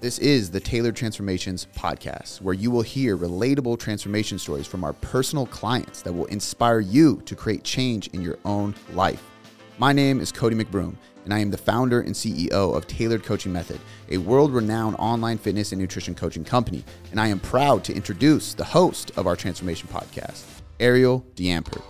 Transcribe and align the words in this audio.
This 0.00 0.18
is 0.18 0.50
the 0.50 0.60
Tailored 0.60 0.96
Transformations 0.96 1.66
podcast, 1.76 2.40
where 2.40 2.54
you 2.54 2.70
will 2.70 2.80
hear 2.80 3.18
relatable 3.18 3.78
transformation 3.78 4.38
stories 4.38 4.66
from 4.66 4.82
our 4.82 4.94
personal 4.94 5.44
clients 5.44 6.00
that 6.00 6.12
will 6.14 6.24
inspire 6.26 6.80
you 6.80 7.20
to 7.26 7.36
create 7.36 7.64
change 7.64 8.06
in 8.14 8.22
your 8.22 8.38
own 8.46 8.74
life. 8.94 9.22
My 9.76 9.92
name 9.92 10.18
is 10.18 10.32
Cody 10.32 10.56
McBroom, 10.56 10.96
and 11.24 11.34
I 11.34 11.40
am 11.40 11.50
the 11.50 11.58
founder 11.58 12.00
and 12.00 12.14
CEO 12.14 12.74
of 12.74 12.86
Tailored 12.86 13.24
Coaching 13.24 13.52
Method, 13.52 13.78
a 14.08 14.16
world 14.16 14.54
renowned 14.54 14.96
online 14.98 15.36
fitness 15.36 15.72
and 15.72 15.78
nutrition 15.78 16.14
coaching 16.14 16.44
company. 16.44 16.82
And 17.10 17.20
I 17.20 17.28
am 17.28 17.38
proud 17.38 17.84
to 17.84 17.94
introduce 17.94 18.54
the 18.54 18.64
host 18.64 19.12
of 19.18 19.26
our 19.26 19.36
transformation 19.36 19.86
podcast, 19.92 20.44
Arielle 20.78 21.22
DeYampert. 21.34 21.82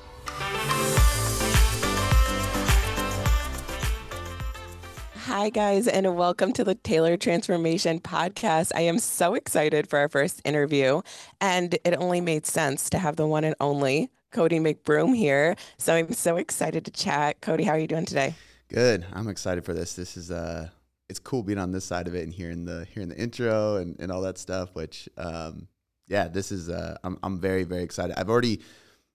Hi, 5.41 5.49
guys, 5.49 5.89
and 5.89 6.17
welcome 6.17 6.53
to 6.53 6.65
the 6.65 6.75
Tailored 6.75 7.23
Transformation 7.23 7.99
Podcast. 7.99 8.73
I 8.75 8.83
am 8.83 8.99
so 8.99 9.33
excited 9.35 9.89
for 9.89 9.99
our 9.99 10.11
first 10.11 10.43
interview, 10.45 11.01
and 11.41 11.79
it 11.83 11.95
only 11.97 12.21
made 12.21 12.45
sense 12.45 12.91
to 12.91 12.99
have 12.99 13.17
the 13.17 13.27
one 13.27 13.45
and 13.45 13.55
only 13.59 14.11
Cody 14.33 14.59
McBroom 14.59 15.17
here. 15.17 15.57
So 15.79 15.95
I'm 15.95 16.13
so 16.13 16.37
excited 16.37 16.85
to 16.85 16.91
chat. 16.91 17.41
Cody, 17.41 17.65
how 17.65 17.73
are 17.73 17.79
you 17.79 17.87
doing 17.87 18.05
today? 18.05 18.35
Good. 18.69 19.07
I'm 19.15 19.29
excited 19.29 19.65
for 19.65 19.73
this. 19.73 19.95
This 19.95 20.19
is 20.19 20.31
uh 20.31 20.69
it's 21.09 21.19
cool 21.19 21.43
being 21.43 21.57
on 21.59 21.73
this 21.73 21.87
side 21.87 22.07
of 22.07 22.15
it 22.15 22.25
and 22.25 22.35
hearing 22.35 22.67
the 22.67 22.87
hearing 22.93 23.09
the 23.09 23.17
intro 23.17 23.77
and, 23.77 23.97
and 23.99 24.13
all 24.13 24.21
that 24.21 24.37
stuff, 24.37 24.69
which 24.75 25.09
um 25.17 25.69
yeah, 26.07 26.29
this 26.29 26.53
is 26.53 26.69
uh 26.69 26.99
I'm 27.03 27.19
I'm 27.23 27.41
very, 27.41 27.65
very 27.65 27.83
excited. 27.83 28.15
I've 28.19 28.29
already 28.29 28.61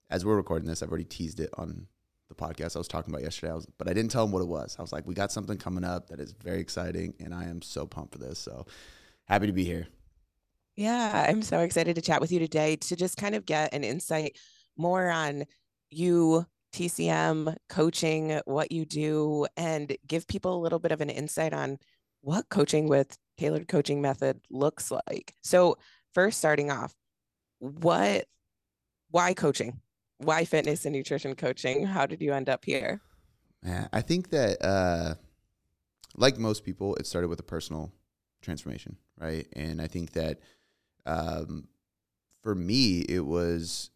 as 0.10 0.26
we're 0.26 0.38
recording 0.38 0.68
this, 0.68 0.82
I've 0.82 0.90
already 0.90 1.06
teased 1.06 1.40
it 1.40 1.52
on 1.56 1.86
the 2.30 2.36
podcast 2.36 2.76
I 2.76 2.80
was 2.80 2.88
talking 2.88 3.14
about 3.14 3.24
yesterday. 3.24 3.52
I 3.52 3.56
was, 3.56 3.68
but 3.78 3.88
I 3.88 3.94
didn't 3.94 4.12
tell 4.12 4.24
him 4.24 4.32
what 4.32 4.42
it 4.42 4.48
was. 4.48 4.76
I 4.80 4.82
was 4.82 4.92
like, 4.92 5.06
we 5.06 5.14
got 5.14 5.32
something 5.32 5.58
coming 5.58 5.84
up 5.84 6.08
that 6.10 6.20
is 6.20 6.34
very 6.34 6.60
exciting, 6.60 7.14
and 7.20 7.34
I 7.34 7.46
am 7.46 7.62
so 7.62 7.86
pumped 7.86 8.14
for 8.14 8.20
this. 8.20 8.40
So 8.40 8.66
happy 9.26 9.48
to 9.48 9.54
be 9.54 9.64
here. 9.64 9.88
Yeah, 10.76 11.26
I'm 11.30 11.42
so 11.42 11.60
excited 11.60 11.96
to 11.96 12.02
chat 12.02 12.20
with 12.20 12.32
you 12.32 12.40
today 12.40 12.76
to 12.76 12.96
just 12.96 13.18
kind 13.18 13.36
of 13.36 13.46
get 13.46 13.74
an 13.74 13.84
insight 13.84 14.38
more 14.78 15.10
on 15.10 15.46
you, 15.90 16.46
TCM, 16.74 17.56
coaching, 17.70 18.42
what 18.46 18.72
you 18.72 18.86
do, 18.86 19.48
and 19.56 19.96
give 20.06 20.28
people 20.28 20.58
a 20.58 20.62
little 20.62 20.80
bit 20.80 20.92
of 20.92 21.00
an 21.00 21.10
insight 21.10 21.54
on 21.54 21.78
what 22.22 22.50
coaching 22.50 22.90
with 22.90 23.18
tailored 23.38 23.68
coaching 23.68 24.02
method 24.02 24.42
looks 24.50 24.92
like. 24.92 25.34
So, 25.44 25.78
first, 26.14 26.40
starting 26.40 26.72
off, 26.72 26.94
what, 27.60 28.26
why 29.12 29.34
coaching? 29.34 29.80
Why 30.18 30.46
fitness 30.46 30.86
and 30.86 30.96
nutrition 30.96 31.36
coaching? 31.36 31.86
How 31.86 32.06
did 32.06 32.22
you 32.22 32.34
end 32.34 32.50
up 32.50 32.66
here? 32.66 33.02
I 33.92 34.02
think 34.02 34.30
that 34.30 34.64
uh, 34.64 35.16
like 36.16 36.38
most 36.38 36.64
people, 36.64 36.96
it 36.96 37.08
started 37.08 37.28
with 37.28 37.40
a 37.40 37.44
personal 37.44 37.92
transformation, 38.42 38.98
right? 39.18 39.48
And 39.54 39.82
I 39.82 39.88
think 39.88 40.12
that 40.14 40.40
um, 41.06 41.68
for 42.44 42.54
me, 42.54 43.00
it 43.00 43.26
was 43.26 43.90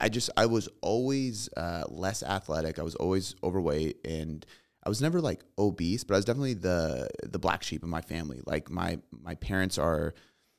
I 0.00 0.08
just 0.08 0.30
I 0.36 0.46
was 0.46 0.68
always 0.80 1.48
uh, 1.56 1.84
less 1.88 2.22
athletic. 2.22 2.78
I 2.78 2.82
was 2.82 2.94
always 2.94 3.34
overweight, 3.42 3.98
and 4.04 4.44
I 4.84 4.88
was 4.88 5.00
never 5.00 5.20
like 5.20 5.44
obese, 5.58 6.04
but 6.04 6.14
I 6.14 6.18
was 6.18 6.24
definitely 6.24 6.54
the 6.54 7.08
the 7.24 7.38
black 7.38 7.62
sheep 7.62 7.82
of 7.82 7.88
my 7.88 8.00
family. 8.00 8.40
Like 8.46 8.70
my 8.70 8.98
my 9.10 9.34
parents 9.34 9.78
are. 9.78 10.14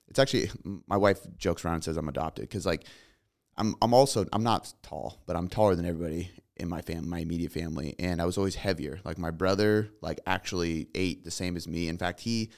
It's 0.07 0.19
actually 0.19 0.49
my 0.87 0.97
wife 0.97 1.19
jokes 1.37 1.65
around 1.65 1.75
and 1.75 1.83
says 1.83 1.97
I'm 1.97 2.09
adopted 2.09 2.43
because 2.43 2.65
like 2.65 2.85
I'm 3.57 3.75
I'm 3.81 3.93
also 3.93 4.25
I'm 4.31 4.43
not 4.43 4.73
tall, 4.83 5.21
but 5.25 5.35
I'm 5.35 5.47
taller 5.47 5.75
than 5.75 5.85
everybody 5.85 6.31
in 6.55 6.69
my 6.69 6.81
family, 6.81 7.07
my 7.07 7.19
immediate 7.19 7.51
family, 7.51 7.95
and 7.99 8.21
I 8.21 8.25
was 8.25 8.37
always 8.37 8.55
heavier. 8.55 8.99
Like 9.03 9.17
my 9.17 9.31
brother, 9.31 9.89
like 10.01 10.19
actually 10.25 10.87
ate 10.95 11.23
the 11.23 11.31
same 11.31 11.55
as 11.55 11.67
me. 11.67 11.87
In 11.87 11.97
fact, 11.97 12.21
he 12.21 12.51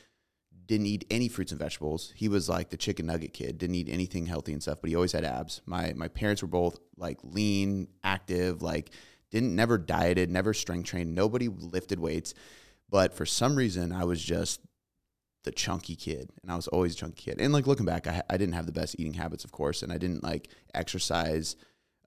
didn't 0.65 0.85
eat 0.85 1.05
any 1.09 1.27
fruits 1.27 1.51
and 1.51 1.59
vegetables. 1.59 2.13
He 2.15 2.27
was 2.27 2.47
like 2.47 2.69
the 2.69 2.77
chicken 2.77 3.07
nugget 3.07 3.33
kid, 3.33 3.57
didn't 3.57 3.75
eat 3.75 3.89
anything 3.89 4.25
healthy 4.27 4.53
and 4.53 4.61
stuff, 4.61 4.79
but 4.81 4.89
he 4.89 4.95
always 4.95 5.13
had 5.13 5.25
abs. 5.25 5.61
My 5.65 5.93
my 5.93 6.07
parents 6.07 6.41
were 6.41 6.47
both 6.47 6.79
like 6.97 7.17
lean, 7.23 7.87
active, 8.03 8.61
like 8.61 8.91
didn't 9.31 9.55
never 9.55 9.77
dieted, 9.77 10.29
never 10.29 10.53
strength 10.53 10.87
trained, 10.87 11.15
nobody 11.15 11.47
lifted 11.47 11.99
weights. 11.99 12.33
But 12.89 13.13
for 13.13 13.25
some 13.25 13.55
reason, 13.55 13.91
I 13.91 14.03
was 14.03 14.23
just 14.23 14.61
the 15.43 15.51
chunky 15.51 15.95
kid 15.95 16.29
and 16.41 16.51
I 16.51 16.55
was 16.55 16.67
always 16.67 16.93
a 16.93 16.97
chunky 16.97 17.31
kid. 17.31 17.39
And 17.39 17.53
like 17.53 17.67
looking 17.67 17.85
back, 17.85 18.07
I, 18.07 18.21
I 18.29 18.37
didn't 18.37 18.55
have 18.55 18.65
the 18.65 18.71
best 18.71 18.95
eating 18.99 19.13
habits, 19.13 19.45
of 19.45 19.51
course, 19.51 19.83
and 19.83 19.91
I 19.91 19.97
didn't 19.97 20.23
like 20.23 20.49
exercise 20.73 21.55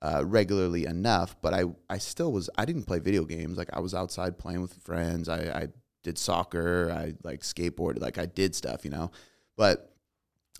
uh, 0.03 0.22
regularly 0.26 0.84
enough, 0.84 1.37
but 1.41 1.54
I, 1.54 1.65
I 1.88 1.98
still 1.98 2.32
was, 2.32 2.50
I 2.59 2.65
didn't 2.65 2.84
play 2.84 2.98
video 2.98 3.25
games. 3.25 3.56
Like 3.56 3.70
I 3.72 3.81
was 3.81 3.94
outside 3.94 4.37
playing 4.37 4.60
with 4.60 4.75
friends. 4.75 5.28
I, 5.28 5.38
I 5.38 5.69
did 6.03 6.19
soccer. 6.19 6.91
I 6.93 7.15
like 7.22 7.41
skateboarded, 7.41 8.00
like 8.00 8.19
I 8.19 8.26
did 8.26 8.54
stuff, 8.54 8.84
you 8.84 8.91
know, 8.91 9.12
but 9.56 9.94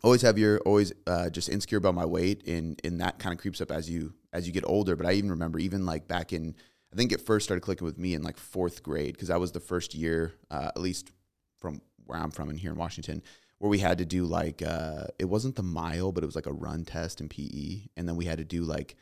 always 0.03 0.23
heavier, 0.23 0.59
always 0.65 0.93
uh, 1.07 1.29
just 1.29 1.49
insecure 1.49 1.79
about 1.79 1.95
my 1.95 2.07
weight. 2.07 2.47
And, 2.47 2.81
and 2.85 3.01
that 3.01 3.19
kind 3.19 3.35
of 3.35 3.41
creeps 3.41 3.61
up 3.61 3.71
as 3.71 3.91
you, 3.91 4.15
as 4.33 4.47
you 4.47 4.53
get 4.53 4.65
older. 4.65 4.97
But 4.97 5.07
I 5.07 5.13
even 5.13 5.31
remember 5.31 5.59
even 5.59 5.85
like 5.85 6.09
back 6.09 6.33
in, 6.33 6.55
I 6.93 6.97
think 6.97 7.13
it 7.13 7.21
first 7.21 7.45
started 7.45 7.63
clicking 7.63 7.85
with 7.85 7.99
me 7.99 8.15
in 8.15 8.23
like 8.23 8.37
fourth 8.37 8.83
grade. 8.83 9.19
Cause 9.19 9.29
that 9.29 9.41
was 9.41 9.53
the 9.53 9.61
first 9.61 9.95
year, 9.95 10.35
uh, 10.51 10.71
at 10.75 10.81
least 10.81 11.11
from 11.59 11.81
where 12.07 12.19
I'm 12.19 12.31
from 12.31 12.51
and 12.51 12.59
here 12.59 12.73
in 12.73 12.77
Washington, 12.77 13.23
where 13.59 13.71
we 13.71 13.79
had 13.79 13.99
to 13.99 14.05
do 14.05 14.25
like 14.25 14.63
uh, 14.63 15.05
it 15.19 15.27
wasn't 15.27 15.57
the 15.57 15.63
mile, 15.63 16.13
but 16.13 16.23
it 16.23 16.27
was 16.27 16.35
like 16.35 16.47
a 16.47 16.53
run 16.53 16.85
test 16.85 17.21
in 17.21 17.29
PE, 17.29 17.89
and 17.97 18.09
then 18.09 18.17
we 18.17 18.25
had 18.25 18.39
to 18.39 18.45
do 18.45 18.63
like 18.63 18.97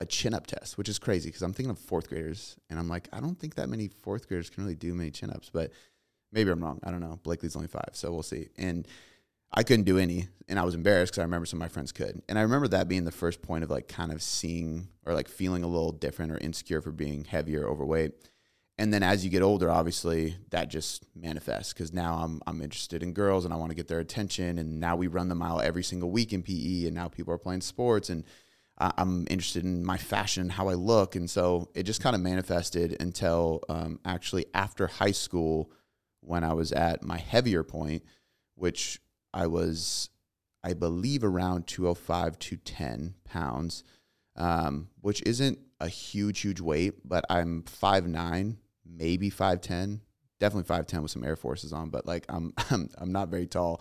a 0.00 0.06
chin 0.06 0.34
up 0.34 0.46
test, 0.46 0.78
which 0.78 0.88
is 0.88 0.98
crazy 0.98 1.28
because 1.28 1.42
I'm 1.42 1.52
thinking 1.52 1.70
of 1.70 1.78
fourth 1.78 2.08
graders, 2.08 2.56
and 2.68 2.78
I'm 2.78 2.88
like, 2.88 3.08
I 3.12 3.20
don't 3.20 3.38
think 3.38 3.54
that 3.54 3.68
many 3.68 3.88
fourth 3.88 4.28
graders 4.28 4.50
can 4.50 4.64
really 4.64 4.74
do 4.74 4.94
many 4.94 5.10
chin 5.10 5.30
ups, 5.30 5.50
but 5.52 5.70
maybe 6.32 6.50
I'm 6.50 6.62
wrong. 6.62 6.80
I 6.82 6.90
don't 6.90 7.00
know. 7.00 7.20
Blakely's 7.22 7.56
only 7.56 7.68
five, 7.68 7.90
so 7.92 8.10
we'll 8.10 8.22
see. 8.22 8.48
And 8.56 8.88
I 9.52 9.62
couldn't 9.62 9.84
do 9.84 9.98
any, 9.98 10.28
and 10.48 10.58
I 10.58 10.64
was 10.64 10.74
embarrassed 10.74 11.12
because 11.12 11.20
I 11.20 11.24
remember 11.24 11.46
some 11.46 11.58
of 11.58 11.62
my 11.62 11.68
friends 11.68 11.92
could, 11.92 12.22
and 12.28 12.38
I 12.38 12.42
remember 12.42 12.68
that 12.68 12.88
being 12.88 13.04
the 13.04 13.12
first 13.12 13.42
point 13.42 13.62
of 13.62 13.70
like 13.70 13.88
kind 13.88 14.10
of 14.10 14.22
seeing 14.22 14.88
or 15.04 15.14
like 15.14 15.28
feeling 15.28 15.62
a 15.62 15.68
little 15.68 15.92
different 15.92 16.32
or 16.32 16.38
insecure 16.38 16.80
for 16.80 16.92
being 16.92 17.24
heavier, 17.24 17.68
overweight 17.68 18.12
and 18.80 18.94
then 18.94 19.02
as 19.02 19.22
you 19.22 19.30
get 19.30 19.42
older 19.42 19.70
obviously 19.70 20.36
that 20.48 20.68
just 20.68 21.04
manifests 21.14 21.74
because 21.74 21.92
now 21.92 22.14
I'm, 22.14 22.40
I'm 22.46 22.62
interested 22.62 23.02
in 23.02 23.12
girls 23.12 23.44
and 23.44 23.52
i 23.52 23.56
want 23.58 23.70
to 23.70 23.76
get 23.76 23.88
their 23.88 24.00
attention. 24.00 24.56
And 24.58 24.80
now 24.80 24.96
we 24.96 25.06
run 25.06 25.28
the 25.28 25.34
mile 25.34 25.60
every 25.60 25.84
single 25.84 26.10
week 26.10 26.32
in 26.32 26.42
pe 26.42 26.86
and 26.86 26.94
now 26.94 27.08
people 27.08 27.34
are 27.34 27.38
playing 27.38 27.60
sports 27.60 28.08
and 28.08 28.24
i'm 28.78 29.26
interested 29.28 29.64
in 29.64 29.84
my 29.84 29.98
fashion 29.98 30.40
and 30.40 30.52
how 30.52 30.68
i 30.68 30.74
look. 30.74 31.14
And 31.14 31.28
so 31.28 31.68
it 31.74 31.82
just 31.82 32.02
kind 32.02 32.16
of 32.16 32.22
manifested 32.22 32.96
until 33.00 33.62
um, 33.68 34.00
actually 34.06 34.46
after 34.54 34.86
high 34.86 35.12
school 35.12 35.70
when 36.22 36.42
i 36.42 36.54
was 36.54 36.72
at 36.72 37.02
my 37.02 37.18
heavier 37.18 37.62
point 37.62 38.02
which 38.54 38.98
i 39.34 39.46
was 39.46 40.08
i 40.64 40.72
believe 40.72 41.22
around 41.22 41.66
205 41.66 42.38
to 42.38 42.56
10 42.56 43.14
pounds 43.24 43.84
um, 44.36 44.88
which 45.02 45.22
isn't 45.26 45.58
a 45.80 45.88
huge 45.88 46.40
huge 46.40 46.60
weight 46.60 47.06
but 47.06 47.24
i'm 47.28 47.62
5'9 47.62 48.56
maybe 48.90 49.30
5'10, 49.30 50.00
definitely 50.38 50.74
5'10 50.74 51.02
with 51.02 51.10
some 51.10 51.24
Air 51.24 51.36
Forces 51.36 51.72
on, 51.72 51.90
but 51.90 52.06
like 52.06 52.24
I'm, 52.28 52.52
I'm, 52.70 52.88
I'm 52.98 53.12
not 53.12 53.28
very 53.28 53.46
tall. 53.46 53.80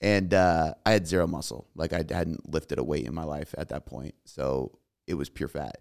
And 0.00 0.32
uh, 0.32 0.74
I 0.86 0.92
had 0.92 1.06
zero 1.06 1.26
muscle. 1.26 1.68
Like 1.74 1.92
I 1.92 1.98
hadn't 1.98 2.50
lifted 2.50 2.78
a 2.78 2.84
weight 2.84 3.06
in 3.06 3.14
my 3.14 3.24
life 3.24 3.54
at 3.58 3.68
that 3.68 3.84
point. 3.84 4.14
So 4.24 4.78
it 5.06 5.14
was 5.14 5.28
pure 5.28 5.48
fat. 5.48 5.78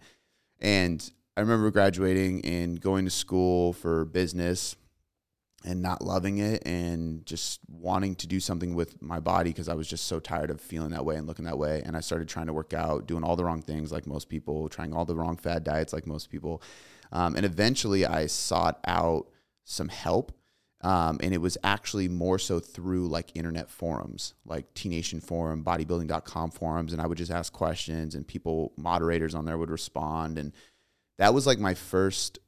And 0.60 1.10
I 1.38 1.42
remember 1.42 1.72
graduating 1.72 2.44
and 2.44 2.82
going 2.82 3.06
to 3.06 3.12
school 3.12 3.72
for 3.72 4.04
business 4.04 4.76
and 5.66 5.82
not 5.82 6.02
loving 6.02 6.38
it 6.38 6.66
and 6.66 7.26
just 7.26 7.60
wanting 7.70 8.16
to 8.16 8.28
do 8.28 8.40
something 8.40 8.76
with 8.76 9.02
my 9.02 9.20
body 9.20 9.50
because 9.50 9.68
I 9.68 9.74
was 9.74 9.88
just 9.88 10.06
so 10.06 10.20
tired 10.20 10.52
of 10.52 10.62
feeling 10.62 10.92
that 10.92 11.06
way 11.06 11.16
and 11.16 11.28
looking 11.28 11.46
that 11.46 11.58
way. 11.58 11.82
And 11.86 11.98
I 11.98 12.00
started 12.00 12.28
trying 12.28 12.48
to 12.48 12.54
work 12.54 12.74
out, 12.74 13.08
doing 13.08 13.24
all 13.24 13.36
the 13.36 13.44
wrong 13.44 13.62
things 13.62 13.92
like 13.92 14.08
most 14.08 14.30
people, 14.30 14.70
trying 14.70 14.94
all 14.94 15.06
the 15.06 15.16
wrong 15.16 15.38
fad 15.38 15.64
diets 15.64 15.94
like 15.94 16.08
most 16.08 16.30
people. 16.30 16.62
Um, 17.12 17.36
and 17.36 17.46
eventually 17.46 18.06
I 18.06 18.28
sought 18.28 18.80
out 18.86 19.28
some 19.64 19.90
help. 19.90 20.32
Um, 20.82 21.20
and 21.22 21.34
it 21.34 21.42
was 21.42 21.58
actually 21.64 22.08
more 22.08 22.40
so 22.40 22.60
through 22.60 23.08
like 23.10 23.36
internet 23.36 23.70
forums, 23.70 24.34
like 24.46 24.74
T 24.76 24.88
Nation 24.88 25.20
Forum, 25.20 25.64
bodybuilding.com 25.64 26.52
forums. 26.52 26.94
And 26.94 27.02
I 27.02 27.08
would 27.08 27.18
just 27.18 27.32
ask 27.32 27.52
questions 27.52 28.16
and 28.16 28.26
people, 28.26 28.72
moderators 28.78 29.36
on 29.36 29.44
there 29.44 29.58
would 29.58 29.70
respond. 29.70 30.38
And 30.38 30.54
that 31.18 31.34
was 31.34 31.46
like 31.46 31.60
my 31.60 31.74
first 31.74 32.40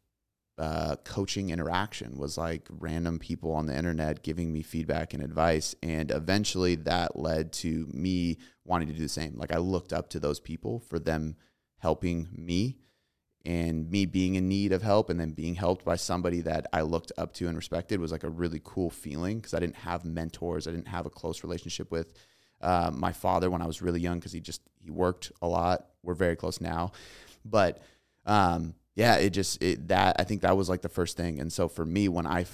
uh, 0.58 0.96
coaching 1.04 1.50
interaction 1.50 2.18
was 2.18 2.38
like 2.38 2.68
random 2.70 3.20
people 3.20 3.52
on 3.52 3.66
the 3.66 3.76
internet 3.76 4.22
giving 4.22 4.54
me 4.54 4.62
feedback 4.62 5.14
and 5.14 5.24
advice. 5.24 5.76
And 5.84 6.10
eventually 6.12 6.76
that 6.76 7.20
led 7.20 7.52
to 7.54 7.88
me 7.92 8.38
wanting 8.64 8.88
to 8.88 8.94
do 8.94 9.02
the 9.02 9.10
same. 9.10 9.38
Like 9.38 9.52
I 9.54 9.58
looked 9.58 9.92
up 9.92 10.10
to 10.12 10.20
those 10.20 10.40
people 10.40 10.80
for 10.80 11.00
them 11.00 11.36
helping 11.80 12.30
me 12.32 12.78
and 13.46 13.90
me 13.90 14.06
being 14.06 14.36
in 14.36 14.48
need 14.48 14.72
of 14.72 14.82
help 14.82 15.10
and 15.10 15.20
then 15.20 15.32
being 15.32 15.56
helped 15.56 15.84
by 15.84 15.96
somebody 15.96 16.42
that 16.42 16.68
I 16.72 16.82
looked 16.82 17.12
up 17.18 17.34
to 17.36 17.48
and 17.48 17.58
respected 17.58 18.00
was 18.00 18.12
like 18.12 18.24
a 18.24 18.30
really 18.30 18.62
cool 18.64 18.90
feeling 18.90 19.40
because 19.40 19.54
I 19.54 19.60
didn't 19.60 19.78
have 19.78 20.06
mentors. 20.06 20.68
I 20.68 20.72
didn't 20.72 20.88
have 20.88 21.06
a 21.06 21.10
close 21.10 21.44
relationship 21.44 21.92
with 21.92 22.14
uh, 22.62 22.92
my 22.94 23.12
father 23.12 23.50
when 23.50 23.62
I 23.62 23.68
was 23.68 23.82
really 23.82 24.00
young 24.00 24.20
because 24.20 24.32
he 24.32 24.40
just 24.40 24.62
he 24.80 24.92
worked 24.92 25.32
a 25.42 25.48
lot. 25.48 25.88
We're 26.04 26.14
very 26.14 26.36
close 26.36 26.62
now, 26.62 26.92
but 27.44 27.82
um, 28.26 28.76
yeah, 28.96 29.16
it 29.16 29.32
just 29.32 29.62
it, 29.64 29.88
that 29.88 30.18
I 30.20 30.24
think 30.24 30.42
that 30.42 30.56
was 30.56 30.70
like 30.70 30.82
the 30.82 30.90
first 30.90 31.18
thing. 31.18 31.40
And 31.40 31.52
so 31.52 31.68
for 31.68 31.86
me, 31.86 32.08
when 32.08 32.28
I 32.28 32.46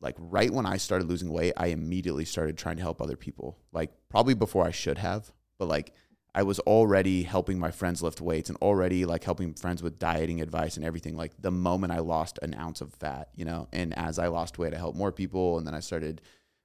like 0.00 0.16
right 0.18 0.52
when 0.52 0.66
I 0.66 0.76
started 0.76 1.08
losing 1.08 1.30
weight, 1.30 1.54
I 1.56 1.68
immediately 1.68 2.24
started 2.24 2.58
trying 2.58 2.76
to 2.76 2.82
help 2.82 3.00
other 3.00 3.16
people. 3.16 3.58
Like 3.72 3.90
probably 4.10 4.34
before 4.34 4.66
I 4.66 4.70
should 4.70 4.98
have, 4.98 5.32
but 5.58 5.68
like 5.68 5.94
I 6.38 6.44
was 6.44 6.60
already 6.60 7.24
helping 7.24 7.58
my 7.58 7.72
friends 7.72 8.00
lift 8.00 8.20
weights 8.20 8.48
and 8.48 8.56
already 8.62 9.04
like 9.04 9.24
helping 9.24 9.54
friends 9.54 9.82
with 9.82 9.98
dieting 9.98 10.40
advice 10.40 10.76
and 10.76 10.86
everything. 10.86 11.16
Like 11.16 11.32
the 11.40 11.50
moment 11.50 11.92
I 11.92 11.98
lost 11.98 12.38
an 12.42 12.54
ounce 12.54 12.80
of 12.80 12.94
fat, 12.94 13.30
you 13.34 13.44
know, 13.44 13.66
and 13.72 13.92
as 13.98 14.20
I 14.20 14.28
lost 14.28 14.56
weight, 14.56 14.72
I 14.72 14.76
helped 14.76 14.96
more 14.96 15.10
people. 15.10 15.58
And 15.58 15.66
then 15.66 15.74
I 15.74 15.80
started 15.80 16.20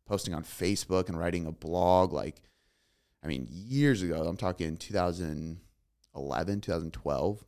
posting 0.05 0.35
on 0.35 0.43
Facebook 0.43 1.09
and 1.09 1.17
writing 1.17 1.47
a 1.47 1.51
blog. 1.51 2.13
Like, 2.13 2.39
I 3.23 3.27
mean, 3.27 3.47
years 3.49 4.03
ago, 4.03 4.27
I'm 4.27 4.37
talking 4.37 4.77
2011, 4.77 6.61
2012, 6.61 7.43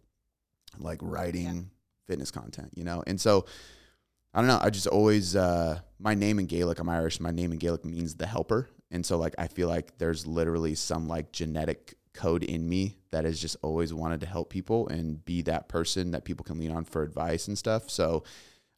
like 0.80 1.00
writing 1.04 1.44
yeah. 1.46 1.62
fitness 2.08 2.32
content, 2.32 2.72
you 2.74 2.86
know? 2.86 3.04
And 3.06 3.22
so, 3.22 3.46
I 4.34 4.40
don't 4.40 4.48
know. 4.48 4.60
I 4.64 4.72
just 4.72 4.88
always 4.88 5.36
uh, 5.36 5.80
my 6.00 6.16
name 6.16 6.40
in 6.40 6.48
Gaelic. 6.48 6.80
I'm 6.80 6.90
Irish. 6.90 7.20
My 7.20 7.30
name 7.30 7.52
in 7.52 7.60
Gaelic 7.60 7.86
means 7.86 8.16
the 8.16 8.26
helper, 8.26 8.68
and 8.92 9.06
so 9.06 9.18
like 9.18 9.34
I 9.38 9.48
feel 9.48 9.70
like 9.70 9.98
there's 9.98 10.28
literally 10.28 10.76
some 10.76 11.08
like 11.08 11.32
genetic 11.32 11.96
code 12.16 12.44
in 12.44 12.68
me 12.68 12.98
that 13.12 13.26
has 13.26 13.40
just 13.40 13.58
always 13.62 13.94
wanted 13.94 14.20
to 14.22 14.26
help 14.26 14.50
people 14.50 14.88
and 14.88 15.24
be 15.26 15.42
that 15.44 15.68
person 15.68 16.12
that 16.12 16.26
people 16.26 16.44
can 16.44 16.60
lean 16.60 16.72
on 16.72 16.86
for 16.86 17.04
advice 17.04 17.48
and 17.48 17.58
stuff. 17.58 17.90
So 17.90 18.24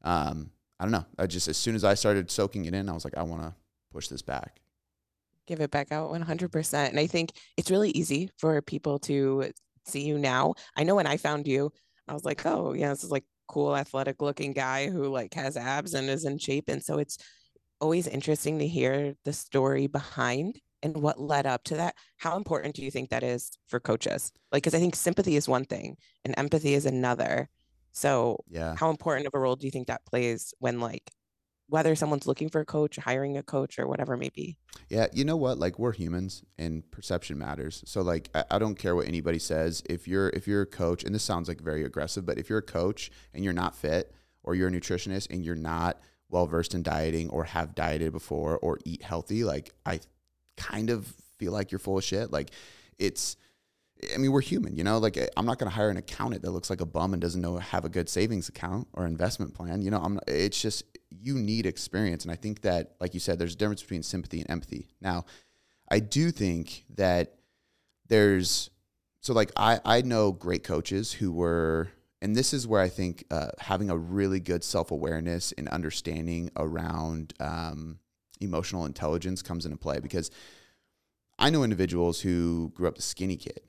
um, 0.03 0.51
I 0.79 0.83
don't 0.83 0.91
know. 0.91 1.05
I 1.17 1.27
just 1.27 1.47
as 1.47 1.57
soon 1.57 1.75
as 1.75 1.83
I 1.83 1.93
started 1.93 2.29
soaking 2.29 2.65
it 2.65 2.73
in, 2.73 2.89
I 2.89 2.93
was 2.93 3.05
like, 3.05 3.17
I 3.17 3.23
want 3.23 3.43
to 3.43 3.53
push 3.91 4.07
this 4.07 4.21
back. 4.21 4.59
Give 5.45 5.61
it 5.61 5.71
back 5.71 5.91
out 5.91 6.11
100%. 6.11 6.89
And 6.89 6.99
I 6.99 7.07
think 7.07 7.31
it's 7.55 7.71
really 7.71 7.91
easy 7.91 8.29
for 8.37 8.61
people 8.61 8.99
to 8.99 9.51
see 9.85 10.01
you 10.01 10.17
now. 10.17 10.55
I 10.75 10.83
know 10.83 10.95
when 10.95 11.07
I 11.07 11.17
found 11.17 11.47
you, 11.47 11.71
I 12.07 12.13
was 12.13 12.25
like, 12.25 12.45
oh 12.45 12.73
yeah, 12.73 12.89
this 12.89 13.03
is 13.03 13.11
like 13.11 13.23
cool 13.47 13.75
athletic 13.75 14.21
looking 14.21 14.53
guy 14.53 14.89
who 14.89 15.05
like 15.05 15.33
has 15.33 15.55
abs 15.55 15.93
and 15.93 16.09
is 16.09 16.25
in 16.25 16.37
shape 16.37 16.67
and 16.67 16.83
so 16.83 16.97
it's 16.97 17.17
always 17.79 18.07
interesting 18.07 18.59
to 18.59 18.67
hear 18.67 19.15
the 19.23 19.33
story 19.33 19.87
behind 19.87 20.59
and 20.83 20.97
what 20.97 21.19
led 21.19 21.45
up 21.45 21.63
to 21.63 21.75
that 21.75 21.95
how 22.17 22.37
important 22.37 22.75
do 22.75 22.83
you 22.83 22.91
think 22.91 23.09
that 23.09 23.23
is 23.23 23.51
for 23.67 23.79
coaches 23.79 24.31
like 24.51 24.63
because 24.63 24.75
i 24.75 24.79
think 24.79 24.95
sympathy 24.95 25.35
is 25.35 25.47
one 25.47 25.65
thing 25.65 25.97
and 26.25 26.33
empathy 26.37 26.73
is 26.73 26.85
another 26.85 27.49
so 27.91 28.37
yeah 28.49 28.75
how 28.75 28.89
important 28.89 29.27
of 29.27 29.33
a 29.33 29.39
role 29.39 29.55
do 29.55 29.65
you 29.65 29.71
think 29.71 29.87
that 29.87 30.05
plays 30.05 30.53
when 30.59 30.79
like 30.79 31.11
whether 31.69 31.95
someone's 31.95 32.27
looking 32.27 32.49
for 32.49 32.61
a 32.61 32.65
coach, 32.65 32.95
hiring 32.95 33.37
a 33.37 33.43
coach, 33.43 33.77
or 33.77 33.87
whatever 33.87 34.13
it 34.13 34.17
may 34.17 34.29
be. 34.29 34.57
Yeah, 34.89 35.07
you 35.11 35.25
know 35.25 35.35
what? 35.35 35.59
Like 35.59 35.77
we're 35.77 35.91
humans, 35.91 36.43
and 36.57 36.89
perception 36.91 37.37
matters. 37.37 37.83
So 37.85 38.01
like, 38.01 38.29
I, 38.33 38.45
I, 38.51 38.59
don't 38.59 38.75
care 38.75 38.95
what 38.95 39.07
anybody 39.07 39.39
says. 39.39 39.83
If 39.89 40.07
you're 40.07 40.29
if 40.29 40.47
you're 40.47 40.61
a 40.61 40.67
coach, 40.67 41.03
and 41.03 41.13
this 41.13 41.23
sounds 41.23 41.47
like 41.47 41.61
very 41.61 41.83
aggressive, 41.83 42.25
but 42.25 42.37
if 42.37 42.49
you're 42.49 42.59
a 42.59 42.63
coach 42.63 43.11
and 43.33 43.43
you're 43.43 43.53
not 43.53 43.75
fit, 43.75 44.13
or 44.43 44.55
you're 44.55 44.69
a 44.69 44.71
nutritionist 44.71 45.27
and 45.29 45.43
you're 45.43 45.55
not 45.55 45.99
well 46.29 46.47
versed 46.47 46.73
in 46.73 46.83
dieting, 46.83 47.29
or 47.29 47.43
have 47.43 47.75
dieted 47.75 48.13
before, 48.13 48.57
or 48.59 48.79
eat 48.85 49.03
healthy, 49.03 49.43
like 49.43 49.73
I 49.85 49.99
kind 50.57 50.89
of 50.89 51.07
feel 51.37 51.51
like 51.51 51.71
you're 51.71 51.79
full 51.79 51.97
of 51.97 52.03
shit. 52.03 52.31
Like 52.31 52.51
it's. 52.97 53.37
I 54.13 54.17
mean, 54.17 54.31
we're 54.31 54.41
human, 54.41 54.75
you 54.75 54.83
know. 54.83 54.99
Like, 54.99 55.17
I'm 55.35 55.47
not 55.47 55.57
going 55.57 55.71
to 55.71 55.75
hire 55.75 55.89
an 55.89 55.97
accountant 55.97 56.43
that 56.43 56.51
looks 56.51 56.69
like 56.69 56.81
a 56.81 56.85
bum 56.85 57.13
and 57.13 57.21
doesn't 57.21 57.41
know 57.41 57.57
have 57.57 57.83
a 57.83 57.89
good 57.89 58.07
savings 58.09 58.47
account 58.47 58.87
or 58.93 59.07
investment 59.07 59.55
plan. 59.55 59.81
You 59.81 59.89
know, 59.89 59.97
I'm. 59.97 60.19
It's 60.27 60.61
just 60.61 60.83
you 61.09 61.33
need 61.33 61.65
experience. 61.65 62.23
And 62.23 62.31
I 62.31 62.35
think 62.35 62.61
that, 62.61 62.93
like 62.99 63.15
you 63.15 63.19
said, 63.19 63.39
there's 63.39 63.55
a 63.55 63.57
difference 63.57 63.81
between 63.81 64.03
sympathy 64.03 64.41
and 64.41 64.51
empathy. 64.51 64.89
Now, 65.01 65.25
I 65.89 65.99
do 65.99 66.29
think 66.29 66.85
that 66.95 67.33
there's 68.07 68.69
so 69.21 69.33
like 69.33 69.51
I 69.55 69.79
I 69.83 70.01
know 70.01 70.31
great 70.31 70.63
coaches 70.63 71.13
who 71.13 71.31
were 71.31 71.89
and 72.21 72.35
this 72.35 72.53
is 72.53 72.67
where 72.67 72.81
I 72.81 72.89
think 72.89 73.25
uh, 73.29 73.49
having 73.59 73.89
a 73.89 73.97
really 73.97 74.39
good 74.39 74.63
self 74.63 74.91
awareness 74.91 75.51
and 75.51 75.67
understanding 75.69 76.49
around 76.55 77.33
um, 77.39 77.99
emotional 78.39 78.85
intelligence 78.85 79.41
comes 79.41 79.65
into 79.65 79.77
play 79.77 79.99
because 79.99 80.31
I 81.39 81.49
know 81.49 81.63
individuals 81.63 82.21
who 82.21 82.71
grew 82.75 82.87
up 82.87 82.97
a 82.97 83.01
skinny 83.01 83.37
kid, 83.37 83.61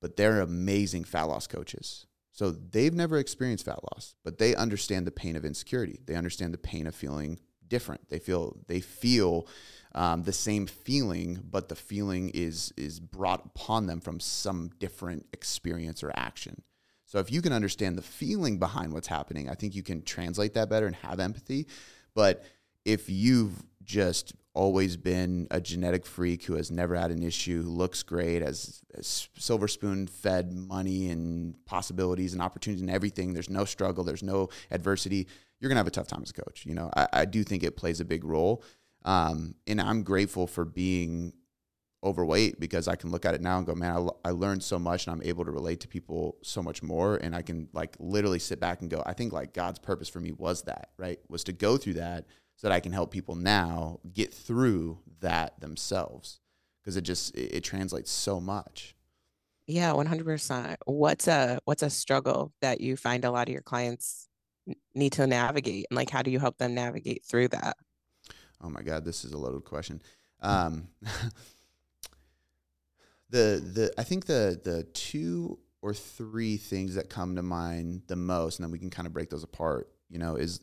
but 0.00 0.16
they're 0.16 0.40
amazing 0.40 1.04
fat 1.04 1.24
loss 1.24 1.46
coaches. 1.46 2.06
So 2.32 2.52
they've 2.52 2.94
never 2.94 3.18
experienced 3.18 3.64
fat 3.64 3.80
loss, 3.92 4.14
but 4.24 4.38
they 4.38 4.54
understand 4.54 5.06
the 5.06 5.10
pain 5.10 5.36
of 5.36 5.44
insecurity. 5.44 6.00
They 6.06 6.14
understand 6.14 6.54
the 6.54 6.58
pain 6.58 6.86
of 6.86 6.94
feeling 6.94 7.40
different. 7.66 8.08
They 8.08 8.18
feel 8.18 8.56
they 8.66 8.80
feel 8.80 9.48
um, 9.94 10.22
the 10.22 10.32
same 10.32 10.66
feeling, 10.66 11.40
but 11.50 11.68
the 11.68 11.74
feeling 11.74 12.30
is 12.30 12.72
is 12.76 13.00
brought 13.00 13.44
upon 13.44 13.86
them 13.86 14.00
from 14.00 14.20
some 14.20 14.70
different 14.78 15.26
experience 15.32 16.02
or 16.02 16.12
action. 16.14 16.62
So 17.06 17.18
if 17.18 17.32
you 17.32 17.42
can 17.42 17.52
understand 17.52 17.98
the 17.98 18.02
feeling 18.02 18.58
behind 18.58 18.92
what's 18.92 19.08
happening, 19.08 19.50
I 19.50 19.54
think 19.54 19.74
you 19.74 19.82
can 19.82 20.02
translate 20.02 20.54
that 20.54 20.70
better 20.70 20.86
and 20.86 20.94
have 20.96 21.18
empathy. 21.18 21.66
But 22.14 22.44
if 22.84 23.10
you've 23.10 23.60
just 23.90 24.34
always 24.54 24.96
been 24.96 25.48
a 25.50 25.60
genetic 25.60 26.06
freak 26.06 26.44
who 26.44 26.54
has 26.54 26.70
never 26.70 26.94
had 26.94 27.10
an 27.10 27.22
issue, 27.22 27.62
who 27.62 27.70
looks 27.70 28.02
great, 28.02 28.40
has, 28.40 28.82
has 28.94 29.28
silver 29.36 29.66
spoon 29.66 30.06
fed 30.06 30.52
money 30.52 31.10
and 31.10 31.54
possibilities 31.66 32.32
and 32.32 32.40
opportunities 32.40 32.82
and 32.82 32.90
everything. 32.90 33.32
There's 33.32 33.50
no 33.50 33.64
struggle, 33.64 34.04
there's 34.04 34.22
no 34.22 34.48
adversity. 34.70 35.26
You're 35.58 35.68
gonna 35.68 35.80
have 35.80 35.88
a 35.88 35.90
tough 35.90 36.06
time 36.06 36.22
as 36.22 36.30
a 36.30 36.34
coach. 36.34 36.64
You 36.66 36.74
know, 36.74 36.90
I, 36.96 37.08
I 37.12 37.24
do 37.24 37.42
think 37.42 37.64
it 37.64 37.76
plays 37.76 38.00
a 38.00 38.04
big 38.04 38.24
role. 38.24 38.62
Um, 39.04 39.54
and 39.66 39.80
I'm 39.80 40.02
grateful 40.04 40.46
for 40.46 40.64
being 40.64 41.32
overweight 42.04 42.60
because 42.60 42.88
I 42.88 42.96
can 42.96 43.10
look 43.10 43.24
at 43.24 43.34
it 43.34 43.40
now 43.40 43.58
and 43.58 43.66
go, 43.66 43.74
man, 43.74 44.08
I, 44.24 44.28
I 44.28 44.30
learned 44.30 44.62
so 44.62 44.78
much 44.78 45.06
and 45.06 45.14
I'm 45.14 45.22
able 45.22 45.44
to 45.44 45.50
relate 45.50 45.80
to 45.80 45.88
people 45.88 46.38
so 46.42 46.62
much 46.62 46.82
more. 46.82 47.16
And 47.16 47.34
I 47.34 47.42
can 47.42 47.68
like 47.72 47.96
literally 47.98 48.38
sit 48.38 48.60
back 48.60 48.80
and 48.80 48.90
go, 48.90 49.02
I 49.04 49.14
think 49.14 49.32
like 49.32 49.52
God's 49.52 49.78
purpose 49.78 50.08
for 50.08 50.20
me 50.20 50.32
was 50.32 50.62
that, 50.62 50.90
right? 50.96 51.18
Was 51.28 51.44
to 51.44 51.52
go 51.52 51.76
through 51.76 51.94
that 51.94 52.26
so 52.60 52.68
that 52.68 52.74
I 52.74 52.80
can 52.80 52.92
help 52.92 53.10
people 53.10 53.36
now 53.36 54.00
get 54.12 54.34
through 54.34 54.98
that 55.20 55.58
themselves 55.60 56.40
because 56.82 56.94
it 56.94 57.02
just 57.02 57.34
it, 57.34 57.54
it, 57.56 57.64
translates 57.64 58.10
so 58.10 58.38
much. 58.38 58.94
Yeah, 59.66 59.92
100%. 59.92 60.76
What's 60.84 61.26
a 61.26 61.58
what's 61.64 61.82
a 61.82 61.88
struggle 61.88 62.52
that 62.60 62.82
you 62.82 62.98
find 62.98 63.24
a 63.24 63.30
lot 63.30 63.48
of 63.48 63.52
your 63.54 63.62
clients 63.62 64.28
need 64.94 65.12
to 65.12 65.26
navigate 65.26 65.86
and 65.88 65.96
like 65.96 66.10
how 66.10 66.20
do 66.20 66.30
you 66.30 66.38
help 66.38 66.58
them 66.58 66.74
navigate 66.74 67.24
through 67.24 67.48
that? 67.48 67.78
Oh 68.60 68.68
my 68.68 68.82
god, 68.82 69.06
this 69.06 69.24
is 69.24 69.32
a 69.32 69.38
loaded 69.38 69.64
question. 69.64 70.02
Um 70.40 70.88
the 73.30 73.62
the 73.72 73.90
I 73.96 74.04
think 74.04 74.26
the 74.26 74.60
the 74.62 74.82
two 74.92 75.58
or 75.80 75.94
three 75.94 76.58
things 76.58 76.94
that 76.96 77.08
come 77.08 77.36
to 77.36 77.42
mind 77.42 78.02
the 78.06 78.16
most 78.16 78.58
and 78.58 78.64
then 78.64 78.70
we 78.70 78.78
can 78.78 78.90
kind 78.90 79.06
of 79.06 79.14
break 79.14 79.30
those 79.30 79.44
apart, 79.44 79.88
you 80.10 80.18
know, 80.18 80.36
is 80.36 80.60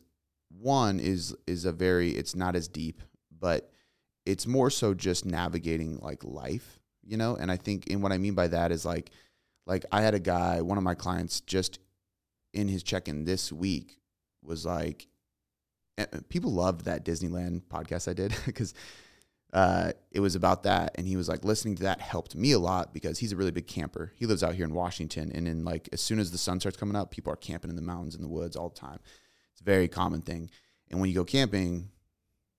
one 0.48 1.00
is 1.00 1.34
is 1.46 1.64
a 1.64 1.72
very 1.72 2.10
it's 2.10 2.34
not 2.34 2.56
as 2.56 2.68
deep, 2.68 3.02
but 3.38 3.70
it's 4.26 4.46
more 4.46 4.70
so 4.70 4.94
just 4.94 5.24
navigating 5.24 5.98
like 5.98 6.24
life, 6.24 6.78
you 7.04 7.16
know? 7.16 7.36
And 7.36 7.50
I 7.50 7.56
think 7.56 7.90
and 7.90 8.02
what 8.02 8.12
I 8.12 8.18
mean 8.18 8.34
by 8.34 8.48
that 8.48 8.72
is 8.72 8.84
like 8.84 9.10
like 9.66 9.84
I 9.92 10.02
had 10.02 10.14
a 10.14 10.20
guy, 10.20 10.60
one 10.62 10.78
of 10.78 10.84
my 10.84 10.94
clients 10.94 11.40
just 11.40 11.78
in 12.54 12.68
his 12.68 12.82
check-in 12.82 13.24
this 13.24 13.52
week 13.52 13.98
was 14.42 14.64
like 14.64 15.06
people 16.28 16.52
loved 16.52 16.84
that 16.84 17.04
Disneyland 17.04 17.62
podcast 17.70 18.08
I 18.08 18.14
did 18.14 18.34
because 18.46 18.74
uh, 19.52 19.92
it 20.10 20.20
was 20.20 20.34
about 20.34 20.64
that. 20.64 20.92
And 20.96 21.06
he 21.06 21.16
was 21.16 21.28
like, 21.28 21.44
listening 21.44 21.76
to 21.76 21.84
that 21.84 22.00
helped 22.00 22.34
me 22.34 22.52
a 22.52 22.58
lot 22.58 22.92
because 22.92 23.18
he's 23.18 23.32
a 23.32 23.36
really 23.36 23.50
big 23.50 23.66
camper. 23.66 24.12
He 24.16 24.26
lives 24.26 24.42
out 24.42 24.54
here 24.54 24.64
in 24.64 24.74
Washington. 24.74 25.32
And 25.34 25.46
then, 25.46 25.64
like, 25.64 25.88
as 25.92 26.00
soon 26.00 26.18
as 26.18 26.30
the 26.30 26.38
sun 26.38 26.60
starts 26.60 26.76
coming 26.76 26.96
up, 26.96 27.10
people 27.10 27.32
are 27.32 27.36
camping 27.36 27.70
in 27.70 27.76
the 27.76 27.82
mountains 27.82 28.14
in 28.14 28.22
the 28.22 28.28
woods 28.28 28.56
all 28.56 28.68
the 28.68 28.78
time. 28.78 28.98
It's 29.58 29.62
a 29.62 29.64
very 29.64 29.88
common 29.88 30.20
thing. 30.22 30.50
And 30.88 31.00
when 31.00 31.10
you 31.10 31.16
go 31.16 31.24
camping, 31.24 31.90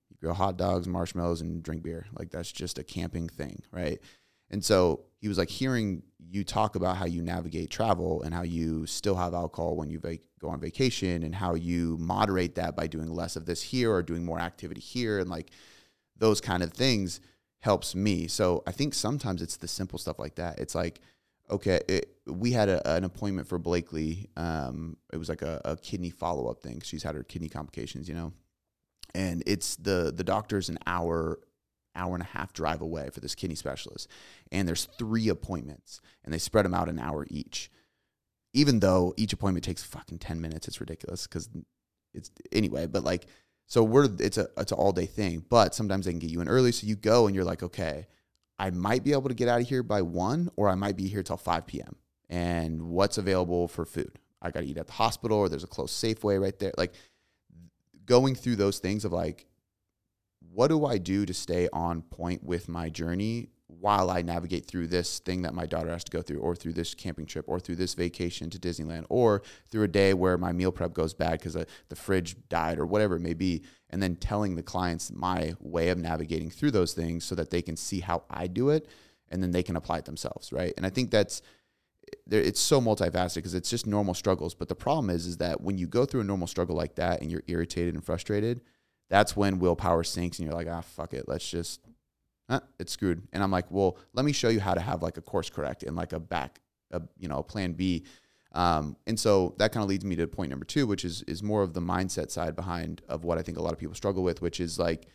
you 0.10 0.18
grill 0.20 0.34
hot 0.34 0.58
dogs, 0.58 0.86
marshmallows, 0.86 1.40
and 1.40 1.64
drink 1.64 1.82
beer. 1.82 2.08
Like 2.18 2.30
that's 2.30 2.52
just 2.52 2.78
a 2.78 2.84
camping 2.84 3.30
thing, 3.30 3.64
right? 3.72 4.00
And 4.50 4.64
so 4.64 5.06
he 5.22 5.30
was 5.30 5.38
like 5.38 5.50
hearing 5.50 6.04
you 6.30 6.44
talk 6.44 6.76
about 6.76 6.98
how 6.98 7.06
you 7.06 7.22
navigate 7.22 7.70
travel 7.70 8.22
and 8.24 8.34
how 8.34 8.42
you 8.42 8.86
still 8.86 9.16
have 9.16 9.34
alcohol 9.34 9.78
when 9.78 9.90
you 9.90 10.00
vac- 10.00 10.20
go 10.42 10.50
on 10.50 10.60
vacation 10.60 11.24
and 11.24 11.34
how 11.34 11.54
you 11.54 11.96
moderate 12.00 12.56
that 12.56 12.76
by 12.76 12.88
doing 12.88 13.10
less 13.10 13.38
of 13.38 13.46
this 13.46 13.62
here 13.62 13.94
or 13.94 14.04
doing 14.04 14.26
more 14.26 14.40
activity 14.40 14.82
here 14.82 15.20
and 15.20 15.30
like 15.30 15.52
those 16.18 16.42
kind 16.42 16.64
of 16.64 16.74
things 16.74 17.22
helps 17.60 17.96
me. 17.96 18.28
So 18.28 18.62
I 18.68 18.72
think 18.74 18.94
sometimes 18.94 19.42
it's 19.42 19.56
the 19.56 19.70
simple 19.70 20.00
stuff 20.00 20.20
like 20.20 20.36
that. 20.36 20.60
It's 20.60 20.76
like 20.76 21.00
okay, 21.50 21.82
it, 21.88 22.18
we 22.30 22.52
had 22.52 22.70
a, 22.70 22.96
an 22.96 23.04
appointment 23.04 23.48
for 23.48 23.58
Blakely. 23.58 24.30
Um, 24.38 24.98
it 25.12 25.18
was 25.18 25.30
like 25.30 25.42
a, 25.42 25.62
a 25.66 25.78
kidney 25.78 26.10
follow 26.10 26.50
up 26.50 26.62
thing. 26.62 26.82
She's 26.84 27.04
had 27.04 27.16
her 27.16 27.24
kidney 27.24 27.50
complications, 27.50 28.08
you 28.08 28.16
know, 28.16 28.34
and 29.14 29.44
it's 29.46 29.76
the 29.76 30.14
the 30.16 30.24
doctor's 30.24 30.70
an 30.70 30.80
hour 30.88 31.40
hour 31.96 32.14
and 32.14 32.24
a 32.24 32.38
half 32.38 32.54
drive 32.54 32.82
away 32.82 33.10
for 33.10 33.20
this 33.20 33.36
kidney 33.36 33.56
specialist, 33.56 34.08
and 34.52 34.68
there's 34.68 34.86
three 34.98 35.30
appointments, 35.30 36.02
and 36.24 36.34
they 36.34 36.38
spread 36.38 36.66
them 36.66 36.74
out 36.74 36.90
an 36.90 37.00
hour 37.00 37.26
each. 37.30 37.72
Even 38.54 38.80
though 38.80 39.14
each 39.16 39.34
appointment 39.34 39.64
takes 39.64 39.84
fucking 39.84 40.20
ten 40.20 40.42
minutes, 40.42 40.68
it's 40.68 40.82
ridiculous 40.82 41.28
because 41.28 41.50
it's 42.14 42.32
anyway. 42.52 42.88
But 42.88 43.04
like, 43.04 43.28
so 43.68 43.84
we're 43.84 44.10
it's 44.20 44.38
a 44.38 44.48
it's 44.58 44.72
an 44.72 44.78
all 44.78 44.92
day 44.92 45.06
thing. 45.06 45.46
But 45.50 45.76
sometimes 45.76 46.06
they 46.06 46.12
can 46.12 46.20
get 46.20 46.32
you 46.32 46.42
in 46.42 46.48
early, 46.48 46.72
so 46.72 46.88
you 46.88 46.96
go 46.96 47.28
and 47.28 47.36
you're 47.36 47.46
like, 47.46 47.64
okay 47.64 48.08
I 48.60 48.70
might 48.72 49.04
be 49.06 49.14
able 49.14 49.30
to 49.30 49.34
get 49.34 49.48
out 49.48 49.62
of 49.62 49.70
here 49.70 49.82
by 49.82 50.02
one, 50.02 50.52
or 50.58 50.68
I 50.68 50.76
might 50.76 50.98
be 50.98 51.08
here 51.08 51.24
till 51.24 51.38
5 51.38 51.66
p.m. 51.66 51.96
And 52.30 52.90
what's 52.90 53.18
available 53.18 53.68
for 53.68 53.86
food? 53.86 54.20
I 54.42 54.52
got 54.52 54.62
to 54.62 54.66
eat 54.68 54.78
at 54.78 54.88
the 54.88 54.94
hospital, 54.94 55.38
or 55.38 55.50
there's 55.50 55.64
a 55.64 55.68
close 55.68 55.92
Safeway 55.92 56.40
right 56.40 56.58
there. 56.60 56.74
Like 56.78 56.94
going 58.06 58.36
through 58.36 58.56
those 58.56 58.80
things 58.80 59.04
of 59.06 59.12
like, 59.12 59.48
what 60.52 60.68
do 60.68 60.86
I 60.86 60.98
do 60.98 61.26
to 61.26 61.34
stay 61.34 61.70
on 61.74 62.02
point 62.02 62.44
with 62.44 62.70
my 62.70 62.90
journey 62.90 63.50
while 63.68 64.10
I 64.10 64.24
navigate 64.24 64.66
through 64.66 64.88
this 64.88 65.20
thing 65.20 65.44
that 65.44 65.54
my 65.54 65.68
daughter 65.68 65.90
has 65.90 66.04
to 66.06 66.12
go 66.12 66.22
through, 66.22 66.40
or 66.40 66.56
through 66.56 66.74
this 66.74 66.96
camping 66.96 67.28
trip, 67.28 67.46
or 67.48 67.60
through 67.60 67.76
this 67.76 67.94
vacation 67.94 68.50
to 68.50 68.60
Disneyland, 68.60 69.06
or 69.10 69.44
through 69.70 69.84
a 69.84 69.88
day 69.88 70.14
where 70.14 70.38
my 70.38 70.52
meal 70.52 70.72
prep 70.72 70.94
goes 70.94 71.14
bad 71.14 71.34
because 71.34 71.56
uh, 71.56 71.66
the 71.90 71.96
fridge 71.96 72.36
died, 72.50 72.80
or 72.80 72.86
whatever 72.86 73.16
it 73.16 73.22
may 73.22 73.36
be. 73.36 73.64
And 73.92 74.02
then 74.02 74.16
telling 74.16 74.56
the 74.56 74.64
clients 74.64 75.12
my 75.12 75.54
way 75.60 75.90
of 75.90 75.98
navigating 75.98 76.50
through 76.50 76.72
those 76.72 76.94
things 76.94 77.26
so 77.26 77.36
that 77.36 77.52
they 77.52 77.62
can 77.62 77.76
see 77.76 78.00
how 78.00 78.24
I 78.30 78.48
do 78.48 78.70
it 78.70 78.88
and 79.30 79.44
then 79.44 79.52
they 79.52 79.64
can 79.64 79.76
apply 79.76 80.00
it 80.00 80.06
themselves. 80.06 80.52
Right. 80.52 80.74
And 80.76 80.86
I 80.86 80.90
think 80.90 81.12
that's, 81.12 81.44
it's 82.30 82.60
so 82.60 82.82
multifaceted 82.82 83.36
because 83.36 83.54
it's 83.54 83.70
just 83.70 83.88
normal 83.88 84.14
struggles. 84.14 84.54
But 84.54 84.68
the 84.68 84.76
problem 84.76 85.10
is, 85.10 85.26
is 85.26 85.38
that 85.38 85.62
when 85.62 85.78
you 85.78 85.88
go 85.88 86.06
through 86.06 86.22
a 86.22 86.26
normal 86.26 86.48
struggle 86.48 86.76
like 86.76 86.96
that 86.96 87.22
and 87.22 87.32
you're 87.32 87.44
irritated 87.48 87.94
and 87.94 88.04
frustrated, 88.04 88.62
that's 89.10 89.36
when 89.36 89.60
willpower 89.60 90.04
sinks 90.04 90.40
and 90.40 90.48
you're 90.48 90.56
like, 90.56 90.68
ah, 90.70 90.82
fuck 90.82 91.14
it, 91.14 91.28
let's 91.28 91.50
just, 91.50 91.82
eh, 92.50 92.60
it's 92.80 92.92
screwed. 92.92 93.28
And 93.34 93.42
I'm 93.42 93.52
like, 93.52 93.70
well, 93.70 93.98
let 94.14 94.26
me 94.26 94.32
show 94.32 94.50
you 94.50 94.60
how 94.60 94.74
to 94.74 94.82
have 94.82 95.02
like 95.02 95.18
a 95.18 95.22
course 95.22 95.50
correct 95.50 95.84
and 95.84 95.96
like 95.96 96.14
a 96.14 96.20
back, 96.20 96.60
a, 96.92 97.02
you 97.18 97.28
know, 97.28 97.40
a 97.40 97.44
plan 97.44 97.74
B. 97.74 98.06
Um, 98.52 98.96
and 99.06 99.20
so 99.20 99.56
that 99.60 99.72
kind 99.72 99.84
of 99.84 99.90
leads 99.90 100.06
me 100.06 100.16
to 100.16 100.28
point 100.28 100.50
number 100.50 100.66
two, 100.66 100.88
which 100.88 101.06
is 101.06 101.22
is 101.24 101.44
more 101.44 101.62
of 101.62 101.74
the 101.74 101.82
mindset 101.82 102.32
side 102.32 102.56
behind 102.56 103.02
of 103.08 103.24
what 103.24 103.38
I 103.38 103.44
think 103.44 103.60
a 103.60 103.62
lot 103.62 103.74
of 103.74 103.80
people 103.80 103.94
struggle 103.94 104.24
with, 104.24 104.42
which 104.42 104.60
is 104.60 104.80
like 104.80 105.08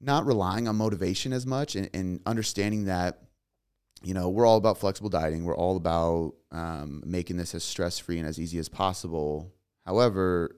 not 0.00 0.26
relying 0.26 0.68
on 0.68 0.76
motivation 0.76 1.32
as 1.32 1.46
much 1.46 1.76
and, 1.76 1.88
and 1.94 2.20
understanding 2.26 2.84
that 2.84 3.22
you 4.04 4.14
know 4.14 4.28
we're 4.28 4.46
all 4.46 4.56
about 4.56 4.78
flexible 4.78 5.10
dieting 5.10 5.44
we're 5.44 5.56
all 5.56 5.76
about 5.76 6.32
um, 6.50 7.02
making 7.06 7.36
this 7.36 7.54
as 7.54 7.64
stress 7.64 7.98
free 7.98 8.18
and 8.18 8.28
as 8.28 8.38
easy 8.38 8.58
as 8.58 8.68
possible 8.68 9.52
however 9.86 10.56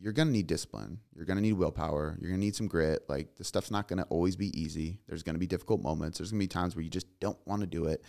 you're 0.00 0.12
going 0.12 0.28
to 0.28 0.32
need 0.32 0.46
discipline. 0.46 0.98
You're 1.14 1.24
going 1.24 1.36
to 1.36 1.42
need 1.42 1.52
willpower. 1.54 2.16
You're 2.20 2.30
going 2.30 2.40
to 2.40 2.44
need 2.44 2.56
some 2.56 2.66
grit. 2.66 3.04
Like 3.08 3.36
the 3.36 3.44
stuff's 3.44 3.70
not 3.70 3.88
going 3.88 4.00
to 4.00 4.04
always 4.06 4.36
be 4.36 4.58
easy. 4.60 5.00
There's 5.06 5.22
going 5.22 5.34
to 5.34 5.40
be 5.40 5.46
difficult 5.46 5.82
moments. 5.82 6.18
There's 6.18 6.30
going 6.30 6.40
to 6.40 6.44
be 6.44 6.48
times 6.48 6.74
where 6.74 6.82
you 6.82 6.90
just 6.90 7.06
don't 7.20 7.38
want 7.46 7.60
to 7.60 7.66
do 7.66 7.86
it. 7.86 8.04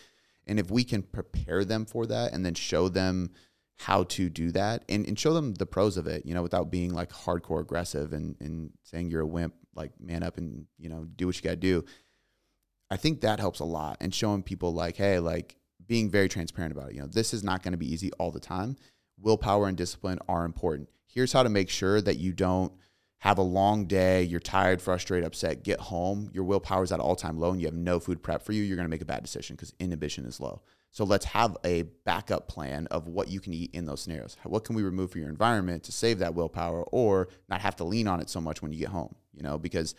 And 0.48 0.60
if 0.60 0.70
we 0.70 0.84
can 0.84 1.04
prepare 1.04 1.64
them 1.64 1.86
for 1.86 2.06
that 2.08 2.34
and 2.34 2.46
then 2.46 2.54
show 2.54 2.90
them 2.90 3.32
how 3.78 4.04
to 4.04 4.30
do 4.30 4.52
that 4.52 4.84
and, 4.90 5.06
and 5.08 5.20
show 5.20 5.34
them 5.34 5.54
the 5.54 5.66
pros 5.66 5.98
of 5.98 6.08
it, 6.08 6.26
you 6.26 6.34
know, 6.34 6.44
without 6.44 6.72
being 6.72 6.94
like 6.94 7.12
hardcore 7.12 7.62
aggressive 7.62 8.14
and, 8.14 8.36
and 8.40 8.72
saying 8.84 9.10
you're 9.10 9.22
a 9.22 9.28
wimp, 9.28 9.54
like 9.76 9.92
man 10.00 10.24
up 10.24 10.38
and, 10.38 10.66
you 10.78 10.90
know, 10.90 11.06
do 11.16 11.28
what 11.28 11.36
you 11.36 11.42
got 11.42 11.52
to 11.52 11.56
do. 11.56 11.84
I 12.90 12.98
think 12.98 13.22
that 13.22 13.40
helps 13.40 13.60
a 13.60 13.66
lot 13.66 13.98
and 14.00 14.14
showing 14.14 14.44
people 14.44 14.74
like, 14.74 14.96
hey, 14.96 15.20
like 15.20 15.56
being 15.86 16.10
very 16.10 16.30
transparent 16.30 16.72
about 16.72 16.90
it. 16.90 16.96
You 16.96 17.02
know, 17.02 17.08
this 17.08 17.34
is 17.34 17.44
not 17.44 17.64
going 17.64 17.72
to 17.74 17.78
be 17.78 17.92
easy 17.92 18.12
all 18.20 18.32
the 18.32 18.40
time. 18.40 18.78
Willpower 19.18 19.68
and 19.68 19.78
discipline 19.78 20.20
are 20.28 20.46
important 20.46 20.90
here's 21.16 21.34
how 21.34 21.42
to 21.42 21.50
make 21.50 21.70
sure 21.70 22.02
that 22.02 22.18
you 22.18 22.34
don't 22.34 22.72
have 23.20 23.38
a 23.40 23.42
long 23.42 23.86
day, 23.86 24.22
you're 24.22 24.40
tired, 24.40 24.82
frustrated, 24.82 25.26
upset, 25.26 25.64
get 25.64 25.80
home, 25.80 26.30
your 26.34 26.44
willpower 26.44 26.84
is 26.84 26.92
at 26.92 27.00
all 27.00 27.16
time 27.16 27.40
low, 27.40 27.52
and 27.52 27.62
you 27.62 27.66
have 27.66 27.74
no 27.74 28.00
food 28.00 28.22
prep 28.22 28.44
for 28.44 28.52
you, 28.52 28.62
you're 28.62 28.76
going 28.76 28.86
to 28.86 28.90
make 28.90 29.02
a 29.02 29.06
bad 29.06 29.24
decision 29.24 29.56
because 29.56 29.74
inhibition 29.80 30.26
is 30.26 30.40
low. 30.40 30.62
So 30.92 31.04
let's 31.04 31.26
have 31.26 31.58
a 31.66 31.84
backup 32.06 32.48
plan 32.48 32.88
of 32.88 33.08
what 33.08 33.30
you 33.30 33.40
can 33.40 33.54
eat 33.54 33.72
in 33.74 33.86
those 33.86 34.02
scenarios. 34.02 34.38
What 34.44 34.64
can 34.64 34.76
we 34.76 34.84
remove 34.84 35.12
from 35.12 35.22
your 35.22 35.30
environment 35.30 35.84
to 35.84 35.92
save 35.92 36.20
that 36.20 36.36
willpower 36.36 36.84
or 36.92 37.30
not 37.50 37.62
have 37.62 37.76
to 37.78 37.84
lean 37.84 38.08
on 38.08 38.22
it 38.22 38.30
so 38.30 38.40
much 38.40 38.62
when 38.62 38.72
you 38.72 38.80
get 38.80 38.90
home, 38.90 39.16
you 39.34 39.42
know, 39.42 39.58
because 39.58 39.96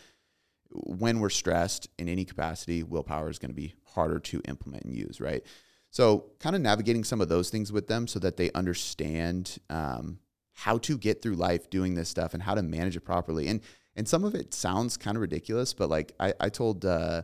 when 0.71 1.21
we're 1.21 1.31
stressed 1.31 1.89
in 1.99 2.09
any 2.09 2.25
capacity, 2.25 2.83
willpower 2.83 3.31
is 3.31 3.39
going 3.39 3.51
to 3.51 3.55
be 3.55 3.75
harder 3.85 4.19
to 4.19 4.41
implement 4.47 4.85
and 4.85 4.95
use, 4.95 5.21
right? 5.21 5.45
So, 5.91 6.27
kind 6.41 6.55
of 6.55 6.63
navigating 6.63 7.05
some 7.05 7.21
of 7.21 7.29
those 7.29 7.49
things 7.49 7.73
with 7.73 7.87
them 7.87 8.07
so 8.07 8.19
that 8.19 8.37
they 8.37 8.51
understand 8.53 9.59
um, 9.71 10.19
how 10.53 10.79
to 10.79 10.99
get 10.99 11.23
through 11.23 11.35
life 11.35 11.71
doing 11.71 11.95
this 11.95 12.09
stuff 12.09 12.35
and 12.35 12.43
how 12.43 12.55
to 12.55 12.63
manage 12.63 12.97
it 12.97 13.01
properly. 13.01 13.49
And 13.49 13.61
and 13.95 14.07
some 14.07 14.25
of 14.25 14.35
it 14.35 14.53
sounds 14.53 14.97
kind 14.99 15.17
of 15.17 15.23
ridiculous, 15.23 15.73
but 15.73 15.89
like 15.89 16.13
I, 16.21 16.35
I 16.39 16.49
told 16.51 16.85
uh, 16.85 17.23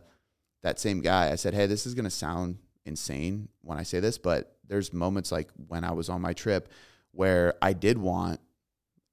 that 0.63 0.79
same 0.79 1.01
guy, 1.01 1.31
I 1.31 1.35
said, 1.35 1.53
hey, 1.53 1.67
this 1.67 1.85
is 1.85 1.93
gonna 1.93 2.09
sound 2.09 2.57
insane 2.85 3.49
when 3.61 3.77
I 3.77 3.83
say 3.83 3.99
this, 3.99 4.17
but 4.17 4.57
there's 4.67 4.91
moments 4.91 5.31
like 5.31 5.51
when 5.67 5.83
I 5.83 5.91
was 5.91 6.09
on 6.09 6.21
my 6.21 6.33
trip 6.33 6.69
where 7.11 7.53
I 7.61 7.73
did 7.73 7.97
want 7.97 8.39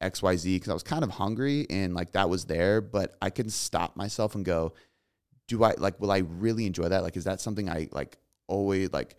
XYZ 0.00 0.56
because 0.56 0.68
I 0.68 0.74
was 0.74 0.82
kind 0.82 1.04
of 1.04 1.10
hungry 1.10 1.66
and 1.68 1.94
like 1.94 2.12
that 2.12 2.28
was 2.28 2.44
there, 2.46 2.80
but 2.80 3.14
I 3.20 3.30
couldn't 3.30 3.52
stop 3.52 3.96
myself 3.96 4.34
and 4.34 4.44
go, 4.44 4.72
do 5.46 5.62
I 5.64 5.74
like 5.78 6.00
will 6.00 6.12
I 6.12 6.18
really 6.18 6.66
enjoy 6.66 6.88
that? 6.88 7.02
Like 7.02 7.16
is 7.16 7.24
that 7.24 7.40
something 7.40 7.68
I 7.68 7.88
like 7.92 8.18
always 8.46 8.92
like 8.92 9.16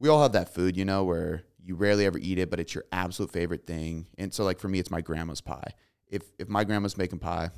we 0.00 0.08
all 0.08 0.22
have 0.22 0.32
that 0.32 0.54
food, 0.54 0.76
you 0.76 0.84
know, 0.84 1.04
where 1.04 1.44
you 1.62 1.74
rarely 1.74 2.06
ever 2.06 2.18
eat 2.18 2.38
it, 2.38 2.50
but 2.50 2.60
it's 2.60 2.74
your 2.74 2.84
absolute 2.92 3.30
favorite 3.30 3.66
thing. 3.66 4.06
And 4.16 4.32
so 4.32 4.44
like 4.44 4.58
for 4.58 4.68
me, 4.68 4.78
it's 4.78 4.90
my 4.90 5.00
grandma's 5.00 5.40
pie. 5.40 5.72
If 6.08 6.22
if 6.38 6.48
my 6.48 6.64
grandma's 6.64 6.96
making 6.96 7.18
pie, 7.18 7.50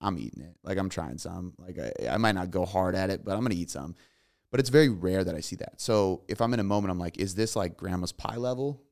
I'm 0.00 0.18
eating 0.18 0.42
it. 0.42 0.56
Like 0.62 0.78
I'm 0.78 0.88
trying 0.88 1.18
some. 1.18 1.54
Like 1.58 1.78
I, 1.78 2.08
I 2.08 2.16
might 2.16 2.34
not 2.34 2.50
go 2.50 2.64
hard 2.64 2.94
at 2.94 3.10
it, 3.10 3.24
but 3.24 3.34
I'm 3.36 3.42
gonna 3.42 3.54
eat 3.54 3.70
some. 3.70 3.94
But 4.50 4.60
it's 4.60 4.70
very 4.70 4.88
rare 4.88 5.24
that 5.24 5.34
I 5.34 5.40
see 5.40 5.56
that. 5.56 5.80
So 5.80 6.22
if 6.28 6.40
I'm 6.40 6.54
in 6.54 6.60
a 6.60 6.64
moment, 6.64 6.90
I'm 6.90 6.98
like, 6.98 7.18
is 7.18 7.34
this 7.34 7.54
like 7.54 7.76
grandma's 7.76 8.12
pie 8.12 8.36
level? 8.36 8.82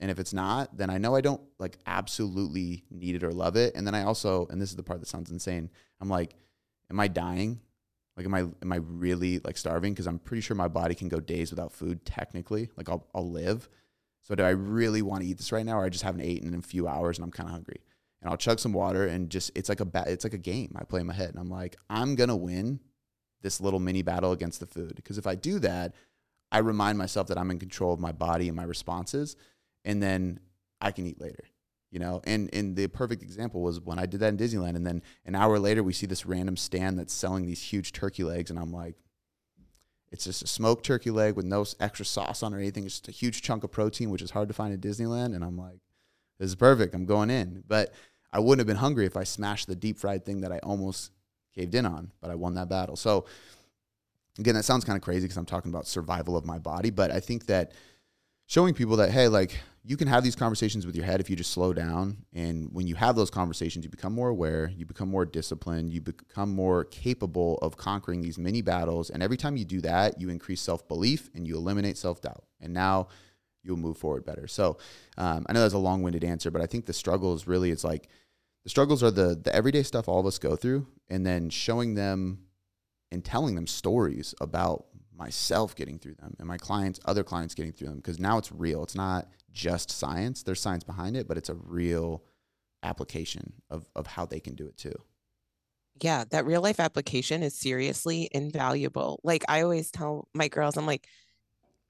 And 0.00 0.10
if 0.10 0.18
it's 0.18 0.32
not, 0.32 0.76
then 0.76 0.90
I 0.90 0.98
know 0.98 1.16
I 1.16 1.20
don't 1.20 1.40
like 1.58 1.78
absolutely 1.86 2.84
need 2.90 3.16
it 3.16 3.24
or 3.24 3.32
love 3.32 3.56
it. 3.56 3.74
And 3.74 3.86
then 3.86 3.94
I 3.94 4.04
also, 4.04 4.46
and 4.46 4.60
this 4.60 4.70
is 4.70 4.76
the 4.76 4.82
part 4.82 5.00
that 5.00 5.08
sounds 5.08 5.30
insane, 5.30 5.70
I'm 6.00 6.08
like, 6.08 6.34
am 6.90 7.00
I 7.00 7.08
dying? 7.08 7.60
Like, 8.16 8.26
am 8.26 8.34
I 8.34 8.40
am 8.62 8.72
I 8.72 8.76
really 8.76 9.38
like 9.44 9.56
starving? 9.56 9.92
Because 9.92 10.08
I'm 10.08 10.18
pretty 10.18 10.40
sure 10.40 10.56
my 10.56 10.68
body 10.68 10.94
can 10.94 11.08
go 11.08 11.20
days 11.20 11.50
without 11.50 11.72
food. 11.72 12.04
Technically, 12.04 12.68
like 12.76 12.88
I'll 12.88 13.06
I'll 13.14 13.30
live. 13.30 13.68
So 14.22 14.34
do 14.34 14.42
I 14.42 14.50
really 14.50 15.02
want 15.02 15.22
to 15.22 15.28
eat 15.28 15.38
this 15.38 15.52
right 15.52 15.64
now, 15.64 15.78
or 15.78 15.84
I 15.84 15.88
just 15.88 16.04
haven't 16.04 16.22
eaten 16.22 16.52
in 16.52 16.58
a 16.58 16.62
few 16.62 16.88
hours 16.88 17.16
and 17.16 17.24
I'm 17.24 17.30
kind 17.30 17.48
of 17.48 17.52
hungry? 17.52 17.80
And 18.20 18.28
I'll 18.28 18.36
chug 18.36 18.58
some 18.58 18.72
water 18.72 19.06
and 19.06 19.30
just 19.30 19.52
it's 19.54 19.68
like 19.68 19.78
a 19.78 19.84
ba- 19.84 20.04
it's 20.08 20.24
like 20.24 20.34
a 20.34 20.38
game 20.38 20.72
I 20.76 20.82
play 20.82 21.00
in 21.00 21.06
my 21.06 21.14
head, 21.14 21.30
and 21.30 21.38
I'm 21.38 21.48
like 21.48 21.76
I'm 21.88 22.16
gonna 22.16 22.36
win 22.36 22.80
this 23.42 23.60
little 23.60 23.78
mini 23.78 24.02
battle 24.02 24.32
against 24.32 24.58
the 24.58 24.66
food 24.66 24.94
because 24.96 25.16
if 25.18 25.26
I 25.28 25.36
do 25.36 25.60
that, 25.60 25.94
I 26.50 26.58
remind 26.58 26.98
myself 26.98 27.28
that 27.28 27.38
I'm 27.38 27.52
in 27.52 27.60
control 27.60 27.92
of 27.92 28.00
my 28.00 28.10
body 28.10 28.48
and 28.48 28.56
my 28.56 28.64
responses, 28.64 29.36
and 29.84 30.02
then 30.02 30.40
I 30.80 30.92
can 30.92 31.06
eat 31.06 31.20
later 31.20 31.44
you 31.90 31.98
know? 31.98 32.20
And 32.24 32.50
and 32.52 32.76
the 32.76 32.86
perfect 32.86 33.22
example 33.22 33.62
was 33.62 33.80
when 33.80 33.98
i 33.98 34.06
did 34.06 34.20
that 34.20 34.28
in 34.28 34.36
disneyland 34.36 34.76
and 34.76 34.86
then 34.86 35.02
an 35.24 35.34
hour 35.34 35.58
later 35.58 35.82
we 35.82 35.92
see 35.92 36.06
this 36.06 36.26
random 36.26 36.56
stand 36.56 36.98
that's 36.98 37.12
selling 37.12 37.46
these 37.46 37.62
huge 37.62 37.92
turkey 37.92 38.24
legs 38.24 38.50
and 38.50 38.58
i'm 38.58 38.72
like 38.72 38.96
it's 40.10 40.24
just 40.24 40.42
a 40.42 40.46
smoked 40.46 40.84
turkey 40.84 41.10
leg 41.10 41.34
with 41.34 41.44
no 41.44 41.66
extra 41.80 42.04
sauce 42.04 42.42
on 42.42 42.54
or 42.54 42.58
anything. 42.58 42.86
It's 42.86 42.94
just 42.94 43.08
a 43.08 43.12
huge 43.12 43.42
chunk 43.42 43.62
of 43.64 43.70
protein 43.70 44.10
which 44.10 44.22
is 44.22 44.30
hard 44.30 44.48
to 44.48 44.54
find 44.54 44.72
at 44.72 44.80
disneyland 44.80 45.34
and 45.34 45.44
i'm 45.44 45.58
like 45.58 45.80
this 46.38 46.50
is 46.50 46.54
perfect. 46.54 46.94
I'm 46.94 47.04
going 47.04 47.30
in. 47.30 47.64
But 47.66 47.92
i 48.32 48.38
wouldn't 48.38 48.60
have 48.60 48.66
been 48.66 48.76
hungry 48.76 49.06
if 49.06 49.16
i 49.16 49.24
smashed 49.24 49.66
the 49.66 49.76
deep 49.76 49.98
fried 49.98 50.24
thing 50.24 50.42
that 50.42 50.52
i 50.52 50.58
almost 50.58 51.12
caved 51.54 51.74
in 51.74 51.86
on 51.86 52.12
but 52.20 52.30
i 52.30 52.34
won 52.34 52.54
that 52.54 52.68
battle. 52.68 52.96
So 52.96 53.26
again 54.38 54.54
that 54.54 54.64
sounds 54.64 54.84
kind 54.84 54.96
of 54.96 55.02
crazy 55.02 55.22
because 55.22 55.36
i'm 55.36 55.46
talking 55.46 55.70
about 55.70 55.86
survival 55.86 56.36
of 56.36 56.44
my 56.44 56.58
body 56.58 56.90
but 56.90 57.10
i 57.10 57.20
think 57.20 57.46
that 57.46 57.72
showing 58.48 58.72
people 58.72 58.96
that 58.96 59.10
hey 59.10 59.28
like 59.28 59.60
you 59.84 59.96
can 59.96 60.08
have 60.08 60.24
these 60.24 60.34
conversations 60.34 60.84
with 60.84 60.96
your 60.96 61.04
head 61.04 61.20
if 61.20 61.30
you 61.30 61.36
just 61.36 61.50
slow 61.50 61.72
down. 61.72 62.18
And 62.34 62.68
when 62.72 62.86
you 62.86 62.94
have 62.94 63.14
those 63.14 63.30
conversations 63.30 63.84
you 63.84 63.90
become 63.90 64.12
more 64.12 64.30
aware 64.30 64.72
you 64.76 64.84
become 64.84 65.08
more 65.08 65.24
disciplined 65.24 65.92
you 65.92 66.00
become 66.00 66.50
more 66.54 66.84
capable 66.84 67.58
of 67.58 67.76
conquering 67.76 68.20
these 68.20 68.38
mini 68.38 68.62
battles. 68.62 69.10
And 69.10 69.22
every 69.22 69.36
time 69.36 69.56
you 69.56 69.64
do 69.64 69.80
that 69.82 70.20
you 70.20 70.30
increase 70.30 70.60
self-belief 70.62 71.30
and 71.34 71.46
you 71.46 71.56
eliminate 71.56 71.96
self-doubt. 71.96 72.44
And 72.60 72.74
now 72.74 73.08
you'll 73.62 73.76
move 73.76 73.98
forward 73.98 74.24
better. 74.24 74.46
So 74.46 74.78
um, 75.18 75.46
i 75.48 75.52
know 75.52 75.60
that's 75.60 75.74
a 75.74 75.78
long-winded 75.78 76.24
answer 76.24 76.50
but 76.50 76.62
i 76.62 76.66
think 76.66 76.86
the 76.86 76.92
struggles 76.92 77.46
really 77.46 77.70
it's 77.70 77.84
like 77.84 78.08
the 78.64 78.70
struggles 78.70 79.02
are 79.02 79.10
the 79.10 79.38
the 79.40 79.54
everyday 79.54 79.82
stuff 79.82 80.08
all 80.08 80.20
of 80.20 80.26
us 80.26 80.38
go 80.38 80.56
through. 80.56 80.86
And 81.10 81.24
then 81.24 81.50
showing 81.50 81.94
them 81.94 82.40
and 83.10 83.24
telling 83.24 83.54
them 83.54 83.66
stories 83.66 84.34
about 84.40 84.86
myself 85.18 85.74
getting 85.74 85.98
through 85.98 86.14
them 86.14 86.34
and 86.38 86.46
my 86.46 86.56
clients, 86.56 87.00
other 87.04 87.24
clients 87.24 87.54
getting 87.54 87.72
through 87.72 87.88
them 87.88 87.96
because 87.96 88.18
now 88.18 88.38
it's 88.38 88.52
real. 88.52 88.82
It's 88.82 88.94
not 88.94 89.28
just 89.52 89.90
science. 89.90 90.42
There's 90.42 90.60
science 90.60 90.84
behind 90.84 91.16
it, 91.16 91.26
but 91.26 91.36
it's 91.36 91.48
a 91.48 91.54
real 91.54 92.22
application 92.82 93.52
of, 93.68 93.88
of 93.96 94.06
how 94.06 94.24
they 94.24 94.40
can 94.40 94.54
do 94.54 94.66
it 94.66 94.76
too. 94.76 94.94
Yeah, 96.00 96.24
that 96.30 96.46
real 96.46 96.62
life 96.62 96.78
application 96.78 97.42
is 97.42 97.54
seriously 97.54 98.28
invaluable. 98.30 99.20
Like 99.24 99.44
I 99.48 99.62
always 99.62 99.90
tell 99.90 100.28
my 100.32 100.46
girls, 100.46 100.76
I'm 100.76 100.86
like, 100.86 101.08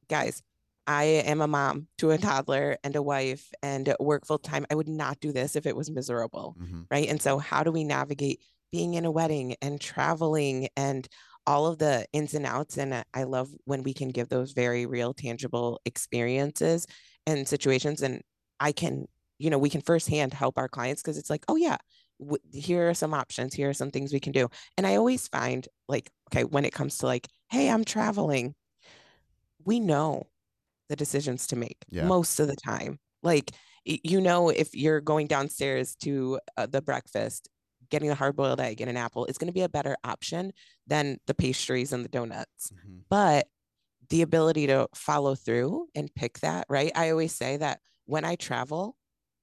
guys, 0.09 0.43
I 0.87 1.05
am 1.05 1.43
a 1.43 1.47
mom 1.47 1.89
to 1.99 2.13
a 2.13 2.19
toddler 2.19 2.79
and 2.83 2.97
a 2.97 3.03
wife 3.03 3.53
and 3.63 3.95
work 4.01 4.25
full 4.25 4.39
time. 4.39 4.65
I 4.71 4.75
would 4.75 4.89
not 4.89 5.21
do 5.21 5.33
this 5.33 5.55
if 5.55 5.67
it 5.67 5.77
was 5.77 5.91
miserable. 5.91 6.57
Mm-hmm. 6.59 6.83
Right. 6.91 7.09
And 7.09 7.21
so, 7.21 7.37
how 7.37 7.63
do 7.63 7.71
we 7.71 7.85
navigate 7.85 8.41
being 8.73 8.95
in 8.95 9.05
a 9.05 9.11
wedding 9.11 9.57
and 9.61 9.79
traveling 9.79 10.69
and 10.77 11.07
all 11.49 11.67
of 11.67 11.79
the 11.79 12.05
ins 12.13 12.35
and 12.35 12.45
outs. 12.45 12.77
And 12.77 13.03
I 13.15 13.23
love 13.23 13.49
when 13.65 13.83
we 13.83 13.95
can 13.95 14.11
give 14.11 14.29
those 14.29 14.53
very 14.53 14.85
real, 14.85 15.15
tangible 15.15 15.81
experiences 15.87 16.87
and 17.27 17.49
situations. 17.49 18.03
And 18.03 18.21
I 18.61 18.71
can, 18.73 19.07
you 19.39 19.49
know, 19.49 19.57
we 19.57 19.71
can 19.71 19.81
firsthand 19.81 20.35
help 20.35 20.59
our 20.59 20.69
clients 20.69 21.01
because 21.01 21.17
it's 21.17 21.31
like, 21.31 21.45
oh, 21.49 21.57
yeah, 21.57 21.79
w- 22.21 22.43
here 22.53 22.91
are 22.91 22.95
some 22.95 23.15
options. 23.15 23.55
Here 23.55 23.71
are 23.71 23.75
some 23.75 23.91
things 23.91 24.13
we 24.13 24.21
can 24.21 24.33
do. 24.33 24.49
And 24.77 24.87
I 24.87 24.97
always 24.97 25.27
find 25.27 25.67
like, 25.89 26.11
okay, 26.31 26.45
when 26.45 26.67
it 26.67 26.75
comes 26.75 26.99
to 26.99 27.07
like, 27.07 27.27
hey, 27.51 27.71
I'm 27.71 27.85
traveling, 27.85 28.55
we 29.65 29.81
know 29.81 30.27
the 30.91 30.97
decisions 30.97 31.47
to 31.47 31.57
make 31.57 31.79
yeah. 31.89 32.05
most 32.05 32.41
of 32.41 32.49
the 32.49 32.57
time. 32.57 32.99
Like, 33.23 33.53
you 33.87 34.21
know, 34.21 34.51
if 34.51 34.75
you're 34.75 35.01
going 35.01 35.29
downstairs 35.29 35.97
to 36.03 36.41
uh, 36.59 36.67
the 36.67 36.83
breakfast, 36.83 37.49
getting 37.91 38.11
a 38.11 38.15
hard 38.15 38.37
boiled 38.37 38.61
egg 38.61 38.81
and 38.81 38.91
an 38.91 38.97
apple 38.97 39.27
is 39.27 39.39
going 39.39 39.49
to 39.49 39.53
be 39.53 39.63
a 39.63 39.69
better 39.69 39.97
option 40.05 40.53
than 40.87 41.19
the 41.27 41.35
pastries 41.35 41.93
and 41.93 42.05
the 42.05 42.09
donuts. 42.09 42.71
Mm-hmm. 42.73 42.99
But 43.09 43.49
the 44.11 44.23
ability 44.23 44.67
to 44.69 44.89
follow 44.95 45.35
through 45.35 45.89
and 45.95 46.15
pick 46.15 46.39
that, 46.41 46.67
right? 46.69 46.93
I 46.95 47.11
always 47.11 47.35
say 47.35 47.59
that 47.59 47.81
when 48.07 48.25
I 48.25 48.37
travel, 48.37 48.97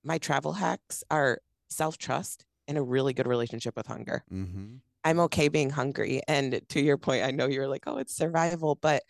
my 0.04 0.18
travel 0.18 0.54
hacks 0.54 1.04
are 1.12 1.40
self 1.70 1.98
trust 1.98 2.46
and 2.68 2.78
a 2.78 2.82
really 2.82 3.14
good 3.14 3.28
relationship 3.28 3.76
with 3.76 3.88
hunger. 3.88 4.24
Mm-hmm. 4.32 4.78
I'm 5.04 5.20
okay 5.22 5.50
being 5.50 5.70
hungry. 5.70 6.22
And 6.28 6.62
to 6.70 6.82
your 6.82 6.98
point, 6.98 7.24
I 7.24 7.32
know 7.32 7.46
you're 7.48 7.68
like, 7.68 7.84
oh, 7.86 7.98
it's 7.98 8.16
survival, 8.16 8.76
but 8.76 9.04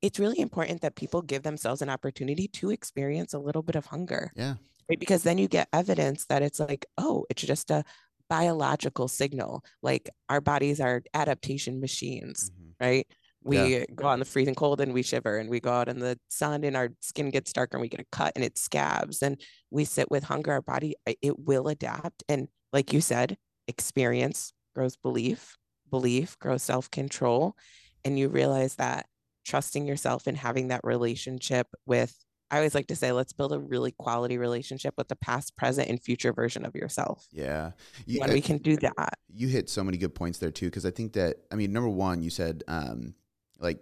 it's 0.00 0.20
really 0.20 0.38
important 0.38 0.80
that 0.82 0.94
people 0.94 1.22
give 1.22 1.42
themselves 1.42 1.82
an 1.82 1.90
opportunity 1.90 2.46
to 2.48 2.70
experience 2.70 3.34
a 3.34 3.38
little 3.38 3.62
bit 3.62 3.74
of 3.74 3.86
hunger. 3.86 4.32
Yeah. 4.36 4.54
Right. 4.88 4.98
Because 4.98 5.22
then 5.24 5.38
you 5.38 5.48
get 5.48 5.68
evidence 5.72 6.26
that 6.26 6.42
it's 6.42 6.60
like, 6.60 6.86
oh, 6.98 7.26
it's 7.30 7.42
just 7.42 7.70
a 7.70 7.84
biological 8.30 9.08
signal. 9.08 9.62
Like 9.82 10.08
our 10.30 10.40
bodies 10.40 10.80
are 10.80 11.02
adaptation 11.12 11.80
machines, 11.80 12.50
mm-hmm. 12.50 12.84
right? 12.84 13.06
We 13.42 13.78
yeah. 13.78 13.84
go 13.94 14.06
out 14.06 14.14
in 14.14 14.18
the 14.20 14.24
freezing 14.26 14.54
cold 14.54 14.80
and 14.80 14.94
we 14.94 15.02
shiver, 15.02 15.38
and 15.38 15.50
we 15.50 15.60
go 15.60 15.72
out 15.72 15.88
in 15.88 15.98
the 15.98 16.18
sun 16.28 16.62
and 16.64 16.76
our 16.76 16.90
skin 17.00 17.30
gets 17.30 17.52
darker 17.52 17.76
and 17.76 17.82
we 17.82 17.88
get 17.88 18.00
a 18.00 18.06
cut 18.12 18.32
and 18.36 18.44
it 18.44 18.56
scabs. 18.56 19.22
And 19.22 19.40
we 19.70 19.84
sit 19.84 20.10
with 20.10 20.24
hunger. 20.24 20.52
Our 20.52 20.62
body, 20.62 20.94
it 21.06 21.38
will 21.38 21.68
adapt. 21.68 22.22
And 22.28 22.48
like 22.72 22.92
you 22.92 23.00
said, 23.00 23.36
experience 23.66 24.52
grows 24.74 24.96
belief, 24.96 25.56
belief 25.90 26.38
grows 26.38 26.62
self 26.62 26.90
control. 26.90 27.56
And 28.04 28.18
you 28.18 28.28
realize 28.28 28.76
that 28.76 29.06
trusting 29.44 29.86
yourself 29.86 30.26
and 30.26 30.36
having 30.36 30.68
that 30.68 30.82
relationship 30.84 31.66
with 31.86 32.14
I 32.50 32.56
always 32.56 32.74
like 32.74 32.88
to 32.88 32.96
say, 32.96 33.12
let's 33.12 33.32
build 33.32 33.52
a 33.52 33.58
really 33.58 33.92
quality 33.92 34.38
relationship 34.38 34.94
with 34.96 35.08
the 35.08 35.16
past, 35.16 35.56
present, 35.56 35.88
and 35.88 36.00
future 36.00 36.32
version 36.32 36.64
of 36.64 36.74
yourself. 36.74 37.26
Yeah. 37.32 37.72
You, 38.06 38.20
when 38.20 38.32
we 38.32 38.40
can 38.40 38.58
do 38.58 38.76
that. 38.78 39.18
You 39.32 39.48
hit 39.48 39.68
so 39.70 39.84
many 39.84 39.96
good 39.98 40.14
points 40.14 40.38
there 40.38 40.50
too. 40.50 40.70
Cause 40.70 40.84
I 40.84 40.90
think 40.90 41.12
that, 41.14 41.36
I 41.52 41.54
mean, 41.54 41.72
number 41.72 41.88
one, 41.88 42.22
you 42.22 42.30
said, 42.30 42.64
um, 42.68 43.14
like, 43.58 43.78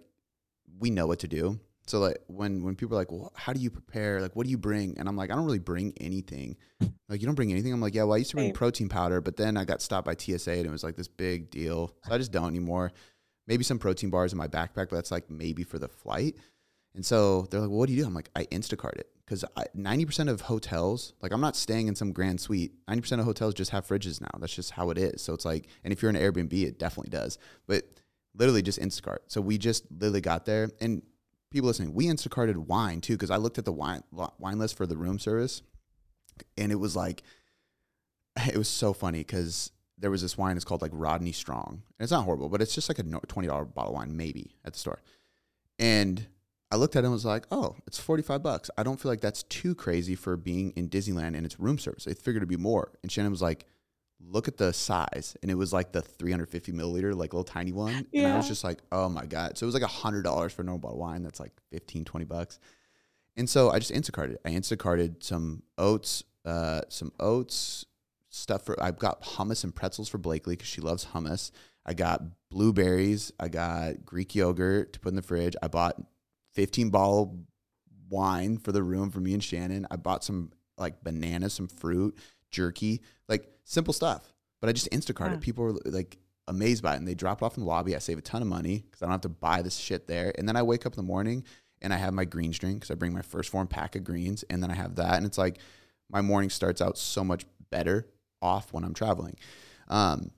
we 0.79 0.89
know 0.89 1.07
what 1.07 1.19
to 1.19 1.27
do. 1.27 1.59
So 1.87 1.99
like 1.99 2.19
when, 2.27 2.63
when 2.63 2.75
people 2.75 2.95
are 2.95 3.01
like, 3.01 3.11
well, 3.11 3.33
how 3.35 3.51
do 3.53 3.59
you 3.59 3.71
prepare? 3.71 4.21
Like, 4.21 4.35
what 4.35 4.45
do 4.45 4.51
you 4.51 4.57
bring? 4.59 4.97
And 4.99 5.09
I'm 5.09 5.17
like, 5.17 5.31
I 5.31 5.35
don't 5.35 5.45
really 5.45 5.59
bring 5.59 5.93
anything. 5.99 6.55
Like, 7.07 7.21
you 7.21 7.25
don't 7.25 7.35
bring 7.35 7.51
anything. 7.51 7.73
I'm 7.73 7.81
like, 7.81 7.95
yeah, 7.95 8.03
well, 8.03 8.13
I 8.13 8.17
used 8.17 8.29
to 8.31 8.35
bring 8.35 8.53
protein 8.53 8.87
powder, 8.87 9.19
but 9.19 9.35
then 9.35 9.57
I 9.57 9.65
got 9.65 9.81
stopped 9.81 10.05
by 10.05 10.15
TSA 10.15 10.51
and 10.51 10.67
it 10.67 10.71
was 10.71 10.83
like 10.83 10.95
this 10.95 11.07
big 11.07 11.49
deal. 11.49 11.95
So 12.05 12.13
I 12.13 12.19
just 12.19 12.31
don't 12.31 12.49
anymore 12.49 12.91
maybe 13.49 13.63
some 13.63 13.79
protein 13.79 14.11
bars 14.11 14.31
in 14.31 14.37
my 14.37 14.47
backpack, 14.47 14.89
but 14.89 14.91
that's 14.91 15.11
like 15.11 15.29
maybe 15.29 15.63
for 15.63 15.79
the 15.79 15.89
flight. 15.89 16.37
And 16.99 17.05
so 17.05 17.43
they're 17.43 17.61
like, 17.61 17.69
well, 17.69 17.79
what 17.79 17.87
do 17.87 17.93
you 17.93 18.01
do? 18.01 18.05
I'm 18.05 18.13
like, 18.13 18.29
I 18.35 18.43
Instacart 18.47 18.97
it 18.97 19.09
because 19.25 19.45
90% 19.57 20.29
of 20.29 20.41
hotels, 20.41 21.13
like 21.21 21.31
I'm 21.31 21.39
not 21.39 21.55
staying 21.55 21.87
in 21.87 21.95
some 21.95 22.11
grand 22.11 22.41
suite. 22.41 22.73
90% 22.89 23.19
of 23.19 23.23
hotels 23.23 23.53
just 23.53 23.71
have 23.71 23.87
fridges 23.87 24.19
now. 24.19 24.27
That's 24.37 24.53
just 24.53 24.71
how 24.71 24.89
it 24.89 24.97
is. 24.97 25.21
So 25.21 25.33
it's 25.33 25.45
like, 25.45 25.69
and 25.85 25.93
if 25.93 26.01
you're 26.01 26.09
in 26.09 26.17
an 26.17 26.21
Airbnb, 26.21 26.51
it 26.61 26.77
definitely 26.77 27.11
does. 27.11 27.37
But 27.67 27.85
literally 28.35 28.61
just 28.61 28.81
Instacart. 28.81 29.19
So 29.27 29.39
we 29.39 29.57
just 29.57 29.85
literally 29.89 30.19
got 30.19 30.45
there. 30.45 30.71
And 30.81 31.01
people 31.51 31.67
listening, 31.67 31.93
we 31.93 32.07
Instacarted 32.07 32.57
wine 32.57 32.99
too 32.99 33.13
because 33.13 33.31
I 33.31 33.37
looked 33.37 33.57
at 33.57 33.63
the 33.63 33.71
wine 33.71 34.03
wine 34.11 34.59
list 34.59 34.75
for 34.75 34.85
the 34.85 34.97
room 34.97 35.19
service, 35.19 35.61
and 36.57 36.69
it 36.69 36.81
was 36.81 36.97
like, 36.97 37.23
it 38.45 38.57
was 38.57 38.67
so 38.67 38.91
funny 38.91 39.19
because 39.19 39.71
there 39.97 40.11
was 40.11 40.21
this 40.21 40.37
wine. 40.37 40.57
It's 40.57 40.65
called 40.65 40.81
like 40.81 40.91
Rodney 40.93 41.31
Strong, 41.31 41.81
and 41.97 42.03
it's 42.03 42.11
not 42.11 42.25
horrible, 42.25 42.49
but 42.49 42.61
it's 42.61 42.75
just 42.75 42.89
like 42.89 42.99
a 42.99 43.03
twenty 43.03 43.47
dollar 43.47 43.63
bottle 43.63 43.93
wine 43.93 44.17
maybe 44.17 44.57
at 44.65 44.73
the 44.73 44.79
store. 44.79 45.01
And 45.79 46.27
I 46.71 46.75
looked 46.75 46.95
at 46.95 47.03
it 47.03 47.07
and 47.07 47.13
was 47.13 47.25
like, 47.25 47.45
oh, 47.51 47.75
it's 47.87 47.99
forty 47.99 48.23
five 48.23 48.43
bucks. 48.43 48.69
I 48.77 48.83
don't 48.83 48.99
feel 48.99 49.11
like 49.11 49.21
that's 49.21 49.43
too 49.43 49.75
crazy 49.75 50.15
for 50.15 50.37
being 50.37 50.71
in 50.75 50.89
Disneyland 50.89 51.35
and 51.35 51.45
it's 51.45 51.59
room 51.59 51.79
service. 51.79 52.07
I 52.07 52.13
figured 52.13 52.37
it'd 52.37 52.49
be 52.49 52.57
more. 52.57 52.91
And 53.01 53.11
Shannon 53.11 53.31
was 53.31 53.41
like, 53.41 53.65
look 54.19 54.47
at 54.47 54.57
the 54.57 54.73
size, 54.73 55.35
and 55.41 55.49
it 55.49 55.55
was 55.55 55.73
like 55.73 55.91
the 55.91 56.01
three 56.01 56.31
hundred 56.31 56.49
fifty 56.49 56.71
milliliter, 56.71 57.15
like 57.15 57.33
little 57.33 57.43
tiny 57.43 57.71
one. 57.71 58.05
Yeah. 58.11 58.25
And 58.25 58.33
I 58.33 58.37
was 58.37 58.47
just 58.47 58.63
like, 58.63 58.79
oh 58.91 59.09
my 59.09 59.25
god. 59.25 59.57
So 59.57 59.65
it 59.65 59.67
was 59.67 59.73
like 59.73 59.83
a 59.83 59.87
hundred 59.87 60.23
dollars 60.23 60.53
for 60.53 60.61
a 60.61 60.65
normal 60.65 60.79
bottle 60.79 60.97
of 60.97 61.01
wine. 61.01 61.23
That's 61.23 61.39
like 61.39 61.53
15, 61.71 62.05
20 62.05 62.25
bucks. 62.25 62.59
And 63.35 63.49
so 63.49 63.71
I 63.71 63.79
just 63.79 63.91
Instacarted. 63.91 64.37
I 64.45 64.49
Instacarted 64.49 65.23
some 65.23 65.63
oats, 65.77 66.23
uh, 66.45 66.81
some 66.89 67.11
oats, 67.19 67.85
stuff 68.29 68.63
for 68.65 68.81
I've 68.81 68.99
got 68.99 69.23
hummus 69.23 69.63
and 69.63 69.73
pretzels 69.73 70.09
for 70.09 70.17
Blakely 70.17 70.55
because 70.55 70.67
she 70.67 70.81
loves 70.81 71.05
hummus. 71.05 71.51
I 71.85 71.93
got 71.93 72.21
blueberries. 72.49 73.31
I 73.39 73.47
got 73.47 74.05
Greek 74.05 74.35
yogurt 74.35 74.93
to 74.93 74.99
put 74.99 75.09
in 75.09 75.15
the 75.15 75.21
fridge. 75.21 75.55
I 75.63 75.67
bought 75.67 75.95
15 76.53 76.89
bottle 76.89 77.39
wine 78.09 78.57
for 78.57 78.71
the 78.71 78.83
room 78.83 79.11
for 79.11 79.19
me 79.19 79.33
and 79.33 79.43
Shannon. 79.43 79.87
I 79.91 79.95
bought 79.95 80.23
some 80.23 80.51
like 80.77 81.03
bananas, 81.03 81.53
some 81.53 81.67
fruit, 81.67 82.17
jerky, 82.51 83.01
like 83.27 83.47
simple 83.63 83.93
stuff. 83.93 84.33
But 84.61 84.69
I 84.69 84.73
just 84.73 84.89
Instacart 84.91 85.29
yeah. 85.29 85.35
it. 85.35 85.41
People 85.41 85.65
were 85.65 85.73
like 85.85 86.17
amazed 86.47 86.83
by 86.83 86.95
it 86.95 86.97
and 86.97 87.07
they 87.07 87.15
drop 87.15 87.41
it 87.41 87.45
off 87.45 87.57
in 87.57 87.63
the 87.63 87.69
lobby. 87.69 87.95
I 87.95 87.99
save 87.99 88.17
a 88.17 88.21
ton 88.21 88.41
of 88.41 88.47
money 88.47 88.83
because 88.85 89.01
I 89.01 89.05
don't 89.05 89.11
have 89.11 89.21
to 89.21 89.29
buy 89.29 89.61
this 89.61 89.77
shit 89.77 90.07
there. 90.07 90.33
And 90.37 90.47
then 90.47 90.55
I 90.55 90.63
wake 90.63 90.85
up 90.85 90.93
in 90.93 90.97
the 90.97 91.07
morning 91.07 91.43
and 91.81 91.93
I 91.93 91.97
have 91.97 92.13
my 92.13 92.25
greens 92.25 92.57
drink 92.59 92.77
because 92.77 92.91
I 92.91 92.95
bring 92.95 93.13
my 93.13 93.21
1st 93.21 93.49
Phorm 93.49 93.67
pack 93.67 93.95
of 93.95 94.03
greens 94.03 94.43
and 94.49 94.61
then 94.61 94.71
I 94.71 94.75
have 94.75 94.95
that. 94.95 95.15
And 95.15 95.25
it's 95.25 95.37
like 95.37 95.59
my 96.09 96.21
morning 96.21 96.49
starts 96.49 96.81
out 96.81 96.97
so 96.97 97.23
much 97.23 97.45
better 97.69 98.07
off 98.41 98.73
when 98.73 98.83
I'm 98.83 98.93
traveling. 98.93 99.35
Um, 99.87 100.31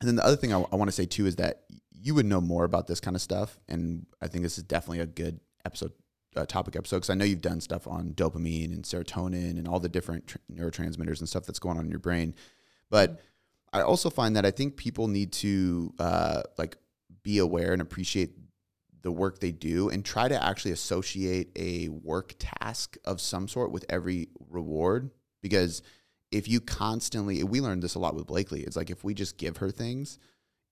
and 0.00 0.08
then 0.08 0.16
the 0.16 0.24
other 0.24 0.36
thing 0.36 0.52
I, 0.52 0.64
I 0.72 0.76
want 0.76 0.88
to 0.88 0.96
say 0.96 1.06
too 1.06 1.26
is 1.26 1.36
that 1.36 1.62
you 1.92 2.14
would 2.14 2.26
know 2.26 2.40
more 2.40 2.64
about 2.64 2.86
this 2.86 3.00
kind 3.00 3.14
of 3.14 3.20
stuff, 3.20 3.58
and 3.68 4.06
I 4.22 4.28
think 4.28 4.42
this 4.42 4.56
is 4.56 4.64
definitely 4.64 5.00
a 5.00 5.06
good 5.06 5.38
episode, 5.64 5.92
uh, 6.36 6.46
topic 6.46 6.76
episode, 6.76 6.96
because 6.96 7.10
I 7.10 7.14
know 7.14 7.24
you've 7.24 7.40
done 7.40 7.60
stuff 7.60 7.86
on 7.86 8.10
dopamine 8.14 8.72
and 8.72 8.84
serotonin 8.84 9.58
and 9.58 9.66
all 9.66 9.80
the 9.80 9.88
different 9.88 10.26
tr- 10.26 10.38
neurotransmitters 10.52 11.20
and 11.20 11.28
stuff 11.28 11.46
that's 11.46 11.58
going 11.58 11.78
on 11.78 11.84
in 11.84 11.90
your 11.90 12.00
brain. 12.00 12.34
But 12.90 13.20
I 13.72 13.82
also 13.82 14.10
find 14.10 14.36
that 14.36 14.44
I 14.44 14.50
think 14.50 14.76
people 14.76 15.08
need 15.08 15.32
to 15.34 15.94
uh, 15.98 16.42
like 16.58 16.76
be 17.22 17.38
aware 17.38 17.72
and 17.72 17.82
appreciate 17.82 18.32
the 19.02 19.12
work 19.12 19.38
they 19.38 19.52
do 19.52 19.88
and 19.88 20.04
try 20.04 20.28
to 20.28 20.44
actually 20.44 20.72
associate 20.72 21.50
a 21.56 21.88
work 21.88 22.34
task 22.38 22.96
of 23.04 23.20
some 23.20 23.48
sort 23.48 23.72
with 23.72 23.84
every 23.88 24.28
reward 24.50 25.10
because 25.42 25.82
if 26.30 26.48
you 26.48 26.60
constantly 26.60 27.42
we 27.42 27.60
learned 27.60 27.82
this 27.82 27.94
a 27.94 27.98
lot 27.98 28.14
with 28.14 28.26
Blakely. 28.26 28.62
It's 28.62 28.76
like 28.76 28.90
if 28.90 29.02
we 29.02 29.14
just 29.14 29.38
give 29.38 29.56
her 29.58 29.70
things, 29.70 30.18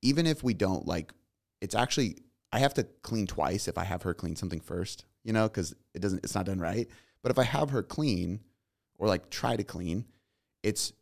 even 0.03 0.27
if 0.27 0.43
we 0.43 0.55
don't 0.55 0.87
like 0.87 1.13
it's 1.61 1.75
actually 1.75 2.19
I 2.53 2.61
have 2.61 2.75
to 2.75 2.85
clean 3.03 3.27
twice 3.27 3.69
if 3.69 3.77
I 3.79 3.85
have 3.85 4.03
her 4.03 4.15
clean 4.15 4.37
something 4.37 4.61
first, 4.61 5.05
you 5.23 5.33
know, 5.33 5.49
because 5.49 5.75
it 5.95 6.01
doesn't 6.01 6.25
it's 6.25 6.35
not 6.35 6.47
done 6.47 6.61
right. 6.61 6.89
But 7.23 7.31
if 7.31 7.39
I 7.39 7.45
have 7.45 7.71
her 7.71 7.83
clean 7.83 8.41
or 8.99 9.07
like 9.07 9.31
try 9.31 9.57
to 9.57 9.65
clean, 9.65 10.07
it's 10.63 10.93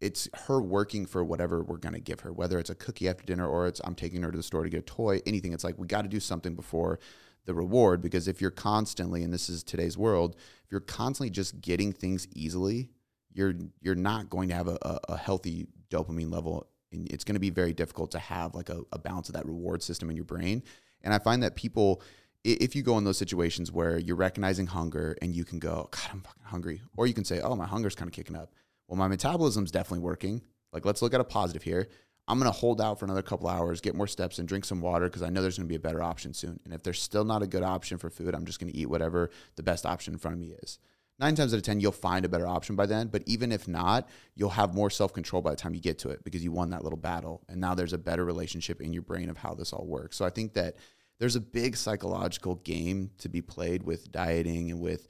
it's 0.00 0.28
her 0.46 0.60
working 0.60 1.06
for 1.06 1.22
whatever 1.24 1.62
we're 1.62 1.76
gonna 1.76 2.00
give 2.00 2.20
her, 2.20 2.32
whether 2.32 2.58
it's 2.58 2.70
a 2.70 2.74
cookie 2.74 3.08
after 3.08 3.24
dinner 3.24 3.46
or 3.46 3.66
it's 3.66 3.80
I'm 3.84 3.94
taking 3.94 4.22
her 4.22 4.30
to 4.30 4.36
the 4.36 4.42
store 4.42 4.64
to 4.64 4.70
get 4.70 4.80
a 4.80 4.82
toy, 4.82 5.20
anything. 5.26 5.52
It's 5.52 5.64
like 5.64 5.78
we 5.78 5.86
got 5.86 6.02
to 6.02 6.08
do 6.08 6.20
something 6.20 6.54
before 6.54 6.98
the 7.46 7.54
reward 7.54 8.02
because 8.02 8.28
if 8.28 8.40
you're 8.40 8.50
constantly, 8.50 9.22
and 9.22 9.32
this 9.32 9.48
is 9.48 9.62
today's 9.62 9.96
world, 9.96 10.36
if 10.64 10.70
you're 10.70 10.80
constantly 10.80 11.30
just 11.30 11.60
getting 11.60 11.92
things 11.92 12.28
easily, 12.34 12.90
you're 13.32 13.54
you're 13.80 13.94
not 13.94 14.28
going 14.28 14.48
to 14.48 14.54
have 14.54 14.68
a, 14.68 14.78
a, 15.08 15.16
healthy 15.16 15.66
dopamine 15.88 16.32
level 16.32 16.66
and 16.92 17.10
it's 17.12 17.24
going 17.24 17.34
to 17.34 17.40
be 17.40 17.50
very 17.50 17.72
difficult 17.72 18.10
to 18.10 18.18
have 18.18 18.54
like 18.54 18.68
a, 18.68 18.80
a 18.92 18.98
balance 18.98 19.28
of 19.28 19.34
that 19.34 19.46
reward 19.46 19.82
system 19.82 20.10
in 20.10 20.16
your 20.16 20.24
brain 20.24 20.62
and 21.02 21.12
i 21.14 21.18
find 21.18 21.42
that 21.42 21.56
people 21.56 22.02
if 22.42 22.74
you 22.74 22.82
go 22.82 22.96
in 22.96 23.04
those 23.04 23.18
situations 23.18 23.70
where 23.70 23.98
you're 23.98 24.16
recognizing 24.16 24.66
hunger 24.66 25.16
and 25.20 25.34
you 25.34 25.44
can 25.44 25.58
go 25.58 25.88
god 25.90 26.08
i'm 26.12 26.20
fucking 26.20 26.44
hungry 26.44 26.80
or 26.96 27.06
you 27.06 27.14
can 27.14 27.24
say 27.24 27.40
oh 27.40 27.54
my 27.54 27.66
hunger's 27.66 27.94
kind 27.94 28.08
of 28.08 28.12
kicking 28.12 28.36
up. 28.36 28.52
Well 28.88 28.96
my 28.96 29.08
metabolism's 29.08 29.70
definitely 29.70 30.04
working. 30.04 30.42
Like 30.72 30.84
let's 30.84 31.02
look 31.02 31.14
at 31.14 31.20
a 31.20 31.24
positive 31.24 31.62
here. 31.62 31.88
I'm 32.28 32.38
going 32.38 32.50
to 32.50 32.56
hold 32.56 32.80
out 32.80 32.98
for 32.98 33.06
another 33.06 33.22
couple 33.22 33.48
hours 33.48 33.80
get 33.80 33.96
more 33.96 34.06
steps 34.06 34.38
and 34.38 34.46
drink 34.46 34.64
some 34.64 34.80
water 34.80 35.06
because 35.06 35.22
i 35.22 35.30
know 35.30 35.42
there's 35.42 35.58
going 35.58 35.66
to 35.66 35.72
be 35.72 35.76
a 35.76 35.80
better 35.80 36.02
option 36.02 36.32
soon. 36.32 36.60
And 36.64 36.72
if 36.72 36.82
there's 36.82 37.02
still 37.02 37.24
not 37.24 37.42
a 37.42 37.46
good 37.46 37.62
option 37.62 37.98
for 37.98 38.08
food 38.08 38.34
i'm 38.34 38.46
just 38.46 38.60
going 38.60 38.72
to 38.72 38.78
eat 38.78 38.88
whatever 38.88 39.30
the 39.56 39.62
best 39.62 39.84
option 39.84 40.14
in 40.14 40.18
front 40.18 40.34
of 40.34 40.40
me 40.40 40.54
is 40.62 40.78
nine 41.20 41.34
times 41.34 41.52
out 41.52 41.58
of 41.58 41.62
10, 41.62 41.80
you'll 41.80 41.92
find 41.92 42.24
a 42.24 42.28
better 42.28 42.48
option 42.48 42.74
by 42.74 42.86
then. 42.86 43.08
But 43.08 43.22
even 43.26 43.52
if 43.52 43.68
not, 43.68 44.08
you'll 44.34 44.50
have 44.50 44.74
more 44.74 44.90
self 44.90 45.12
control 45.12 45.42
by 45.42 45.50
the 45.50 45.56
time 45.56 45.74
you 45.74 45.80
get 45.80 45.98
to 46.00 46.10
it 46.10 46.24
because 46.24 46.42
you 46.42 46.50
won 46.50 46.70
that 46.70 46.82
little 46.82 46.98
battle. 46.98 47.42
And 47.48 47.60
now 47.60 47.74
there's 47.74 47.92
a 47.92 47.98
better 47.98 48.24
relationship 48.24 48.80
in 48.80 48.92
your 48.92 49.02
brain 49.02 49.28
of 49.28 49.36
how 49.36 49.54
this 49.54 49.72
all 49.72 49.86
works. 49.86 50.16
So 50.16 50.24
I 50.24 50.30
think 50.30 50.54
that 50.54 50.76
there's 51.18 51.36
a 51.36 51.40
big 51.40 51.76
psychological 51.76 52.56
game 52.56 53.10
to 53.18 53.28
be 53.28 53.42
played 53.42 53.82
with 53.82 54.10
dieting 54.10 54.70
and 54.70 54.80
with 54.80 55.06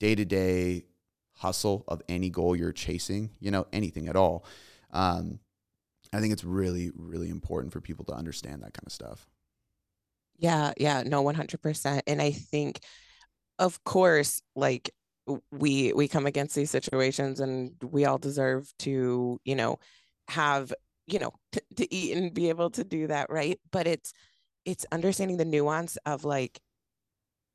day 0.00 0.14
to 0.16 0.24
day 0.24 0.84
hustle 1.34 1.84
of 1.88 2.02
any 2.08 2.28
goal 2.28 2.56
you're 2.56 2.72
chasing, 2.72 3.30
you 3.40 3.50
know, 3.50 3.66
anything 3.72 4.08
at 4.08 4.16
all. 4.16 4.44
Um, 4.90 5.38
I 6.12 6.20
think 6.20 6.32
it's 6.32 6.44
really, 6.44 6.90
really 6.94 7.30
important 7.30 7.72
for 7.72 7.80
people 7.80 8.04
to 8.06 8.12
understand 8.12 8.62
that 8.62 8.74
kind 8.74 8.86
of 8.86 8.92
stuff. 8.92 9.26
Yeah, 10.36 10.72
yeah, 10.76 11.04
no, 11.06 11.22
100%. 11.22 12.02
And 12.06 12.20
I 12.20 12.32
think, 12.32 12.80
of 13.58 13.82
course, 13.84 14.42
like 14.56 14.90
we 15.50 15.92
we 15.92 16.08
come 16.08 16.26
against 16.26 16.54
these 16.54 16.70
situations 16.70 17.40
and 17.40 17.72
we 17.82 18.04
all 18.04 18.18
deserve 18.18 18.72
to 18.78 19.40
you 19.44 19.54
know 19.54 19.78
have 20.28 20.72
you 21.06 21.18
know 21.18 21.32
t- 21.52 21.60
to 21.76 21.94
eat 21.94 22.16
and 22.16 22.34
be 22.34 22.48
able 22.48 22.70
to 22.70 22.84
do 22.84 23.06
that 23.06 23.30
right 23.30 23.60
but 23.70 23.86
it's 23.86 24.12
it's 24.64 24.86
understanding 24.92 25.36
the 25.36 25.44
nuance 25.44 25.96
of 26.06 26.24
like 26.24 26.60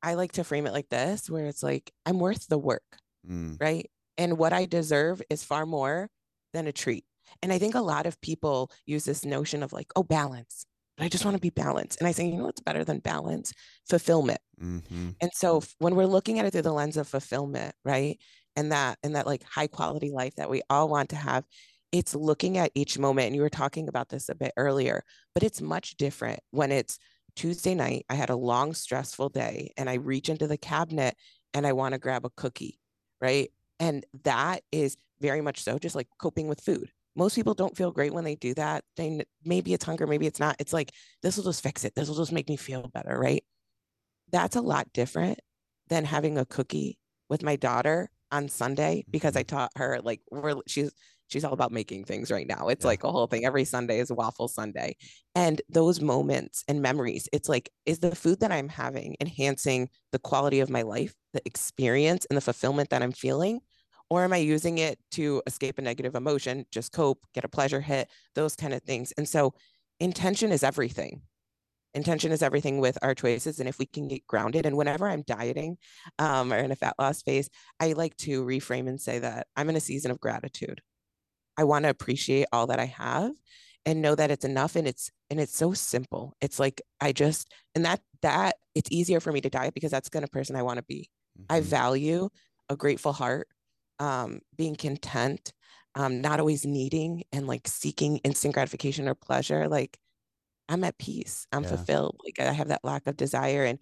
i 0.02 0.14
like 0.14 0.32
to 0.32 0.44
frame 0.44 0.66
it 0.66 0.72
like 0.72 0.88
this 0.88 1.28
where 1.28 1.46
it's 1.46 1.62
like 1.62 1.92
i'm 2.06 2.18
worth 2.18 2.46
the 2.48 2.58
work 2.58 2.98
mm. 3.28 3.60
right 3.60 3.90
and 4.16 4.38
what 4.38 4.52
i 4.52 4.64
deserve 4.64 5.20
is 5.28 5.44
far 5.44 5.66
more 5.66 6.08
than 6.54 6.66
a 6.66 6.72
treat 6.72 7.04
And 7.42 7.52
I 7.52 7.58
think 7.58 7.74
a 7.74 7.80
lot 7.80 8.06
of 8.06 8.20
people 8.20 8.70
use 8.86 9.04
this 9.04 9.24
notion 9.24 9.62
of 9.62 9.72
like, 9.72 9.90
oh, 9.96 10.02
balance. 10.02 10.66
But 10.98 11.04
I 11.04 11.08
just 11.08 11.24
want 11.24 11.36
to 11.36 11.40
be 11.40 11.50
balanced. 11.50 12.00
And 12.00 12.08
I 12.08 12.12
say, 12.12 12.26
you 12.26 12.36
know 12.36 12.44
what's 12.44 12.60
better 12.60 12.84
than 12.84 12.98
balance? 12.98 13.52
Fulfillment. 13.88 14.40
Mm-hmm. 14.60 15.10
And 15.20 15.30
so 15.32 15.62
when 15.78 15.94
we're 15.94 16.06
looking 16.06 16.40
at 16.40 16.46
it 16.46 16.50
through 16.50 16.62
the 16.62 16.72
lens 16.72 16.96
of 16.96 17.06
fulfillment, 17.06 17.74
right? 17.84 18.18
And 18.56 18.72
that 18.72 18.98
and 19.04 19.14
that 19.14 19.26
like 19.26 19.44
high 19.44 19.68
quality 19.68 20.10
life 20.10 20.34
that 20.34 20.50
we 20.50 20.62
all 20.68 20.88
want 20.88 21.10
to 21.10 21.16
have, 21.16 21.44
it's 21.92 22.16
looking 22.16 22.58
at 22.58 22.72
each 22.74 22.98
moment. 22.98 23.28
And 23.28 23.36
you 23.36 23.42
were 23.42 23.48
talking 23.48 23.88
about 23.88 24.08
this 24.08 24.28
a 24.28 24.34
bit 24.34 24.52
earlier, 24.56 25.04
but 25.34 25.44
it's 25.44 25.60
much 25.60 25.96
different 25.96 26.40
when 26.50 26.72
it's 26.72 26.98
Tuesday 27.36 27.76
night. 27.76 28.04
I 28.10 28.16
had 28.16 28.30
a 28.30 28.36
long, 28.36 28.74
stressful 28.74 29.28
day, 29.28 29.72
and 29.76 29.88
I 29.88 29.94
reach 29.94 30.28
into 30.28 30.48
the 30.48 30.58
cabinet 30.58 31.14
and 31.54 31.64
I 31.64 31.72
want 31.72 31.92
to 31.92 31.98
grab 31.98 32.26
a 32.26 32.30
cookie, 32.30 32.80
right? 33.20 33.50
And 33.78 34.04
that 34.24 34.62
is 34.72 34.96
very 35.20 35.40
much 35.40 35.62
so 35.62 35.78
just 35.78 35.94
like 35.94 36.08
coping 36.18 36.48
with 36.48 36.60
food. 36.60 36.90
Most 37.18 37.34
people 37.34 37.54
don't 37.54 37.76
feel 37.76 37.90
great 37.90 38.14
when 38.14 38.24
they 38.24 38.36
do 38.36 38.54
that. 38.54 38.84
They 38.96 39.22
maybe 39.44 39.74
it's 39.74 39.84
hunger, 39.84 40.06
maybe 40.06 40.26
it's 40.26 40.38
not. 40.38 40.56
It's 40.60 40.72
like 40.72 40.92
this 41.22 41.36
will 41.36 41.44
just 41.44 41.62
fix 41.62 41.84
it. 41.84 41.94
This 41.96 42.08
will 42.08 42.16
just 42.16 42.32
make 42.32 42.48
me 42.48 42.56
feel 42.56 42.88
better, 42.94 43.18
right? 43.18 43.44
That's 44.30 44.56
a 44.56 44.60
lot 44.60 44.92
different 44.94 45.40
than 45.88 46.04
having 46.04 46.38
a 46.38 46.46
cookie 46.46 46.96
with 47.28 47.42
my 47.42 47.56
daughter 47.56 48.08
on 48.30 48.48
Sunday 48.48 49.04
because 49.10 49.36
I 49.36 49.42
mm-hmm. 49.42 49.56
taught 49.56 49.72
her 49.76 50.00
like 50.02 50.20
we're 50.30 50.54
she's 50.68 50.92
she's 51.26 51.44
all 51.44 51.52
about 51.52 51.72
making 51.72 52.04
things 52.04 52.30
right 52.30 52.46
now. 52.46 52.68
It's 52.68 52.84
yeah. 52.84 52.88
like 52.88 53.04
a 53.04 53.12
whole 53.12 53.26
thing. 53.26 53.44
Every 53.44 53.64
Sunday 53.64 53.98
is 53.98 54.10
waffle 54.10 54.48
Sunday. 54.48 54.96
And 55.34 55.60
those 55.68 56.00
moments 56.00 56.64
and 56.68 56.80
memories, 56.80 57.28
it's 57.32 57.48
like, 57.48 57.68
is 57.84 57.98
the 57.98 58.14
food 58.14 58.40
that 58.40 58.52
I'm 58.52 58.68
having 58.68 59.16
enhancing 59.20 59.90
the 60.12 60.18
quality 60.18 60.60
of 60.60 60.70
my 60.70 60.82
life, 60.82 61.14
the 61.34 61.42
experience, 61.44 62.26
and 62.30 62.36
the 62.36 62.40
fulfillment 62.40 62.90
that 62.90 63.02
I'm 63.02 63.12
feeling? 63.12 63.60
Or 64.10 64.24
am 64.24 64.32
I 64.32 64.38
using 64.38 64.78
it 64.78 64.98
to 65.12 65.42
escape 65.46 65.78
a 65.78 65.82
negative 65.82 66.14
emotion, 66.14 66.64
just 66.70 66.92
cope, 66.92 67.20
get 67.34 67.44
a 67.44 67.48
pleasure 67.48 67.80
hit, 67.80 68.08
those 68.34 68.56
kind 68.56 68.72
of 68.72 68.82
things? 68.82 69.12
And 69.12 69.28
so 69.28 69.54
intention 70.00 70.50
is 70.50 70.62
everything. 70.62 71.22
Intention 71.94 72.32
is 72.32 72.42
everything 72.42 72.78
with 72.78 72.96
our 73.02 73.14
choices. 73.14 73.60
And 73.60 73.68
if 73.68 73.78
we 73.78 73.86
can 73.86 74.08
get 74.08 74.26
grounded, 74.26 74.66
and 74.66 74.76
whenever 74.76 75.08
I'm 75.08 75.22
dieting 75.22 75.78
um, 76.18 76.52
or 76.52 76.56
in 76.56 76.70
a 76.70 76.76
fat 76.76 76.94
loss 76.98 77.22
phase, 77.22 77.50
I 77.80 77.92
like 77.92 78.16
to 78.18 78.44
reframe 78.44 78.88
and 78.88 79.00
say 79.00 79.18
that 79.18 79.46
I'm 79.56 79.68
in 79.68 79.76
a 79.76 79.80
season 79.80 80.10
of 80.10 80.20
gratitude 80.20 80.80
I 81.58 81.64
want 81.64 81.82
to 81.84 81.90
appreciate 81.90 82.46
all 82.52 82.68
that 82.68 82.78
I 82.78 82.86
have 82.86 83.32
and 83.84 84.00
know 84.00 84.14
that 84.14 84.30
it's 84.30 84.44
enough 84.44 84.76
and 84.76 84.86
it's 84.86 85.10
and 85.28 85.40
it's 85.40 85.56
so 85.56 85.72
simple. 85.72 86.34
It's 86.40 86.60
like 86.60 86.80
I 87.00 87.12
just 87.12 87.52
and 87.74 87.84
that 87.84 88.00
that 88.22 88.56
it's 88.74 88.90
easier 88.92 89.18
for 89.18 89.32
me 89.32 89.40
to 89.40 89.50
diet 89.50 89.74
because 89.74 89.90
that's 89.90 90.08
the 90.08 90.12
kind 90.12 90.24
of 90.24 90.30
person 90.30 90.54
I 90.54 90.62
want 90.62 90.78
to 90.78 90.84
be. 90.84 91.10
Mm-hmm. 91.36 91.52
I 91.52 91.60
value 91.60 92.28
a 92.68 92.76
grateful 92.76 93.12
heart, 93.12 93.48
um, 93.98 94.40
being 94.56 94.76
content, 94.76 95.52
um, 95.94 96.20
not 96.20 96.40
always 96.40 96.64
needing 96.64 97.24
and 97.32 97.46
like 97.46 97.66
seeking 97.66 98.18
instant 98.18 98.54
gratification 98.54 99.08
or 99.08 99.14
pleasure. 99.14 99.68
Like 99.68 99.98
I'm 100.68 100.84
at 100.84 100.98
peace. 100.98 101.46
I'm 101.52 101.62
yeah. 101.62 101.70
fulfilled. 101.70 102.16
Like 102.24 102.46
I 102.46 102.52
have 102.52 102.68
that 102.68 102.84
lack 102.84 103.06
of 103.06 103.16
desire. 103.16 103.64
And 103.64 103.78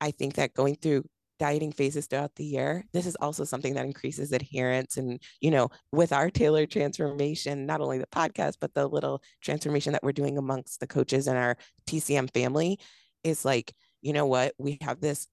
I 0.00 0.10
think 0.10 0.34
that 0.34 0.54
going 0.54 0.76
through 0.76 1.04
dieting 1.38 1.72
phases 1.72 2.06
throughout 2.06 2.34
the 2.36 2.44
year 2.44 2.84
this 2.92 3.06
is 3.06 3.16
also 3.16 3.44
something 3.44 3.74
that 3.74 3.84
increases 3.84 4.30
adherence 4.30 4.96
and 4.96 5.20
you 5.40 5.50
know 5.50 5.68
with 5.90 6.12
our 6.12 6.30
tailored 6.30 6.70
transformation 6.70 7.66
not 7.66 7.80
only 7.80 7.98
the 7.98 8.06
podcast 8.06 8.54
but 8.60 8.72
the 8.74 8.86
little 8.86 9.20
transformation 9.42 9.92
that 9.92 10.02
we're 10.02 10.12
doing 10.12 10.38
amongst 10.38 10.78
the 10.78 10.86
coaches 10.86 11.26
and 11.26 11.36
our 11.36 11.56
tcm 11.88 12.32
family 12.32 12.78
is 13.24 13.44
like 13.44 13.74
you 14.00 14.12
know 14.12 14.26
what 14.26 14.54
we 14.58 14.78
have 14.80 15.00
this 15.00 15.26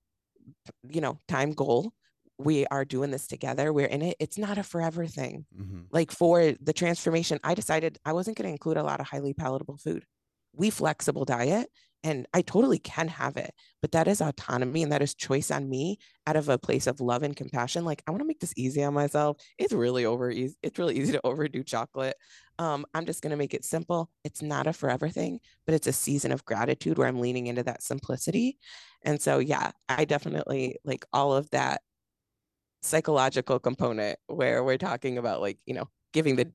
you 0.90 1.02
know 1.02 1.20
time 1.28 1.52
goal 1.52 1.94
we 2.38 2.66
are 2.68 2.86
doing 2.86 3.12
this 3.12 3.28
together 3.28 3.72
we're 3.72 3.86
in 3.86 4.02
it 4.02 4.16
it's 4.20 4.38
not 4.38 4.58
a 4.58 4.64
forever 4.64 5.06
thing 5.06 5.46
mm-hmm. 5.56 5.82
like 5.92 6.12
for 6.12 6.54
the 6.62 6.74
transformation 6.74 7.40
i 7.44 7.54
decided 7.54 7.98
i 8.06 8.14
wasn't 8.14 8.36
going 8.38 8.48
to 8.48 8.52
include 8.52 8.78
a 8.78 8.84
lot 8.84 9.00
of 9.00 9.08
highly 9.08 9.34
palatable 9.34 9.78
food 9.78 10.06
we 10.54 10.70
flexible 10.70 11.26
diet 11.26 11.70
and 12.04 12.26
I 12.34 12.42
totally 12.42 12.80
can 12.80 13.08
have 13.10 13.38
it, 13.38 13.54
but 13.82 13.92
that 13.92 14.08
is 14.08 14.22
autonomy 14.22 14.82
and 14.82 14.92
that 14.92 15.04
is 15.04 15.14
choice 15.14 15.52
on 15.52 15.70
me 15.70 16.00
out 16.26 16.36
of 16.36 16.50
a 16.50 16.58
place 16.58 16.88
of 16.88 17.00
love 17.00 17.22
and 17.22 17.36
compassion. 17.36 17.86
Like 17.86 18.02
I 18.08 18.12
want 18.12 18.22
to 18.22 18.28
make 18.28 18.40
this 18.40 18.54
easy 18.58 18.84
on 18.84 18.94
myself. 18.94 19.38
It's 19.60 19.74
really 19.74 20.06
over 20.06 20.32
easy. 20.32 20.56
It's 20.64 20.80
really 20.80 20.98
easy 20.98 21.12
to 21.12 21.22
overdo 21.24 21.64
chocolate. 21.64 22.16
Um, 22.58 22.86
I'm 22.94 23.06
just 23.06 23.22
going 23.22 23.32
to 23.32 23.38
make 23.38 23.54
it 23.54 23.66
simple. 23.66 24.10
It's 24.24 24.42
not 24.42 24.68
a 24.68 24.74
forever 24.74 25.10
thing, 25.10 25.40
but 25.66 25.76
it's 25.76 25.88
a 25.88 25.94
season 25.94 26.32
of 26.32 26.46
gratitude 26.46 26.98
where 26.98 27.08
I'm 27.08 27.20
leaning 27.20 27.48
into 27.48 27.64
that 27.64 27.84
simplicity. 27.84 28.58
And 29.04 29.22
so, 29.22 29.40
yeah, 29.40 29.72
I 29.88 30.06
definitely 30.06 30.78
like 30.84 31.06
all 31.14 31.34
of 31.34 31.50
that 31.52 31.82
psychological 32.82 33.60
component 33.60 34.18
where 34.28 34.64
we're 34.64 34.78
talking 34.78 35.18
about 35.18 35.42
like, 35.42 35.58
you 35.66 35.74
know, 35.74 35.88
giving 36.14 36.36
the 36.36 36.52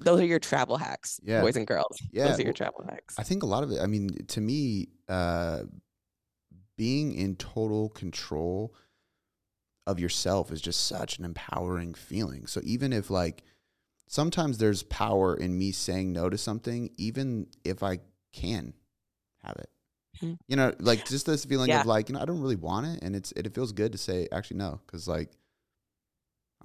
those 0.00 0.20
are 0.20 0.26
your 0.26 0.40
travel 0.40 0.76
hacks, 0.76 1.20
yeah. 1.22 1.40
boys 1.40 1.54
and 1.56 1.66
girls. 1.66 1.96
Yeah, 2.10 2.28
those 2.28 2.40
are 2.40 2.42
your 2.42 2.52
travel 2.52 2.84
hacks. 2.88 3.14
I 3.18 3.22
think 3.22 3.44
a 3.44 3.46
lot 3.46 3.62
of 3.62 3.70
it. 3.70 3.80
I 3.80 3.86
mean, 3.86 4.08
to 4.28 4.40
me, 4.40 4.88
uh, 5.08 5.60
being 6.76 7.14
in 7.14 7.36
total 7.36 7.90
control 7.90 8.74
of 9.86 10.00
yourself 10.00 10.50
is 10.50 10.60
just 10.60 10.86
such 10.86 11.18
an 11.18 11.24
empowering 11.24 11.94
feeling. 11.94 12.46
So 12.48 12.60
even 12.64 12.92
if 12.92 13.10
like 13.10 13.44
sometimes 14.08 14.58
there's 14.58 14.82
power 14.82 15.36
in 15.36 15.56
me 15.56 15.70
saying 15.70 16.12
no 16.12 16.28
to 16.28 16.36
something, 16.36 16.90
even 16.96 17.46
if 17.64 17.82
I 17.82 18.00
can 18.32 18.74
have 19.44 19.56
it. 19.56 19.70
Mm-hmm. 20.16 20.34
You 20.48 20.56
know, 20.56 20.74
like 20.80 21.06
just 21.06 21.26
this 21.26 21.44
feeling 21.44 21.68
yeah. 21.68 21.80
of 21.80 21.86
like, 21.86 22.08
you 22.08 22.14
know, 22.14 22.20
I 22.20 22.24
don't 22.24 22.40
really 22.40 22.56
want 22.56 22.86
it, 22.86 23.02
and 23.02 23.14
it's 23.14 23.32
it, 23.32 23.46
it 23.46 23.54
feels 23.54 23.72
good 23.72 23.92
to 23.92 23.98
say 23.98 24.26
actually 24.32 24.56
no, 24.56 24.80
because 24.84 25.06
like 25.06 25.30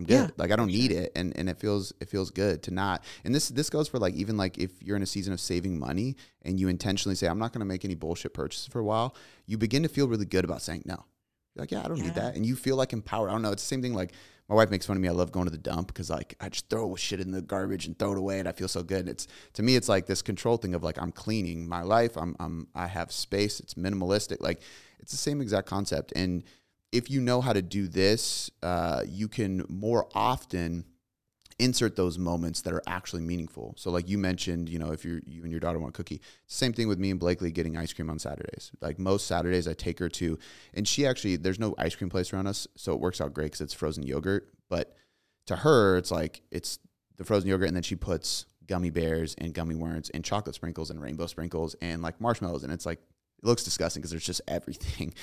I'm 0.02 0.08
good. 0.08 0.30
Yeah, 0.30 0.30
like 0.38 0.52
I 0.52 0.56
don't 0.56 0.68
need 0.68 0.92
it, 0.92 1.12
and 1.16 1.36
and 1.38 1.48
it 1.48 1.58
feels 1.58 1.94
it 2.02 2.10
feels 2.10 2.32
good 2.32 2.64
to 2.64 2.72
not. 2.72 3.04
And 3.24 3.34
this 3.34 3.50
this 3.50 3.70
goes 3.70 3.88
for 3.88 4.00
like 4.00 4.16
even 4.16 4.36
like 4.36 4.58
if 4.58 4.82
you're 4.82 4.98
in 4.98 5.04
a 5.04 5.08
season 5.08 5.32
of 5.32 5.40
saving 5.40 5.80
money 5.80 6.16
and 6.42 6.60
you 6.60 6.68
intentionally 6.68 7.16
say 7.16 7.28
I'm 7.28 7.40
not 7.40 7.54
going 7.54 7.60
to 7.60 7.66
make 7.66 7.86
any 7.86 7.96
bullshit 7.96 8.34
purchases 8.34 8.68
for 8.68 8.80
a 8.80 8.84
while, 8.84 9.16
you 9.46 9.58
begin 9.58 9.84
to 9.84 9.90
feel 9.90 10.08
really 10.08 10.26
good 10.26 10.44
about 10.44 10.62
saying 10.62 10.84
no. 10.86 11.06
You're 11.54 11.64
like 11.64 11.72
yeah, 11.72 11.84
I 11.86 11.88
don't 11.88 11.98
yeah. 11.98 12.04
need 12.06 12.16
that, 12.16 12.36
and 12.36 12.46
you 12.46 12.56
feel 12.56 12.76
like 12.76 12.94
empowered. 12.94 13.30
I 13.30 13.34
don't 13.34 13.44
know. 13.44 13.52
It's 13.52 13.64
the 13.64 13.68
same 13.68 13.82
thing. 13.82 13.94
Like 13.94 14.14
my 14.50 14.56
wife 14.56 14.72
makes 14.72 14.86
fun 14.86 14.98
of 14.98 15.02
me. 15.02 15.08
I 15.08 15.12
love 15.12 15.32
going 15.32 15.46
to 15.46 15.52
the 15.52 15.58
dump 15.58 15.88
because 15.88 16.10
like 16.10 16.36
I 16.42 16.50
just 16.50 16.70
throw 16.70 16.96
shit 16.96 17.20
in 17.20 17.32
the 17.32 17.42
garbage 17.42 17.86
and 17.86 17.98
throw 17.98 18.14
it 18.14 18.18
away, 18.18 18.40
and 18.40 18.48
I 18.48 18.54
feel 18.54 18.68
so 18.68 18.82
good. 18.82 19.02
And 19.02 19.10
it's 19.10 19.28
to 19.54 19.64
me, 19.64 19.76
it's 19.76 19.88
like 19.88 20.08
this 20.08 20.22
control 20.22 20.58
thing 20.58 20.74
of 20.74 20.84
like 20.84 21.00
I'm 21.00 21.12
cleaning 21.12 21.70
my 21.70 21.84
life. 21.84 22.18
I'm 22.18 22.36
I'm 22.40 22.68
I 22.74 22.88
have 22.88 23.12
space. 23.12 23.60
It's 23.60 23.76
minimalistic. 23.76 24.38
Like 24.40 24.62
it's 25.00 25.12
the 25.12 25.18
same 25.18 25.42
exact 25.42 25.68
concept, 25.68 26.14
and 26.16 26.44
if 26.92 27.10
you 27.10 27.22
know 27.22 27.42
how 27.42 27.54
to 27.54 27.62
do 27.62 27.88
this, 27.88 28.52
uh, 28.62 29.04
you 29.08 29.28
can 29.28 29.66
more 29.70 30.08
often 30.14 30.86
insert 31.62 31.96
those 31.96 32.18
moments 32.18 32.62
that 32.62 32.74
are 32.74 32.82
actually 32.88 33.22
meaningful. 33.22 33.76
So 33.78 33.92
like 33.92 34.10
you 34.10 34.18
mentioned, 34.18 34.68
you 34.68 34.80
know, 34.80 34.92
if 34.92 35.06
you 35.06 35.22
you 35.26 35.44
and 35.44 35.52
your 35.52 35.60
daughter 35.60 35.80
want 35.80 35.94
a 35.94 35.98
cookie, 35.98 36.22
same 36.48 36.74
thing 36.74 36.88
with 36.88 36.98
me 36.98 37.12
and 37.12 37.20
Blakely 37.20 37.52
getting 37.52 37.78
ice 37.78 37.94
cream 37.94 38.10
on 38.10 38.18
Saturdays. 38.18 38.72
Like 38.82 38.98
most 38.98 39.28
Saturdays 39.28 39.68
I 39.68 39.74
take 39.74 40.00
her 40.00 40.10
to 40.10 40.40
and 40.74 40.88
she 40.88 41.06
actually 41.06 41.36
there's 41.36 41.60
no 41.60 41.76
ice 41.78 41.96
cream 41.96 42.10
place 42.10 42.34
around 42.34 42.48
us, 42.48 42.68
so 42.76 42.94
it 42.94 43.00
works 43.00 43.22
out 43.22 43.34
great 43.34 43.52
cuz 43.52 43.62
it's 43.62 43.74
frozen 43.74 44.04
yogurt, 44.04 44.52
but 44.70 44.96
to 45.46 45.58
her 45.58 45.98
it's 45.98 46.12
like 46.12 46.42
it's 46.50 46.80
the 47.18 47.24
frozen 47.24 47.48
yogurt 47.48 47.68
and 47.68 47.76
then 47.76 47.84
she 47.84 47.96
puts 47.96 48.48
gummy 48.66 48.90
bears 48.90 49.36
and 49.38 49.54
gummy 49.54 49.76
worms 49.76 50.10
and 50.10 50.26
chocolate 50.26 50.56
sprinkles 50.56 50.90
and 50.90 51.00
rainbow 51.00 51.28
sprinkles 51.28 51.76
and 51.82 52.02
like 52.02 52.20
marshmallows 52.20 52.64
and 52.64 52.74
it's 52.74 52.86
like 52.86 53.00
it 53.00 53.46
looks 53.46 53.64
disgusting 53.64 54.02
because 54.02 54.12
there's 54.12 54.26
just 54.26 54.42
everything 54.48 55.14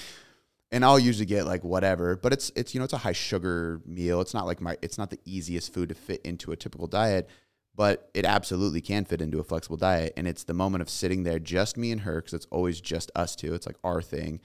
and 0.70 0.84
I'll 0.84 0.98
usually 0.98 1.26
get 1.26 1.46
like 1.46 1.64
whatever, 1.64 2.16
but 2.16 2.32
it's 2.32 2.52
it's 2.54 2.74
you 2.74 2.80
know 2.80 2.84
it's 2.84 2.92
a 2.92 2.98
high 2.98 3.12
sugar 3.12 3.80
meal. 3.86 4.20
It's 4.20 4.34
not 4.34 4.46
like 4.46 4.60
my 4.60 4.76
it's 4.82 4.98
not 4.98 5.10
the 5.10 5.20
easiest 5.24 5.72
food 5.72 5.88
to 5.88 5.94
fit 5.94 6.20
into 6.22 6.52
a 6.52 6.56
typical 6.56 6.86
diet, 6.86 7.28
but 7.74 8.10
it 8.14 8.24
absolutely 8.24 8.80
can 8.80 9.04
fit 9.04 9.22
into 9.22 9.38
a 9.38 9.44
flexible 9.44 9.76
diet. 9.76 10.12
And 10.16 10.28
it's 10.28 10.44
the 10.44 10.54
moment 10.54 10.82
of 10.82 10.90
sitting 10.90 11.22
there, 11.22 11.38
just 11.38 11.76
me 11.76 11.90
and 11.90 12.02
her, 12.02 12.16
because 12.16 12.34
it's 12.34 12.46
always 12.50 12.80
just 12.80 13.10
us 13.14 13.34
two. 13.34 13.54
It's 13.54 13.66
like 13.66 13.78
our 13.82 14.02
thing, 14.02 14.40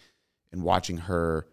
and 0.52 0.64
watching 0.64 0.98
her 0.98 1.48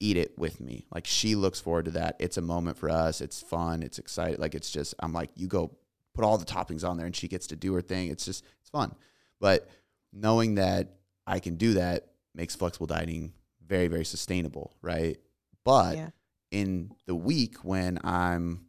eat 0.00 0.16
it 0.18 0.38
with 0.38 0.60
me. 0.60 0.86
Like 0.92 1.06
she 1.06 1.34
looks 1.34 1.60
forward 1.60 1.86
to 1.86 1.92
that. 1.92 2.16
It's 2.18 2.36
a 2.36 2.42
moment 2.42 2.76
for 2.76 2.90
us. 2.90 3.22
It's 3.22 3.40
fun. 3.40 3.82
It's 3.82 3.98
exciting. 3.98 4.38
Like 4.38 4.54
it's 4.54 4.70
just 4.70 4.94
I'm 4.98 5.14
like 5.14 5.30
you 5.34 5.46
go 5.46 5.76
put 6.14 6.24
all 6.24 6.36
the 6.36 6.44
toppings 6.44 6.86
on 6.86 6.98
there, 6.98 7.06
and 7.06 7.16
she 7.16 7.28
gets 7.28 7.46
to 7.48 7.56
do 7.56 7.72
her 7.72 7.80
thing. 7.80 8.10
It's 8.10 8.26
just 8.26 8.44
it's 8.60 8.70
fun, 8.70 8.94
but 9.40 9.66
knowing 10.12 10.56
that 10.56 10.96
I 11.26 11.38
can 11.38 11.56
do 11.56 11.74
that 11.74 12.08
makes 12.34 12.54
flexible 12.54 12.86
dieting 12.86 13.32
very 13.66 13.88
very 13.88 14.04
sustainable, 14.04 14.74
right? 14.82 15.18
But 15.64 15.96
yeah. 15.96 16.08
in 16.50 16.92
the 17.06 17.14
week 17.14 17.58
when 17.64 17.98
I'm 18.04 18.66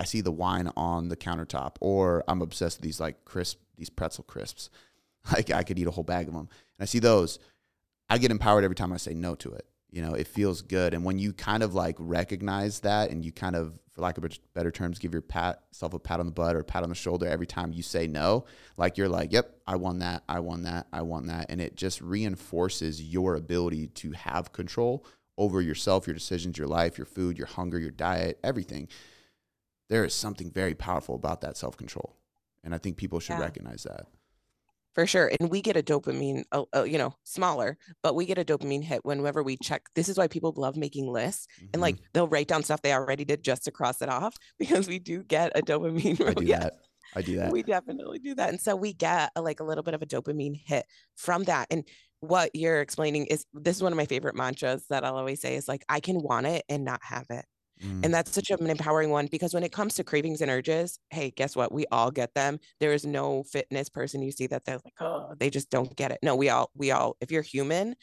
I 0.00 0.04
see 0.04 0.22
the 0.22 0.32
wine 0.32 0.70
on 0.76 1.08
the 1.08 1.16
countertop, 1.16 1.76
or 1.80 2.24
I'm 2.28 2.40
obsessed 2.40 2.78
with 2.78 2.84
these 2.84 3.00
like 3.00 3.24
crisp, 3.24 3.60
these 3.76 3.90
pretzel 3.90 4.24
crisps. 4.24 4.70
Like 5.32 5.50
I 5.50 5.64
could 5.64 5.76
eat 5.76 5.88
a 5.88 5.90
whole 5.90 6.04
bag 6.04 6.28
of 6.28 6.34
them, 6.34 6.48
and 6.48 6.48
I 6.78 6.84
see 6.84 7.00
those. 7.00 7.40
I 8.08 8.18
get 8.18 8.30
empowered 8.30 8.62
every 8.62 8.76
time 8.76 8.92
I 8.92 8.96
say 8.96 9.12
no 9.12 9.34
to 9.34 9.50
it. 9.54 9.66
You 9.96 10.02
know, 10.02 10.12
it 10.12 10.26
feels 10.26 10.60
good, 10.60 10.92
and 10.92 11.06
when 11.06 11.18
you 11.18 11.32
kind 11.32 11.62
of 11.62 11.74
like 11.74 11.96
recognize 11.98 12.80
that, 12.80 13.08
and 13.10 13.24
you 13.24 13.32
kind 13.32 13.56
of 13.56 13.78
for 13.92 14.02
lack 14.02 14.18
of 14.18 14.30
better 14.52 14.70
terms, 14.70 14.98
give 14.98 15.14
your 15.14 15.22
pat 15.22 15.62
self 15.70 15.94
a 15.94 15.98
pat 15.98 16.20
on 16.20 16.26
the 16.26 16.32
butt 16.32 16.54
or 16.54 16.58
a 16.58 16.64
pat 16.64 16.82
on 16.82 16.90
the 16.90 16.94
shoulder 16.94 17.26
every 17.26 17.46
time 17.46 17.72
you 17.72 17.82
say 17.82 18.06
no. 18.06 18.44
Like 18.76 18.98
you're 18.98 19.08
like, 19.08 19.32
yep, 19.32 19.56
I 19.66 19.76
won 19.76 20.00
that, 20.00 20.22
I 20.28 20.40
won 20.40 20.64
that, 20.64 20.86
I 20.92 21.00
won 21.00 21.28
that. 21.28 21.46
And 21.48 21.62
it 21.62 21.76
just 21.76 22.02
reinforces 22.02 23.02
your 23.02 23.36
ability 23.36 23.86
to 23.86 24.10
have 24.12 24.52
control 24.52 25.06
over 25.38 25.62
yourself, 25.62 26.06
your 26.06 26.12
decisions, 26.12 26.58
your 26.58 26.68
life, 26.68 26.98
your 26.98 27.06
food, 27.06 27.38
your 27.38 27.46
hunger, 27.46 27.78
your 27.78 27.90
diet, 27.90 28.38
everything. 28.44 28.88
There 29.88 30.04
is 30.04 30.12
something 30.12 30.50
very 30.50 30.74
powerful 30.74 31.14
about 31.14 31.40
that 31.40 31.56
self 31.56 31.78
control. 31.78 32.16
And 32.62 32.74
I 32.74 32.78
think 32.78 32.98
people 32.98 33.18
should 33.18 33.38
Yeah. 33.38 33.40
recognize 33.44 33.84
that. 33.84 34.08
For 34.96 35.06
sure 35.06 35.30
and 35.38 35.50
we 35.50 35.60
get 35.60 35.76
a 35.76 35.82
dopamine 35.82 36.42
uh, 36.52 36.64
uh, 36.74 36.82
you 36.82 36.96
know 36.98 37.14
smaller 37.22 37.76
but 38.02 38.14
we 38.16 38.24
get 38.24 38.38
a 38.38 38.44
dopamine 38.44 38.82
hit 38.82 39.04
whenever 39.04 39.42
we 39.42 39.56
check 39.62 39.82
this 39.94 40.08
is 40.08 40.16
why 40.16 40.26
people 40.26 40.52
love 40.56 40.74
making 40.76 41.06
lists 41.06 41.46
and 41.72 41.82
like 41.82 41.96
Mhm. 41.96 42.00
they'll 42.14 42.28
write 42.28 42.48
down 42.48 42.62
stuff 42.64 42.80
they 42.82 42.94
already 42.94 43.24
did 43.24 43.44
just 43.44 43.64
to 43.64 43.70
cross 43.70 44.00
it 44.02 44.08
off 44.08 44.34
because 44.58 44.88
we 44.88 44.98
do 44.98 45.22
get 45.22 45.52
a 45.54 45.60
dopamine 45.60 46.18
I 46.26 46.32
do 46.34 46.44
yeah, 46.44 46.58
that. 46.60 46.72
I 47.14 47.20
do 47.22 47.36
that. 47.36 47.52
we 47.52 47.62
definitely 47.62 48.18
do 48.20 48.34
that 48.36 48.48
and 48.48 48.60
so 48.60 48.74
we 48.74 48.94
get 48.94 49.30
a, 49.36 49.42
like 49.42 49.60
a 49.60 49.64
little 49.64 49.84
bit 49.84 49.92
of 49.94 50.00
a 50.02 50.06
dopamine 50.06 50.58
hit 50.64 50.86
from 51.14 51.44
that 51.44 51.66
and 51.70 51.84
what 52.20 52.50
you're 52.54 52.80
explaining 52.80 53.26
is 53.26 53.44
this 53.52 53.76
is 53.76 53.82
one 53.82 53.92
of 53.92 53.96
my 53.98 54.06
favorite 54.06 54.34
mantras 54.34 54.86
that 54.88 55.04
i'll 55.04 55.16
always 55.18 55.40
say 55.42 55.54
is 55.56 55.68
like 55.68 55.84
i 55.90 56.00
can 56.00 56.16
want 56.22 56.46
it 56.46 56.64
and 56.70 56.82
not 56.84 57.00
have 57.02 57.26
it 57.28 57.44
Mm, 57.82 58.04
and 58.04 58.14
that's 58.14 58.32
such 58.32 58.50
an 58.50 58.66
empowering 58.70 59.10
one 59.10 59.26
because 59.26 59.52
when 59.52 59.62
it 59.62 59.72
comes 59.72 59.94
to 59.94 60.04
cravings 60.04 60.40
and 60.40 60.50
urges, 60.50 60.98
hey, 61.10 61.30
guess 61.30 61.54
what? 61.56 61.72
We 61.72 61.86
all 61.92 62.10
get 62.10 62.34
them. 62.34 62.58
There 62.80 62.92
is 62.92 63.04
no 63.04 63.42
fitness 63.44 63.88
person 63.88 64.22
you 64.22 64.32
see 64.32 64.46
that 64.48 64.64
they're 64.64 64.80
like, 64.84 64.94
oh, 65.00 65.34
they 65.38 65.50
just 65.50 65.70
don't 65.70 65.94
get 65.96 66.10
it. 66.10 66.18
No, 66.22 66.36
we 66.36 66.48
all, 66.48 66.70
we 66.74 66.90
all, 66.90 67.16
if 67.20 67.30
you're 67.30 67.42
human, 67.42 67.94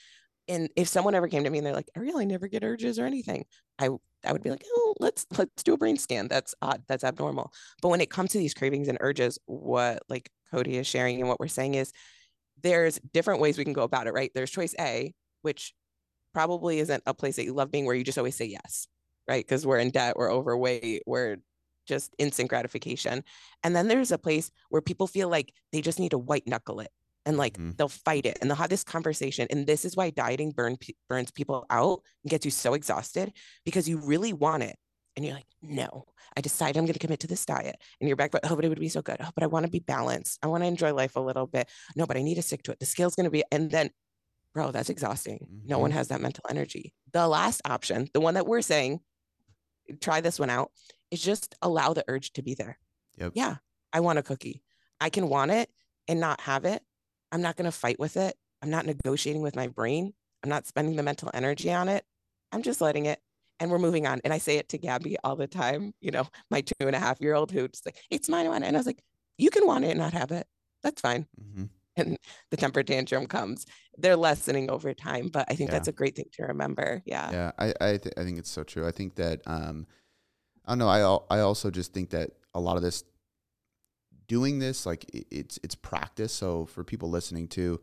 and 0.47 0.69
if 0.75 0.87
someone 0.87 1.15
ever 1.15 1.27
came 1.27 1.43
to 1.43 1.49
me 1.49 1.59
and 1.59 1.67
they're 1.67 1.73
like, 1.73 1.89
I 1.95 1.99
really 1.99 2.25
never 2.25 2.47
get 2.47 2.63
urges 2.63 2.99
or 2.99 3.05
anything, 3.05 3.45
I 3.79 3.89
I 4.25 4.31
would 4.33 4.43
be 4.43 4.49
like, 4.51 4.63
oh, 4.67 4.95
let's 4.99 5.25
let's 5.37 5.63
do 5.63 5.73
a 5.73 5.77
brain 5.77 5.97
scan. 5.97 6.27
That's 6.27 6.55
odd. 6.61 6.83
That's 6.87 7.03
abnormal. 7.03 7.51
But 7.81 7.89
when 7.89 8.01
it 8.01 8.09
comes 8.09 8.31
to 8.31 8.37
these 8.39 8.53
cravings 8.53 8.87
and 8.89 8.97
urges, 9.01 9.39
what 9.45 10.03
like 10.09 10.29
Cody 10.51 10.77
is 10.77 10.87
sharing 10.87 11.19
and 11.19 11.29
what 11.29 11.39
we're 11.39 11.47
saying 11.47 11.75
is 11.75 11.91
there's 12.61 12.99
different 13.13 13.41
ways 13.41 13.57
we 13.57 13.63
can 13.65 13.73
go 13.73 13.83
about 13.83 14.07
it, 14.07 14.13
right? 14.13 14.31
There's 14.35 14.51
choice 14.51 14.75
A, 14.79 15.13
which 15.41 15.73
probably 16.33 16.79
isn't 16.79 17.03
a 17.05 17.13
place 17.13 17.37
that 17.37 17.45
you 17.45 17.53
love 17.53 17.71
being 17.71 17.85
where 17.85 17.95
you 17.95 18.03
just 18.03 18.17
always 18.17 18.35
say 18.35 18.45
yes 18.45 18.87
right? 19.27 19.45
Because 19.45 19.65
we're 19.65 19.79
in 19.79 19.91
debt, 19.91 20.15
we're 20.17 20.31
overweight, 20.31 21.03
we're 21.05 21.37
just 21.85 22.13
instant 22.17 22.49
gratification. 22.49 23.23
And 23.63 23.75
then 23.75 23.87
there's 23.87 24.11
a 24.11 24.17
place 24.17 24.51
where 24.69 24.81
people 24.81 25.07
feel 25.07 25.29
like 25.29 25.53
they 25.71 25.81
just 25.81 25.99
need 25.99 26.11
to 26.11 26.17
white 26.17 26.47
knuckle 26.47 26.79
it 26.79 26.89
and 27.25 27.37
like 27.37 27.57
Mhm. 27.57 27.75
they'll 27.77 27.89
fight 27.89 28.25
it 28.25 28.37
and 28.41 28.49
they'll 28.49 28.55
have 28.57 28.69
this 28.69 28.83
conversation. 28.83 29.47
And 29.49 29.67
this 29.67 29.85
is 29.85 29.95
why 29.95 30.09
dieting 30.09 30.51
burn, 30.51 30.77
burns 31.09 31.31
people 31.31 31.65
out 31.69 32.01
and 32.23 32.29
gets 32.31 32.45
you 32.45 32.51
so 32.51 32.73
exhausted 32.73 33.33
because 33.65 33.87
you 33.89 33.97
really 33.97 34.33
want 34.33 34.63
it. 34.63 34.77
And 35.15 35.23
you're 35.25 35.35
like, 35.35 35.45
no, 35.61 36.05
I 36.35 36.41
decided 36.41 36.77
I'm 36.77 36.85
going 36.85 36.93
to 36.93 36.99
commit 36.99 37.19
to 37.19 37.27
this 37.27 37.45
diet. 37.45 37.75
And 37.99 38.07
you're 38.07 38.15
back, 38.15 38.31
but 38.31 38.49
oh, 38.49 38.55
but 38.55 38.65
it 38.65 38.69
would 38.69 38.79
be 38.79 38.89
so 38.89 39.01
good. 39.01 39.17
Oh, 39.19 39.29
but 39.35 39.43
I 39.43 39.47
want 39.47 39.65
to 39.65 39.71
be 39.71 39.79
balanced. 39.79 40.39
I 40.41 40.47
want 40.47 40.63
to 40.63 40.67
enjoy 40.67 40.93
life 40.93 41.15
a 41.15 41.19
little 41.19 41.45
bit. 41.47 41.69
No, 41.95 42.05
but 42.07 42.17
I 42.17 42.23
need 42.23 42.35
to 42.35 42.41
stick 42.41 42.63
to 42.63 42.71
it. 42.71 42.79
The 42.79 42.85
scale's 42.85 43.13
going 43.15 43.25
to 43.25 43.29
be, 43.29 43.43
and 43.51 43.69
then, 43.69 43.91
bro, 44.53 44.71
that's 44.71 44.89
exhausting. 44.89 45.45
No 45.65 45.77
one 45.79 45.91
Mhm. 45.91 45.95
has 45.95 46.07
that 46.07 46.19
mental 46.21 46.45
energy. 46.49 46.93
The 47.11 47.27
last 47.27 47.61
option, 47.65 48.09
the 48.13 48.21
one 48.21 48.33
that 48.33 48.47
we're 48.47 48.61
saying, 48.63 49.01
try 49.93 50.21
this 50.21 50.39
one 50.39 50.49
out 50.49 50.71
is 51.11 51.21
just 51.21 51.55
allow 51.61 51.93
the 51.93 52.03
urge 52.07 52.33
to 52.33 52.41
be 52.41 52.53
there. 52.53 52.77
Yep. 53.17 53.33
Yeah, 53.35 53.55
I 53.91 53.99
want 53.99 54.19
a 54.19 54.23
cookie. 54.23 54.63
I 54.99 55.09
can 55.09 55.29
want 55.29 55.51
it 55.51 55.69
and 56.07 56.19
not 56.19 56.41
have 56.41 56.65
it. 56.65 56.81
I'm 57.31 57.41
not 57.41 57.55
going 57.55 57.65
to 57.65 57.71
fight 57.71 57.99
with 57.99 58.17
it. 58.17 58.35
I'm 58.61 58.69
not 58.69 58.85
negotiating 58.85 59.41
with 59.41 59.55
my 59.55 59.67
brain. 59.67 60.13
I'm 60.43 60.49
not 60.49 60.65
spending 60.67 60.95
the 60.95 61.03
mental 61.03 61.29
energy 61.33 61.71
on 61.71 61.89
it. 61.89 62.05
I'm 62.51 62.61
just 62.63 62.81
letting 62.81 63.05
it 63.05 63.19
and 63.59 63.71
we're 63.71 63.79
moving 63.79 64.05
on. 64.07 64.21
And 64.23 64.33
I 64.33 64.37
say 64.37 64.57
it 64.57 64.69
to 64.69 64.77
Gabby 64.77 65.17
all 65.23 65.35
the 65.35 65.47
time, 65.47 65.93
you 66.01 66.11
know, 66.11 66.27
my 66.49 66.61
two 66.61 66.73
and 66.87 66.95
a 66.95 66.99
half 66.99 67.21
year 67.21 67.33
old 67.35 67.51
who's 67.51 67.81
like, 67.85 67.97
it's 68.09 68.29
mine. 68.29 68.47
And 68.47 68.65
I 68.65 68.71
was 68.71 68.85
like, 68.85 69.01
you 69.37 69.49
can 69.49 69.65
want 69.65 69.85
it 69.85 69.89
and 69.91 69.99
not 69.99 70.13
have 70.13 70.31
it. 70.31 70.47
That's 70.83 71.01
fine. 71.01 71.27
Mhm. 71.41 71.69
And 71.95 72.17
the 72.49 72.57
temper 72.57 72.81
tantrum 72.83 73.27
comes. 73.27 73.65
They're 73.97 74.15
lessening 74.15 74.69
over 74.71 74.93
time, 74.93 75.27
but 75.27 75.45
I 75.49 75.55
think 75.55 75.69
Yeah. 75.69 75.75
that's 75.75 75.87
a 75.87 75.91
great 75.91 76.15
thing 76.15 76.25
to 76.33 76.43
remember. 76.43 77.03
Yeah. 77.05 77.31
Yeah, 77.31 77.51
I 77.59 77.73
I, 77.81 77.97
th- 77.97 78.13
I 78.17 78.23
think 78.23 78.39
it's 78.39 78.49
so 78.49 78.63
true. 78.63 78.87
I 78.87 78.91
think 78.91 79.15
that 79.15 79.41
um, 79.45 79.85
I 80.65 80.71
don't 80.71 80.79
know. 80.79 80.87
I 81.29 81.37
I 81.37 81.39
also 81.41 81.69
just 81.69 81.93
think 81.93 82.09
that 82.11 82.31
a 82.55 82.59
lot 82.59 82.77
of 82.77 82.83
this 82.83 83.03
doing 84.27 84.59
this 84.59 84.85
like 84.85 85.05
i- 85.13 85.25
it's 85.31 85.59
it's 85.63 85.75
practice. 85.75 86.33
So 86.33 86.65
for 86.65 86.83
people 86.83 87.09
listening 87.09 87.47
to, 87.49 87.79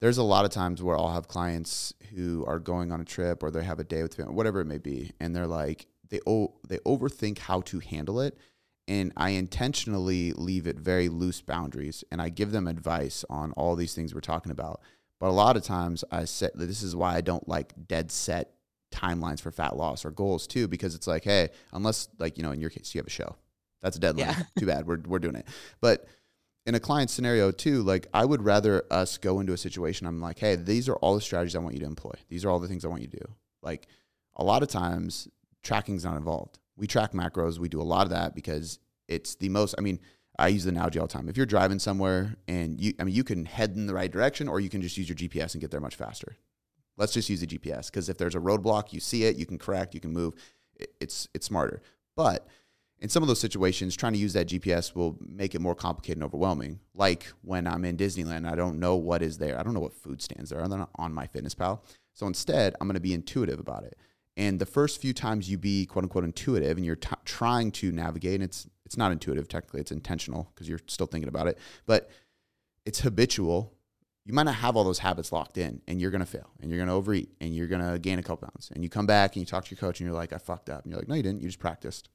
there's 0.00 0.18
a 0.18 0.22
lot 0.22 0.44
of 0.44 0.50
times 0.50 0.82
where 0.82 0.96
I'll 0.96 1.12
have 1.12 1.28
clients 1.28 1.92
who 2.14 2.44
are 2.46 2.58
going 2.58 2.92
on 2.92 3.00
a 3.00 3.04
trip 3.04 3.42
or 3.42 3.50
they 3.50 3.64
have 3.64 3.80
a 3.80 3.84
day 3.84 4.02
with 4.02 4.14
family, 4.14 4.34
whatever 4.34 4.60
it 4.60 4.66
may 4.66 4.78
be, 4.78 5.12
and 5.20 5.34
they're 5.34 5.46
like 5.46 5.86
they 6.08 6.20
o- 6.26 6.54
they 6.68 6.78
overthink 6.78 7.38
how 7.38 7.60
to 7.62 7.80
handle 7.80 8.20
it. 8.20 8.38
And 8.88 9.12
I 9.16 9.30
intentionally 9.30 10.32
leave 10.32 10.66
it 10.66 10.78
very 10.78 11.08
loose 11.08 11.42
boundaries, 11.42 12.02
and 12.10 12.20
I 12.20 12.30
give 12.30 12.50
them 12.50 12.66
advice 12.66 13.24
on 13.28 13.52
all 13.52 13.76
these 13.76 13.94
things 13.94 14.14
we're 14.14 14.20
talking 14.20 14.50
about. 14.50 14.80
But 15.20 15.28
a 15.28 15.32
lot 15.32 15.56
of 15.56 15.62
times 15.62 16.04
I 16.10 16.24
set 16.24 16.56
this 16.56 16.82
is 16.82 16.96
why 16.96 17.14
I 17.14 17.20
don't 17.20 17.46
like 17.46 17.74
dead 17.86 18.10
set 18.10 18.54
timelines 18.90 19.40
for 19.40 19.50
fat 19.50 19.76
loss 19.76 20.04
or 20.04 20.10
goals 20.10 20.46
too, 20.46 20.68
because 20.68 20.94
it's 20.94 21.06
like, 21.06 21.24
hey, 21.24 21.50
unless 21.72 22.08
like, 22.18 22.38
you 22.38 22.42
know, 22.42 22.52
in 22.52 22.60
your 22.60 22.70
case 22.70 22.94
you 22.94 22.98
have 22.98 23.06
a 23.06 23.10
show. 23.10 23.36
That's 23.82 23.96
a 23.96 24.00
deadline. 24.00 24.28
Yeah. 24.28 24.42
Too 24.58 24.66
bad. 24.66 24.86
We're 24.86 25.00
we're 25.06 25.18
doing 25.18 25.36
it. 25.36 25.46
But 25.80 26.06
in 26.66 26.74
a 26.74 26.80
client 26.80 27.10
scenario 27.10 27.50
too, 27.50 27.82
like 27.82 28.06
I 28.14 28.24
would 28.24 28.42
rather 28.42 28.84
us 28.90 29.18
go 29.18 29.40
into 29.40 29.52
a 29.52 29.58
situation 29.58 30.06
I'm 30.06 30.20
like, 30.20 30.38
hey, 30.38 30.56
these 30.56 30.88
are 30.88 30.96
all 30.96 31.14
the 31.14 31.20
strategies 31.20 31.56
I 31.56 31.60
want 31.60 31.74
you 31.74 31.80
to 31.80 31.86
employ. 31.86 32.14
These 32.28 32.44
are 32.44 32.50
all 32.50 32.58
the 32.58 32.68
things 32.68 32.84
I 32.84 32.88
want 32.88 33.02
you 33.02 33.08
to 33.08 33.16
do. 33.18 33.28
Like 33.62 33.86
a 34.36 34.44
lot 34.44 34.62
of 34.62 34.68
times 34.68 35.28
tracking's 35.62 36.04
not 36.04 36.16
involved. 36.16 36.58
We 36.78 36.86
track 36.86 37.12
macros, 37.12 37.58
we 37.58 37.68
do 37.68 37.80
a 37.80 37.82
lot 37.82 38.04
of 38.04 38.10
that 38.10 38.34
because 38.34 38.78
it's 39.08 39.34
the 39.34 39.48
most 39.48 39.74
I 39.76 39.80
mean, 39.80 40.00
I 40.38 40.48
use 40.48 40.64
the 40.64 40.70
analogy 40.70 40.98
all 40.98 41.06
the 41.06 41.12
time. 41.12 41.28
If 41.28 41.36
you're 41.36 41.46
driving 41.46 41.78
somewhere 41.80 42.36
and 42.46 42.80
you, 42.80 42.94
I 43.00 43.04
mean, 43.04 43.14
you 43.14 43.24
can 43.24 43.44
head 43.44 43.74
in 43.74 43.86
the 43.86 43.94
right 43.94 44.10
direction 44.10 44.48
or 44.48 44.60
you 44.60 44.68
can 44.68 44.80
just 44.80 44.96
use 44.96 45.08
your 45.08 45.16
GPS 45.16 45.54
and 45.54 45.60
get 45.60 45.70
there 45.70 45.80
much 45.80 45.96
faster. 45.96 46.36
Let's 46.96 47.12
just 47.12 47.28
use 47.28 47.40
the 47.40 47.46
GPS 47.46 47.86
because 47.86 48.08
if 48.08 48.18
there's 48.18 48.34
a 48.34 48.40
roadblock, 48.40 48.92
you 48.92 49.00
see 49.00 49.24
it, 49.24 49.36
you 49.36 49.46
can 49.46 49.58
correct, 49.58 49.94
you 49.94 50.00
can 50.00 50.12
move. 50.12 50.34
It's 51.00 51.28
it's 51.34 51.46
smarter. 51.46 51.82
But 52.16 52.46
in 53.00 53.08
some 53.08 53.22
of 53.22 53.28
those 53.28 53.40
situations, 53.40 53.96
trying 53.96 54.12
to 54.12 54.18
use 54.18 54.32
that 54.32 54.48
GPS 54.48 54.94
will 54.94 55.16
make 55.20 55.54
it 55.54 55.60
more 55.60 55.74
complicated 55.74 56.18
and 56.18 56.24
overwhelming. 56.24 56.80
Like 56.94 57.32
when 57.42 57.66
I'm 57.66 57.84
in 57.84 57.96
Disneyland, 57.96 58.50
I 58.50 58.56
don't 58.56 58.80
know 58.80 58.96
what 58.96 59.22
is 59.22 59.38
there. 59.38 59.58
I 59.58 59.62
don't 59.62 59.74
know 59.74 59.80
what 59.80 59.94
food 59.94 60.20
stands 60.20 60.50
there. 60.50 60.66
They're 60.66 60.78
not 60.78 60.90
on 60.96 61.14
MyFitnessPal. 61.14 61.80
So 62.14 62.26
instead, 62.26 62.74
I'm 62.80 62.88
going 62.88 62.94
to 62.94 63.00
be 63.00 63.14
intuitive 63.14 63.60
about 63.60 63.84
it. 63.84 63.96
And 64.38 64.60
the 64.60 64.66
first 64.66 65.02
few 65.02 65.12
times 65.12 65.50
you 65.50 65.58
be 65.58 65.84
quote 65.84 66.04
unquote 66.04 66.22
intuitive 66.22 66.76
and 66.76 66.86
you're 66.86 66.96
t- 66.96 67.10
trying 67.24 67.72
to 67.72 67.90
navigate, 67.90 68.36
and 68.36 68.44
it's 68.44 68.68
it's 68.86 68.96
not 68.96 69.12
intuitive 69.12 69.48
technically, 69.48 69.80
it's 69.80 69.92
intentional 69.92 70.50
because 70.54 70.68
you're 70.68 70.80
still 70.86 71.06
thinking 71.06 71.28
about 71.28 71.48
it, 71.48 71.58
but 71.84 72.08
it's 72.86 73.00
habitual. 73.00 73.74
You 74.24 74.34
might 74.34 74.44
not 74.44 74.54
have 74.56 74.76
all 74.76 74.84
those 74.84 75.00
habits 75.00 75.32
locked 75.32 75.58
in, 75.58 75.82
and 75.88 76.00
you're 76.00 76.10
gonna 76.12 76.24
fail, 76.24 76.50
and 76.60 76.70
you're 76.70 76.78
gonna 76.78 76.94
overeat, 76.94 77.30
and 77.40 77.54
you're 77.54 77.66
gonna 77.66 77.98
gain 77.98 78.18
a 78.18 78.22
couple 78.22 78.48
pounds, 78.48 78.70
and 78.72 78.84
you 78.84 78.88
come 78.88 79.06
back 79.06 79.34
and 79.34 79.40
you 79.40 79.46
talk 79.46 79.64
to 79.64 79.70
your 79.72 79.78
coach, 79.78 80.00
and 80.00 80.06
you're 80.06 80.16
like, 80.16 80.32
I 80.32 80.38
fucked 80.38 80.70
up, 80.70 80.84
and 80.84 80.92
you're 80.92 81.00
like, 81.00 81.08
No, 81.08 81.16
you 81.16 81.22
didn't. 81.22 81.42
You 81.42 81.48
just 81.48 81.58
practiced. 81.58 82.08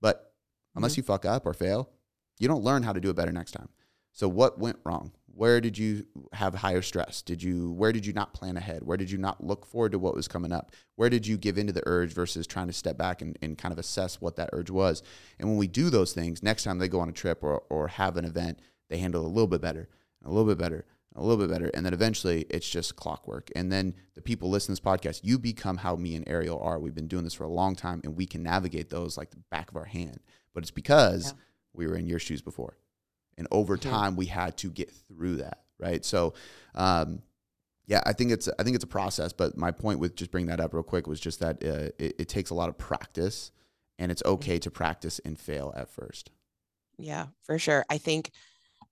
But 0.00 0.32
unless 0.76 0.92
mm-hmm. 0.92 1.00
you 1.00 1.04
fuck 1.04 1.24
up 1.24 1.44
or 1.44 1.52
fail, 1.52 1.90
you 2.38 2.46
don't 2.46 2.62
learn 2.62 2.84
how 2.84 2.92
to 2.92 3.00
do 3.00 3.10
it 3.10 3.16
better 3.16 3.32
next 3.32 3.50
time. 3.50 3.68
So 4.12 4.28
what 4.28 4.60
went 4.60 4.78
wrong? 4.84 5.12
Where 5.38 5.60
did 5.60 5.78
you 5.78 6.04
have 6.32 6.52
higher 6.56 6.82
stress? 6.82 7.22
Did 7.22 7.40
you 7.44 7.70
where 7.70 7.92
did 7.92 8.04
you 8.04 8.12
not 8.12 8.34
plan 8.34 8.56
ahead? 8.56 8.82
Where 8.82 8.96
did 8.96 9.08
you 9.08 9.18
not 9.18 9.44
look 9.44 9.64
forward 9.64 9.92
to 9.92 9.98
what 10.00 10.16
was 10.16 10.26
coming 10.26 10.50
up? 10.50 10.72
Where 10.96 11.08
did 11.08 11.28
you 11.28 11.36
give 11.38 11.58
into 11.58 11.72
the 11.72 11.84
urge 11.86 12.12
versus 12.12 12.44
trying 12.44 12.66
to 12.66 12.72
step 12.72 12.98
back 12.98 13.22
and, 13.22 13.38
and 13.40 13.56
kind 13.56 13.70
of 13.70 13.78
assess 13.78 14.20
what 14.20 14.34
that 14.34 14.50
urge 14.52 14.68
was? 14.68 15.00
And 15.38 15.48
when 15.48 15.56
we 15.56 15.68
do 15.68 15.90
those 15.90 16.12
things, 16.12 16.42
next 16.42 16.64
time 16.64 16.78
they 16.78 16.88
go 16.88 16.98
on 16.98 17.08
a 17.08 17.12
trip 17.12 17.44
or, 17.44 17.62
or 17.70 17.86
have 17.86 18.16
an 18.16 18.24
event, 18.24 18.58
they 18.90 18.98
handle 18.98 19.24
a 19.24 19.28
little 19.28 19.46
bit 19.46 19.60
better, 19.60 19.88
a 20.24 20.28
little 20.28 20.44
bit 20.44 20.58
better, 20.58 20.84
a 21.14 21.22
little 21.22 21.36
bit 21.36 21.52
better. 21.52 21.70
And 21.72 21.86
then 21.86 21.94
eventually 21.94 22.44
it's 22.50 22.68
just 22.68 22.96
clockwork. 22.96 23.48
And 23.54 23.70
then 23.70 23.94
the 24.16 24.22
people 24.22 24.50
listen 24.50 24.74
to 24.74 24.82
this 24.82 24.92
podcast, 24.92 25.20
you 25.22 25.38
become 25.38 25.76
how 25.76 25.94
me 25.94 26.16
and 26.16 26.26
Arielle 26.26 26.60
are. 26.64 26.80
We've 26.80 26.96
been 26.96 27.06
doing 27.06 27.22
this 27.22 27.34
for 27.34 27.44
a 27.44 27.48
long 27.48 27.76
time 27.76 28.00
and 28.02 28.16
we 28.16 28.26
can 28.26 28.42
navigate 28.42 28.90
those 28.90 29.16
like 29.16 29.30
the 29.30 29.42
back 29.52 29.70
of 29.70 29.76
our 29.76 29.84
hand. 29.84 30.18
But 30.52 30.64
it's 30.64 30.72
because 30.72 31.26
Yeah. 31.26 31.38
we 31.74 31.86
were 31.86 31.94
in 31.94 32.08
your 32.08 32.18
shoes 32.18 32.42
before. 32.42 32.76
And 33.38 33.48
over 33.50 33.76
time 33.78 34.16
we 34.16 34.26
had 34.26 34.56
to 34.58 34.68
get 34.68 34.90
through 34.90 35.36
that. 35.36 35.62
Right. 35.78 36.04
So 36.04 36.34
um 36.74 37.22
yeah, 37.88 38.02
I 38.04 38.12
think 38.12 38.30
it's 38.30 38.48
I 38.58 38.62
think 38.62 38.74
it's 38.74 38.84
a 38.84 38.88
process, 38.88 39.32
but 39.32 39.56
my 39.56 39.70
point 39.70 39.98
with 39.98 40.14
just 40.14 40.30
bringing 40.30 40.48
that 40.48 40.60
up 40.60 40.74
real 40.74 40.82
quick 40.82 41.06
was 41.06 41.18
just 41.18 41.40
that 41.40 41.64
uh, 41.64 41.90
it, 41.98 42.16
it 42.18 42.28
takes 42.28 42.50
a 42.50 42.54
lot 42.54 42.68
of 42.68 42.76
practice, 42.76 43.50
and 43.98 44.12
it's 44.12 44.22
okay 44.26 44.58
to 44.58 44.70
practice 44.70 45.20
and 45.24 45.38
fail 45.38 45.72
at 45.74 45.88
first. 45.88 46.30
Yeah, 46.98 47.28
for 47.42 47.58
sure. 47.58 47.86
I 47.88 47.96
think 47.96 48.32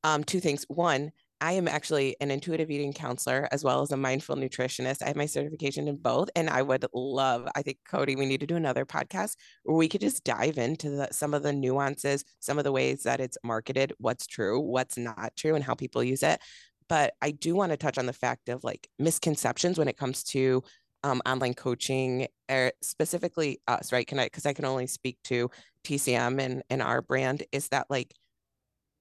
um, 0.03 0.25
two 0.25 0.41
things. 0.41 0.65
One, 0.69 1.13
I 1.41 1.53
am 1.53 1.69
actually 1.69 2.17
an 2.21 2.31
intuitive 2.31 2.71
eating 2.71 2.93
counselor 2.93 3.49
as 3.53 3.63
well 3.63 3.83
as 3.83 3.91
a 3.93 3.97
mindful 3.97 4.37
nutritionist. 4.37 5.03
I 5.03 5.09
have 5.09 5.17
my 5.17 5.27
certification 5.27 5.87
in 5.87 5.97
both, 5.97 6.31
and 6.35 6.49
I 6.49 6.63
would 6.63 6.87
love. 6.95 7.47
I 7.55 7.63
think 7.63 7.79
Cody, 7.87 8.17
we 8.17 8.25
need 8.25 8.41
to 8.41 8.47
do 8.47 8.57
another 8.57 8.87
podcast 8.87 9.37
where 9.65 9.77
we 9.77 9.89
could 9.89 10.01
just 10.01 10.25
dive 10.25 10.57
into 10.57 10.91
the, 10.91 11.09
some 11.13 11.35
of 11.35 11.43
the 11.43 11.53
nuances, 11.53 12.25
some 12.41 12.57
of 12.59 12.65
the 12.65 12.73
ways 12.73 13.03
that 13.03 13.21
it's 13.21 13.37
marketed, 13.45 13.93
what's 13.99 14.27
true, 14.27 14.59
what's 14.61 14.97
not 14.97 15.33
true, 15.37 15.55
and 15.55 15.65
how 15.65 15.75
people 15.75 16.03
use 16.03 16.23
it. 16.23 16.41
But 16.89 17.15
I 17.21 17.33
do 17.33 17.55
want 17.55 17.73
to 17.73 17.77
touch 17.77 17.99
on 17.99 18.07
the 18.07 18.13
fact 18.13 18.49
of 18.49 18.65
like 18.65 18.89
misconceptions 18.99 19.79
when 19.79 19.89
it 19.89 19.99
comes 19.99 20.23
to 20.25 20.63
um, 21.05 21.21
online 21.27 21.55
coaching, 21.55 22.29
or 22.51 22.73
specifically 22.81 23.61
us, 23.69 23.93
right? 23.93 24.07
Can 24.07 24.19
I? 24.19 24.25
Because 24.25 24.47
I 24.47 24.55
can 24.55 24.65
only 24.65 24.87
speak 24.87 25.19
to 25.25 25.51
TCM 25.85 26.41
and 26.41 26.63
and 26.71 26.81
our 26.81 27.03
brand. 27.03 27.45
Is 27.53 27.69
that 27.69 27.87
like 27.91 28.15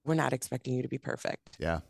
we're 0.04 0.14
not 0.14 0.32
expecting 0.32 0.74
you 0.74 0.82
to 0.82 0.88
be 0.88 0.98
perfect. 0.98 1.56
Yeah, 1.58 1.80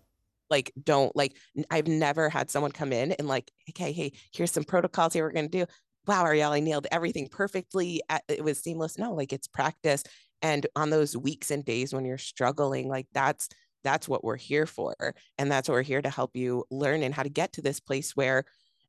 Like, 0.51 0.73
don't 0.83 1.15
like, 1.17 1.37
I've 1.71 1.89
never 1.89 2.29
had 2.29 2.51
someone 2.51 2.73
come 2.73 2.93
in 2.93 3.13
and 3.13 3.29
like, 3.29 3.51
okay, 3.71 3.93
hey, 3.93 4.13
here's 4.33 4.53
some 4.53 4.65
protocols 4.65 5.13
here 5.13 5.25
we're 5.25 5.33
going 5.33 5.51
to 5.51 5.59
do. 5.65 5.67
Wow, 6.07 6.25
Arielle, 6.25 6.53
I 6.53 6.61
nailed 6.61 6.87
everything 6.93 7.29
perfectly. 7.29 8.01
It 8.29 8.45
was 8.45 8.61
seamless. 8.61 8.99
No, 8.99 9.13
like 9.13 9.33
it's 9.33 9.49
practice. 9.49 10.05
And 10.43 10.67
on 10.77 10.91
those 10.91 11.17
weeks 11.17 11.51
and 11.51 11.65
days 11.65 11.93
when 11.93 12.05
you're 12.05 12.19
struggling, 12.19 12.89
like 12.89 13.07
that's 13.13 13.49
that's 13.83 14.09
what 14.09 14.25
we're 14.25 14.37
here 14.37 14.67
for. 14.67 14.95
And 15.39 15.51
that's 15.51 15.69
what 15.69 15.75
we're 15.75 15.83
here 15.83 16.03
to 16.03 16.11
help 16.11 16.37
you 16.37 16.65
learn 16.71 17.03
and 17.03 17.15
how 17.15 17.23
to 17.23 17.29
get 17.29 17.53
to 17.55 17.63
this 17.63 17.81
place 17.81 18.15
where 18.15 18.45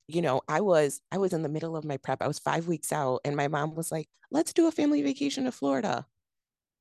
you 0.07 0.21
know 0.21 0.41
i 0.47 0.61
was 0.61 1.01
i 1.11 1.17
was 1.17 1.33
in 1.33 1.43
the 1.43 1.49
middle 1.49 1.75
of 1.75 1.85
my 1.85 1.97
prep 1.97 2.21
i 2.21 2.27
was 2.27 2.39
five 2.39 2.67
weeks 2.67 2.91
out 2.91 3.19
and 3.25 3.35
my 3.35 3.47
mom 3.47 3.75
was 3.75 3.91
like 3.91 4.07
let's 4.31 4.53
do 4.53 4.67
a 4.67 4.71
family 4.71 5.01
vacation 5.01 5.43
to 5.43 5.51
florida 5.51 6.05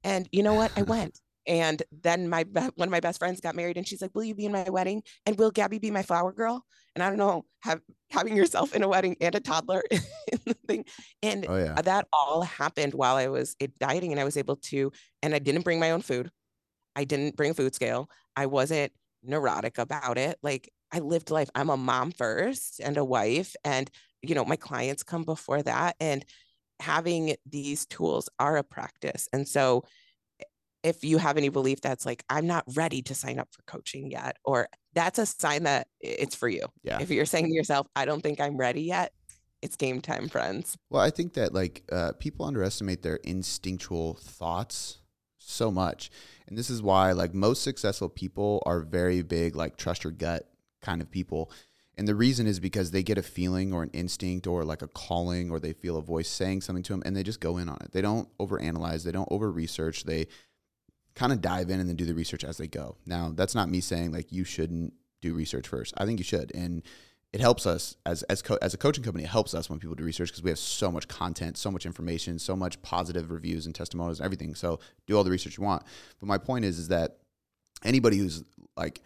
and 0.05 0.29
you 0.33 0.43
know 0.43 0.55
what 0.55 0.73
i 0.77 0.83
went 0.83 1.21
and 1.47 1.83
then 2.03 2.29
my 2.29 2.45
one 2.45 2.89
of 2.89 2.91
my 2.91 3.01
best 3.01 3.19
friends 3.19 3.41
got 3.41 3.55
married, 3.55 3.77
and 3.77 3.87
she's 3.87 4.03
like, 4.03 4.13
"Will 4.15 4.25
you 4.25 4.35
be 4.35 4.47
in 4.47 4.53
my 4.53 4.69
wedding? 4.69 5.03
And 5.27 5.39
will 5.39 5.51
Gabby 5.51 5.79
be 5.79 5.91
my 5.91 6.03
flower 6.03 6.33
girl?" 6.33 6.65
And 6.95 7.03
I 7.03 7.09
don't 7.09 7.19
know, 7.19 7.45
have 7.61 7.81
having 8.11 8.37
yourself 8.37 8.75
in 8.75 8.83
a 8.83 8.89
wedding 8.89 9.17
and 9.21 9.35
a 9.35 9.41
toddler 9.41 9.83
in 9.91 10.01
the 10.47 10.55
thing, 10.67 10.85
and 11.23 11.47
Oh 11.49 11.57
yeah. 11.57 11.81
that 11.83 12.07
all 12.13 12.43
happened 12.43 12.95
while 12.95 13.17
I 13.17 13.29
was 13.29 13.57
dieting, 13.79 14.13
and 14.13 14.21
I 14.21 14.25
was 14.25 14.37
able 14.37 14.57
to, 14.57 14.93
and 15.23 15.35
I 15.35 15.39
didn't 15.39 15.63
bring 15.63 15.81
my 15.81 15.91
own 15.93 16.03
food. 16.03 16.31
I 16.95 17.05
didn't 17.05 17.37
bring 17.37 17.51
a 17.51 17.55
food 17.55 17.75
scale. 17.75 18.11
I 18.37 18.47
wasn't 18.47 18.93
neurotic 19.23 19.79
about 19.79 20.19
it. 20.19 20.39
Like 20.43 20.71
I 20.93 21.01
lived 21.01 21.31
life. 21.31 21.51
I'm 21.55 21.71
a 21.71 21.77
mom 21.77 22.13
first 22.13 22.81
and 22.81 22.97
a 22.97 23.05
wife, 23.05 23.55
and 23.65 23.91
you 24.23 24.35
know 24.35 24.45
my 24.45 24.57
clients 24.57 25.03
come 25.03 25.25
before 25.25 25.63
that, 25.63 25.97
and 26.01 26.25
having 26.81 27.37
these 27.47 27.87
tools 27.87 28.29
are 28.39 28.57
a 28.57 28.65
practice, 28.65 29.29
and 29.33 29.47
so 29.47 29.85
if 30.87 31.03
you 31.05 31.19
have 31.19 31.37
any 31.37 31.49
belief 31.49 31.81
that's 31.81 32.05
like 32.07 32.23
i'm 32.31 32.47
not 32.47 32.65
ready 32.75 33.01
to 33.03 33.15
sign 33.15 33.39
up 33.39 33.49
for 33.51 33.63
coaching 33.63 34.11
yet 34.11 34.37
or 34.45 34.69
that's 34.95 35.19
a 35.19 35.27
sign 35.27 35.63
that 35.65 35.89
it's 36.01 36.35
for 36.35 36.49
you 36.49 36.65
Yeah. 36.83 36.99
if 37.01 37.11
you're 37.11 37.27
saying 37.27 37.47
to 37.47 37.55
yourself 37.55 37.87
i 37.97 38.05
don't 38.05 38.23
think 38.23 38.41
i'm 38.41 38.57
ready 38.57 38.83
yet 38.83 39.13
it's 39.63 39.77
game 39.77 40.01
time 40.01 40.29
friends 40.29 40.77
Well, 40.91 41.03
I 41.03 41.11
think 41.11 41.33
that 41.35 41.55
like 41.55 41.83
uh, 41.91 42.13
people 42.19 42.45
underestimate 42.47 43.03
their 43.03 43.17
instinctual 43.25 44.15
thoughts 44.21 44.99
so 45.39 45.71
much, 45.71 46.11
and 46.47 46.59
this 46.59 46.69
is 46.69 46.83
why 46.83 47.13
like 47.13 47.33
most 47.33 47.63
successful 47.63 48.09
people 48.11 48.63
are 48.67 48.81
very 48.81 49.23
big 49.23 49.57
like 49.57 49.77
trust 49.77 50.05
your 50.05 50.11
gut 50.13 50.43
kind 50.83 51.01
of 51.01 51.11
people. 51.11 51.51
And 51.97 52.07
the 52.07 52.15
reason 52.15 52.47
is 52.47 52.61
because 52.61 52.91
they 52.91 53.03
get 53.03 53.17
a 53.17 53.23
feeling 53.23 53.73
or 53.73 53.83
an 53.83 53.91
instinct 53.95 54.47
or 54.47 54.63
like 54.63 54.83
a 54.83 54.89
calling 54.89 55.51
or 55.51 55.59
they 55.59 55.73
feel 55.73 55.97
a 55.97 56.03
voice 56.03 56.29
saying 56.29 56.61
something 56.61 56.83
to 56.85 56.93
them 56.93 57.03
and 57.07 57.17
they 57.17 57.23
just 57.23 57.41
go 57.41 57.57
in 57.57 57.69
on 57.71 57.79
it. 57.81 57.93
They 57.93 58.03
don't 58.03 58.29
overanalyze, 58.39 59.05
they 59.05 59.13
don't 59.13 59.33
over 59.33 59.51
research. 59.51 60.05
They 60.05 60.27
kind 61.17 61.33
of 61.33 61.41
dive 61.41 61.71
in 61.71 61.81
and 61.81 61.89
then 61.89 61.97
do 61.97 62.05
the 62.05 62.15
research 62.15 62.45
as 62.45 62.59
they 62.59 62.69
go. 62.69 62.97
Now, 63.07 63.33
that's 63.35 63.55
not 63.55 63.69
me 63.69 63.81
saying 63.81 64.13
like 64.13 64.31
you 64.31 64.45
shouldn't 64.45 64.93
do 65.23 65.35
research 65.35 65.67
first. 65.67 65.95
I 65.97 66.05
think 66.05 66.21
you 66.21 66.25
should. 66.25 66.53
And 66.55 66.83
it 67.33 67.41
helps 67.41 67.67
us 67.67 67.97
as 68.07 68.23
as 68.25 68.43
co- 68.43 68.59
as 68.63 68.75
a 68.75 68.79
coaching 68.79 69.03
company. 69.03 69.25
It 69.25 69.31
helps 69.31 69.55
us 69.55 69.69
when 69.69 69.79
people 69.79 69.97
do 69.97 70.05
research 70.05 70.29
because 70.29 70.43
we 70.43 70.51
have 70.51 70.59
so 70.59 70.93
much 70.93 71.09
content, 71.09 71.59
so 71.59 71.71
much 71.71 71.85
information, 71.85 72.39
so 72.39 72.55
much 72.55 72.81
positive 72.83 73.31
reviews 73.31 73.67
and 73.67 73.75
testimonials 73.75 74.21
and 74.21 74.25
everything. 74.25 74.55
So 74.55 74.79
do 75.07 75.17
all 75.17 75.25
the 75.25 75.31
research 75.31 75.59
you 75.59 75.65
want. 75.65 75.83
But 76.21 76.27
my 76.29 76.39
point 76.39 76.65
is, 76.65 76.79
is 76.79 76.89
that 76.89 77.19
anybody 77.85 78.19
who's 78.19 78.45
like, 78.77 79.01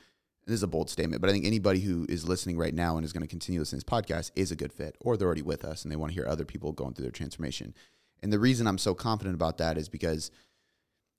this 0.46 0.54
is 0.54 0.62
a 0.62 0.68
bold 0.68 0.90
statement, 0.90 1.22
but 1.22 1.30
I 1.30 1.32
think 1.32 1.46
anybody 1.46 1.80
who 1.80 2.06
is 2.08 2.28
listening 2.28 2.56
right 2.56 2.74
now 2.74 2.96
and 2.96 3.04
is 3.04 3.12
going 3.12 3.22
to 3.22 3.28
continue 3.28 3.60
listening 3.60 3.80
to 3.80 3.86
this 3.86 4.02
podcast 4.02 4.30
is 4.36 4.50
a 4.50 4.56
good 4.56 4.72
fit, 4.72 4.96
or 5.00 5.16
they're 5.16 5.26
already 5.26 5.42
with 5.42 5.64
us 5.64 5.84
and 5.84 5.92
they 5.92 5.96
want 5.96 6.10
to 6.10 6.14
hear 6.14 6.26
other 6.26 6.44
people 6.44 6.72
going 6.72 6.94
through 6.94 7.04
their 7.04 7.12
transformation. 7.12 7.74
And 8.22 8.32
the 8.32 8.38
reason 8.38 8.66
I'm 8.66 8.78
so 8.78 8.94
confident 8.94 9.34
about 9.34 9.58
that 9.58 9.78
is 9.78 9.88
because 9.88 10.30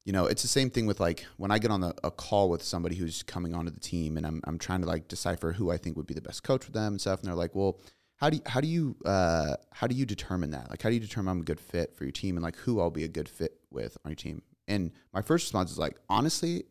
you 0.05 0.13
know, 0.13 0.25
it's 0.25 0.41
the 0.41 0.47
same 0.47 0.69
thing 0.69 0.87
with 0.87 0.99
like 0.99 1.25
when 1.37 1.51
I 1.51 1.59
get 1.59 1.69
on 1.71 1.83
a, 1.83 1.93
a 2.03 2.11
call 2.11 2.49
with 2.49 2.63
somebody 2.63 2.95
who's 2.95 3.21
coming 3.23 3.53
onto 3.53 3.71
the 3.71 3.79
team 3.79 4.17
and 4.17 4.25
I'm, 4.25 4.41
I'm 4.45 4.57
trying 4.57 4.81
to 4.81 4.87
like 4.87 5.07
decipher 5.07 5.51
who 5.51 5.71
I 5.71 5.77
think 5.77 5.95
would 5.95 6.07
be 6.07 6.13
the 6.13 6.21
best 6.21 6.43
coach 6.43 6.63
for 6.63 6.71
them 6.71 6.93
and 6.93 7.01
stuff. 7.01 7.19
And 7.19 7.27
they're 7.27 7.35
like, 7.35 7.53
well, 7.53 7.79
how 8.15 8.29
do 8.29 8.37
you, 8.37 8.43
how 8.45 8.61
do 8.61 8.67
you, 8.67 8.95
uh, 9.05 9.55
how 9.71 9.87
do 9.87 9.95
you 9.95 10.05
determine 10.05 10.51
that? 10.51 10.69
Like, 10.69 10.81
how 10.81 10.89
do 10.89 10.95
you 10.95 11.01
determine 11.01 11.31
I'm 11.31 11.41
a 11.41 11.43
good 11.43 11.59
fit 11.59 11.95
for 11.95 12.03
your 12.03 12.11
team 12.11 12.35
and 12.35 12.43
like 12.43 12.55
who 12.55 12.79
I'll 12.79 12.89
be 12.89 13.03
a 13.03 13.07
good 13.07 13.29
fit 13.29 13.59
with 13.69 13.97
on 14.03 14.11
your 14.11 14.15
team? 14.15 14.41
And 14.67 14.91
my 15.13 15.21
first 15.21 15.45
response 15.45 15.71
is 15.71 15.77
like, 15.77 15.97
honestly, 16.09 16.63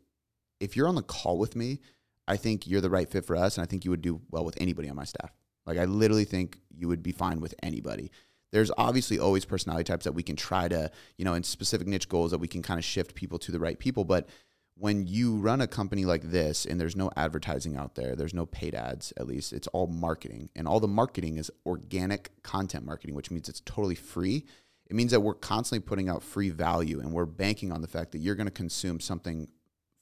if 0.58 0.76
you're 0.76 0.88
on 0.88 0.94
the 0.96 1.02
call 1.02 1.38
with 1.38 1.54
me, 1.54 1.80
I 2.26 2.36
think 2.36 2.66
you're 2.66 2.80
the 2.80 2.90
right 2.90 3.08
fit 3.08 3.24
for 3.24 3.36
us. 3.36 3.56
And 3.56 3.64
I 3.64 3.66
think 3.66 3.84
you 3.84 3.90
would 3.90 4.02
do 4.02 4.20
well 4.30 4.44
with 4.44 4.60
anybody 4.60 4.88
on 4.88 4.96
my 4.96 5.04
staff. 5.04 5.32
Like, 5.66 5.78
I 5.78 5.84
literally 5.84 6.24
think 6.24 6.58
you 6.74 6.88
would 6.88 7.02
be 7.02 7.12
fine 7.12 7.40
with 7.40 7.54
anybody 7.62 8.10
there's 8.52 8.70
obviously 8.76 9.18
always 9.18 9.44
personality 9.44 9.84
types 9.84 10.04
that 10.04 10.12
we 10.12 10.22
can 10.22 10.36
try 10.36 10.68
to, 10.68 10.90
you 11.16 11.24
know, 11.24 11.34
in 11.34 11.42
specific 11.42 11.86
niche 11.86 12.08
goals 12.08 12.30
that 12.30 12.38
we 12.38 12.48
can 12.48 12.62
kind 12.62 12.78
of 12.78 12.84
shift 12.84 13.14
people 13.14 13.38
to 13.38 13.52
the 13.52 13.60
right 13.60 13.78
people. 13.78 14.04
But 14.04 14.28
when 14.76 15.06
you 15.06 15.36
run 15.36 15.60
a 15.60 15.66
company 15.66 16.04
like 16.04 16.22
this 16.22 16.64
and 16.64 16.80
there's 16.80 16.96
no 16.96 17.10
advertising 17.16 17.76
out 17.76 17.94
there, 17.94 18.16
there's 18.16 18.34
no 18.34 18.46
paid 18.46 18.74
ads, 18.74 19.12
at 19.18 19.26
least 19.26 19.52
it's 19.52 19.68
all 19.68 19.86
marketing. 19.86 20.48
And 20.56 20.66
all 20.66 20.80
the 20.80 20.88
marketing 20.88 21.36
is 21.36 21.50
organic 21.66 22.30
content 22.42 22.84
marketing, 22.84 23.14
which 23.14 23.30
means 23.30 23.48
it's 23.48 23.60
totally 23.60 23.94
free. 23.94 24.46
It 24.86 24.96
means 24.96 25.12
that 25.12 25.20
we're 25.20 25.34
constantly 25.34 25.86
putting 25.86 26.08
out 26.08 26.22
free 26.22 26.50
value 26.50 26.98
and 26.98 27.12
we're 27.12 27.26
banking 27.26 27.72
on 27.72 27.82
the 27.82 27.88
fact 27.88 28.12
that 28.12 28.18
you're 28.18 28.34
going 28.34 28.46
to 28.46 28.50
consume 28.50 29.00
something 29.00 29.48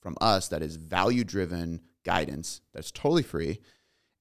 from 0.00 0.16
us 0.20 0.48
that 0.48 0.62
is 0.62 0.76
value 0.76 1.24
driven 1.24 1.80
guidance 2.04 2.60
that's 2.72 2.90
totally 2.90 3.24
free 3.24 3.60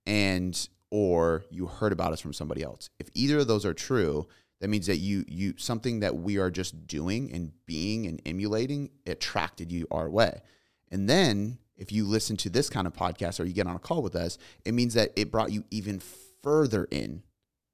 and 0.08 0.70
or 0.90 1.44
you 1.50 1.66
heard 1.66 1.92
about 1.92 2.14
us 2.14 2.22
from 2.22 2.34
somebody 2.34 2.64
else. 2.64 2.90
If 3.00 3.10
either 3.14 3.40
of 3.40 3.48
those 3.48 3.66
are 3.66 3.74
true, 3.74 4.28
that 4.62 4.70
means 4.70 4.88
that 4.88 4.98
you 4.98 5.24
you 5.28 5.54
something 5.58 6.00
that 6.00 6.16
we 6.16 6.38
are 6.38 6.50
just 6.50 6.88
doing 6.88 7.32
and 7.32 7.52
being 7.66 8.08
and 8.08 8.22
emulating 8.26 8.90
attracted 9.06 9.72
you 9.72 9.86
our 9.92 10.10
way. 10.10 10.42
And 10.90 11.10
then 11.10 11.60
if 11.76 11.92
you 11.92 12.06
listen 12.06 12.38
to 12.38 12.50
this 12.50 12.70
kind 12.70 12.88
of 12.88 12.94
podcast 12.94 13.40
or 13.40 13.44
you 13.44 13.54
get 13.54 13.68
on 13.68 13.76
a 13.76 13.80
call 13.80 14.02
with 14.02 14.16
us, 14.16 14.38
it 14.66 14.74
means 14.74 14.96
that 14.96 15.12
it 15.16 15.32
brought 15.32 15.52
you 15.52 15.64
even 15.70 16.02
further 16.42 16.88
in, 16.90 17.22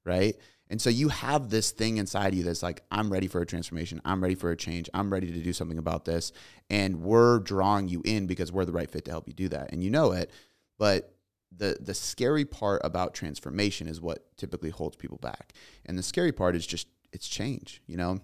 right? 0.04 0.36
And 0.68 0.80
so 0.80 0.90
you 0.90 1.08
have 1.08 1.50
this 1.50 1.70
thing 1.70 1.98
inside 1.98 2.34
you 2.34 2.42
that's 2.42 2.62
like, 2.62 2.82
I'm 2.90 3.12
ready 3.12 3.28
for 3.28 3.40
a 3.40 3.46
transformation. 3.46 4.00
I'm 4.04 4.22
ready 4.22 4.34
for 4.34 4.50
a 4.50 4.56
change. 4.56 4.88
I'm 4.92 5.12
ready 5.12 5.30
to 5.30 5.38
do 5.38 5.52
something 5.52 5.78
about 5.78 6.04
this. 6.04 6.32
And 6.70 7.02
we're 7.02 7.38
drawing 7.40 7.88
you 7.88 8.02
in 8.04 8.26
because 8.26 8.50
we're 8.50 8.64
the 8.64 8.72
right 8.72 8.90
fit 8.90 9.04
to 9.04 9.10
help 9.10 9.28
you 9.28 9.34
do 9.34 9.48
that. 9.50 9.72
And 9.72 9.82
you 9.82 9.90
know 9.90 10.12
it. 10.12 10.30
But 10.78 11.13
the 11.56 11.78
the 11.80 11.94
scary 11.94 12.44
part 12.44 12.80
about 12.84 13.14
transformation 13.14 13.86
is 13.88 14.00
what 14.00 14.36
typically 14.36 14.70
holds 14.70 14.96
people 14.96 15.18
back. 15.18 15.52
And 15.86 15.98
the 15.98 16.02
scary 16.02 16.32
part 16.32 16.56
is 16.56 16.66
just 16.66 16.88
it's 17.12 17.28
change, 17.28 17.82
you 17.86 17.96
know, 17.96 18.20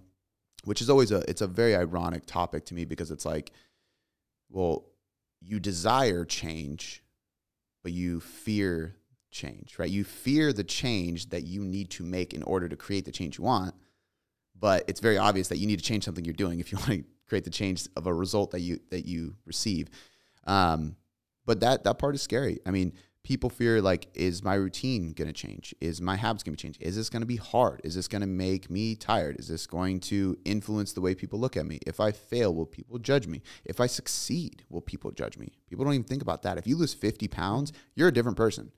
which 0.65 0.81
is 0.81 0.91
always 0.91 1.11
a 1.11 1.19
it's 1.29 1.41
a 1.41 1.47
very 1.47 1.75
ironic 1.75 2.27
topic 2.27 2.65
to 2.67 2.75
me 2.75 2.85
because 2.85 3.11
it's 3.11 3.25
like, 3.25 3.53
well, 4.49 4.87
you 5.41 5.61
desire 5.61 6.25
change, 6.25 7.03
but 7.83 7.93
you 7.93 8.21
fear 8.21 8.97
change, 9.31 9.79
right? 9.79 9.91
You 9.91 10.05
fear 10.05 10.53
the 10.53 10.65
change 10.65 11.31
that 11.31 11.45
you 11.45 11.63
need 11.65 11.91
to 11.91 12.05
make 12.05 12.35
in 12.35 12.43
order 12.43 12.69
to 12.69 12.77
create 12.77 13.05
the 13.05 13.13
change 13.13 13.39
you 13.39 13.45
want. 13.45 13.75
But 14.59 14.85
it's 14.89 15.01
very 15.01 15.17
obvious 15.17 15.49
that 15.49 15.59
you 15.59 15.67
need 15.67 15.79
to 15.79 15.85
change 15.85 16.05
something 16.05 16.25
you're 16.25 16.35
doing 16.35 16.61
if 16.61 16.73
you 16.73 16.79
want 16.87 16.91
to 16.91 17.05
create 17.29 17.45
the 17.45 17.51
change 17.51 17.87
of 17.97 18.07
a 18.07 18.13
result 18.13 18.51
that 18.51 18.61
you 18.61 18.81
that 18.91 19.07
you 19.07 19.37
receive. 19.47 19.89
Um, 20.47 20.97
but 21.47 21.61
that 21.61 21.85
that 21.85 21.99
part 21.99 22.15
is 22.15 22.23
scary. 22.23 22.59
I 22.67 22.71
mean, 22.71 22.93
people 23.23 23.51
fear 23.51 23.83
like 23.83 24.09
is 24.15 24.43
my 24.43 24.55
routine 24.55 25.13
going 25.13 25.29
to 25.29 25.33
change? 25.33 25.75
Is 25.81 26.01
my 26.01 26.17
habits 26.17 26.43
going 26.43 26.57
to 26.57 26.63
change? 26.63 26.79
Is 26.81 26.97
this 26.97 27.11
going 27.11 27.23
to 27.23 27.27
be 27.27 27.37
hard? 27.37 27.81
Is 27.85 27.95
this 27.95 28.09
going 28.09 28.23
to 28.23 28.27
make 28.27 28.71
me 28.71 28.95
tired? 28.95 29.39
Is 29.39 29.49
this 29.49 29.67
going 29.67 30.01
to 30.01 30.39
influence 30.45 30.93
the 30.93 31.01
way 31.01 31.15
people 31.15 31.39
look 31.39 31.57
at 31.57 31.67
me? 31.67 31.79
If 31.87 32.01
i 32.01 32.13
fail 32.13 32.55
will 32.55 32.67
people 32.67 32.99
judge 32.99 33.27
me? 33.27 33.43
If 33.65 33.81
i 33.81 33.87
succeed 33.87 34.65
will 34.69 34.81
people 34.81 35.11
judge 35.11 35.37
me? 35.37 35.53
People 35.69 35.85
don't 35.85 35.95
even 35.95 36.05
think 36.05 36.23
about 36.23 36.43
that. 36.43 36.59
If 36.59 36.67
you 36.67 36.77
lose 36.77 36.95
50 36.95 37.29
pounds 37.29 37.73
you're 37.95 38.09
a 38.09 38.13
different 38.13 38.37
person. 38.37 38.73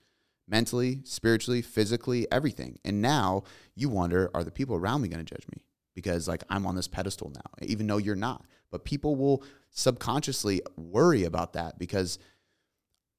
Mentally 0.48 1.00
spiritually 1.05 1.62
physically 1.62 2.26
everything. 2.33 2.78
And 2.85 3.00
now 3.00 3.44
you 3.74 3.88
wonder 3.88 4.31
are 4.35 4.44
the 4.44 4.50
people 4.50 4.76
around 4.76 5.02
me 5.02 5.09
going 5.09 5.24
to 5.24 5.35
judge 5.35 5.46
me? 5.55 5.62
Because 5.94 6.26
like 6.26 6.42
i'm 6.50 6.66
on 6.66 6.74
this 6.74 6.88
pedestal 6.88 7.31
now 7.31 7.66
even 7.66 7.87
though 7.87 7.98
you're 7.98 8.16
not. 8.16 8.44
But 8.70 8.85
people 8.85 9.14
will 9.14 9.44
subconsciously 9.70 10.62
worry 10.76 11.24
about 11.24 11.52
that 11.52 11.78
because 11.78 12.18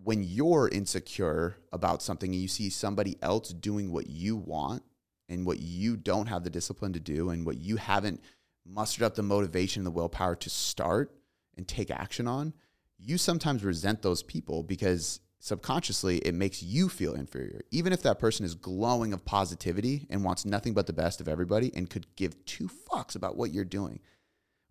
when 0.04 0.24
you're 0.24 0.70
insecure 0.70 1.56
about 1.72 2.02
something 2.02 2.32
and 2.32 2.42
you 2.42 2.48
see 2.48 2.70
somebody 2.70 3.16
else 3.22 3.50
doing 3.50 3.92
what 3.92 4.08
you 4.08 4.36
want 4.36 4.84
and 5.30 5.46
what 5.46 5.60
you 5.60 5.96
don't 5.96 6.28
have 6.28 6.44
the 6.44 6.50
discipline 6.50 6.94
to 6.94 7.00
do 7.00 7.30
and 7.30 7.46
what 7.46 7.58
you 7.58 7.78
haven't 7.78 8.22
mustered 8.66 9.04
up 9.04 9.16
the 9.16 9.24
motivation 9.24 9.82
and 9.82 9.88
the 9.88 9.92
willpower 9.92 10.36
to 10.36 10.50
start 10.50 11.16
and 11.56 11.68
take 11.68 11.90
action 11.90 12.28
on, 12.28 12.54
you 12.98 13.18
sometimes 13.18 13.64
resent 13.64 14.02
those 14.02 14.24
people 14.24 14.64
because 14.64 15.20
subconsciously 15.40 16.18
it 16.20 16.34
makes 16.34 16.64
you 16.64 16.90
feel 16.90 17.14
inferior. 17.14 17.62
Even 17.72 17.94
if 17.94 18.02
that 18.02 18.20
person 18.20 18.46
is 18.46 18.56
glowing 18.56 19.14
of 19.14 19.26
positivity 19.26 20.06
and 20.10 20.24
wants 20.24 20.46
nothing 20.46 20.74
but 20.74 20.88
the 20.88 20.94
best 20.94 21.22
of 21.22 21.28
everybody 21.28 21.72
and 21.76 21.90
could 21.90 22.08
give 22.16 22.44
two 22.46 22.70
fucks 22.70 23.16
about 23.16 23.38
what 23.38 23.52
you're 23.52 23.66
doing 23.66 24.00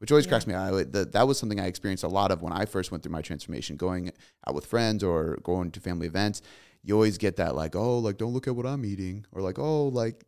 which 0.03 0.11
always 0.13 0.27
Yeah. 0.27 0.31
cracks 0.31 0.47
me. 0.47 0.55
I, 0.55 0.71
the, 0.71 1.09
that 1.13 1.27
was 1.29 1.39
something 1.39 1.61
I 1.61 1.67
experienced 1.67 2.03
a 2.05 2.09
lot 2.09 2.31
of 2.33 2.43
when 2.43 2.53
I 2.53 2.65
first 2.67 2.91
went 2.91 3.03
through 3.05 3.13
my 3.13 3.23
transformation, 3.23 3.77
going 3.77 4.11
out 4.47 4.55
with 4.55 4.67
friends 4.67 5.03
or 5.05 5.39
going 5.45 5.71
to 5.71 5.81
family 5.81 6.07
events. 6.09 6.43
You 6.83 6.95
always 6.95 7.17
get 7.19 7.37
that 7.37 7.55
like, 7.55 7.77
oh, 7.77 7.99
like 7.99 8.19
don't 8.19 8.33
look 8.33 8.49
at 8.49 8.57
what 8.57 8.67
I'm 8.67 8.85
eating, 8.85 9.25
or 9.33 9.41
like, 9.41 9.59
oh, 9.59 9.87
like 9.89 10.25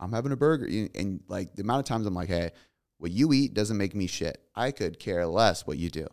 I'm 0.00 0.10
having 0.12 0.32
a 0.32 0.36
burger, 0.36 0.66
and 0.96 1.20
like 1.28 1.54
the 1.54 1.62
amount 1.62 1.78
of 1.78 1.84
times 1.86 2.04
I'm 2.06 2.14
like, 2.14 2.28
hey, 2.28 2.50
what 2.98 3.10
you 3.12 3.32
eat 3.32 3.54
doesn't 3.54 3.76
make 3.78 3.94
me 3.94 4.06
shit. 4.08 4.42
I 4.54 4.72
could 4.72 4.98
care 4.98 5.24
less 5.26 5.66
what 5.66 5.78
you 5.78 5.88
do. 5.90 6.06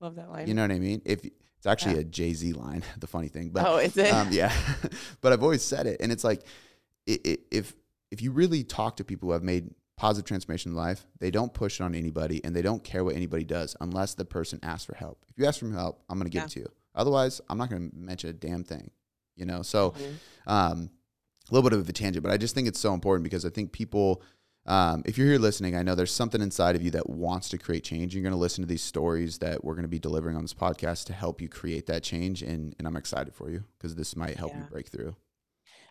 love 0.00 0.14
that 0.16 0.30
line 0.30 0.46
You 0.46 0.54
know 0.54 0.62
what 0.62 0.70
I 0.72 0.78
mean? 0.78 1.00
If 1.06 1.24
it's 1.24 1.66
actually 1.66 1.94
Yeah. 1.94 2.00
a 2.00 2.04
Jay 2.04 2.34
Z 2.34 2.52
line, 2.52 2.82
the 2.98 3.06
funny 3.06 3.28
thing, 3.28 3.48
but 3.48 3.66
oh 3.66 3.78
is 3.78 3.96
it 3.96 4.12
um, 4.12 4.28
yeah, 4.30 4.52
but 5.22 5.32
I've 5.32 5.42
always 5.42 5.62
said 5.62 5.86
it, 5.86 5.96
and 6.00 6.12
it's 6.12 6.24
like 6.24 6.42
i 7.08 7.18
i 7.26 7.38
if 7.50 7.74
if 8.10 8.20
you 8.22 8.32
really 8.32 8.64
talk 8.64 8.96
to 8.98 9.04
people 9.04 9.28
who 9.28 9.32
have 9.32 9.42
made 9.42 9.70
positive 9.98 10.26
transformation 10.26 10.70
in 10.72 10.76
life, 10.76 11.06
they 11.18 11.30
don't 11.30 11.52
push 11.52 11.80
it 11.80 11.84
on 11.84 11.94
anybody 11.94 12.42
and 12.44 12.54
they 12.54 12.62
don't 12.62 12.84
care 12.84 13.04
what 13.04 13.16
anybody 13.16 13.44
does 13.44 13.76
unless 13.80 14.14
the 14.14 14.24
person 14.24 14.58
asks 14.62 14.84
for 14.86 14.94
help. 14.94 15.24
If 15.28 15.38
you 15.38 15.44
ask 15.44 15.58
for 15.60 15.68
help, 15.70 16.02
I'm 16.08 16.18
going 16.18 16.30
to 16.30 16.30
give 16.30 16.42
Yeah. 16.42 16.46
it 16.46 16.50
to 16.50 16.60
you. 16.60 16.66
Otherwise, 16.94 17.40
I'm 17.50 17.58
not 17.58 17.68
going 17.70 17.90
to 17.90 17.96
mention 17.96 18.30
a 18.30 18.32
damn 18.32 18.64
thing. 18.64 18.90
You 19.36 19.44
know, 19.46 19.62
so 19.62 19.90
Mhm. 19.92 20.14
um, 20.46 20.90
a 21.50 21.54
little 21.54 21.68
bit 21.68 21.78
of 21.78 21.88
a 21.88 21.92
tangent, 21.92 22.22
but 22.22 22.32
I 22.32 22.36
just 22.36 22.54
think 22.54 22.66
it's 22.68 22.80
so 22.80 22.92
important 22.94 23.24
because 23.24 23.44
I 23.44 23.50
think 23.50 23.72
people, 23.72 24.22
um, 24.66 25.02
if 25.06 25.16
you're 25.16 25.26
here 25.28 25.38
listening, 25.38 25.74
I 25.76 25.82
know 25.82 25.94
there's 25.94 26.12
something 26.12 26.40
inside 26.42 26.76
of 26.76 26.82
you 26.82 26.90
that 26.92 27.08
wants 27.08 27.48
to 27.50 27.58
create 27.58 27.84
change. 27.84 28.14
You're 28.14 28.22
going 28.22 28.32
to 28.32 28.38
listen 28.38 28.62
to 28.62 28.68
these 28.68 28.82
stories 28.82 29.38
that 29.38 29.64
we're 29.64 29.74
going 29.74 29.82
to 29.84 29.88
be 29.88 29.98
delivering 29.98 30.36
on 30.36 30.42
this 30.42 30.54
podcast 30.54 31.04
to 31.06 31.12
help 31.12 31.40
you 31.40 31.48
create 31.48 31.86
that 31.86 32.02
change, 32.02 32.42
and 32.42 32.74
and 32.78 32.86
I'm 32.86 32.96
excited 32.96 33.32
for 33.34 33.48
you 33.50 33.64
because 33.78 33.94
this 33.94 34.14
might 34.16 34.36
help 34.36 34.54
you 34.54 34.62
break 34.70 34.88
through. 34.88 35.14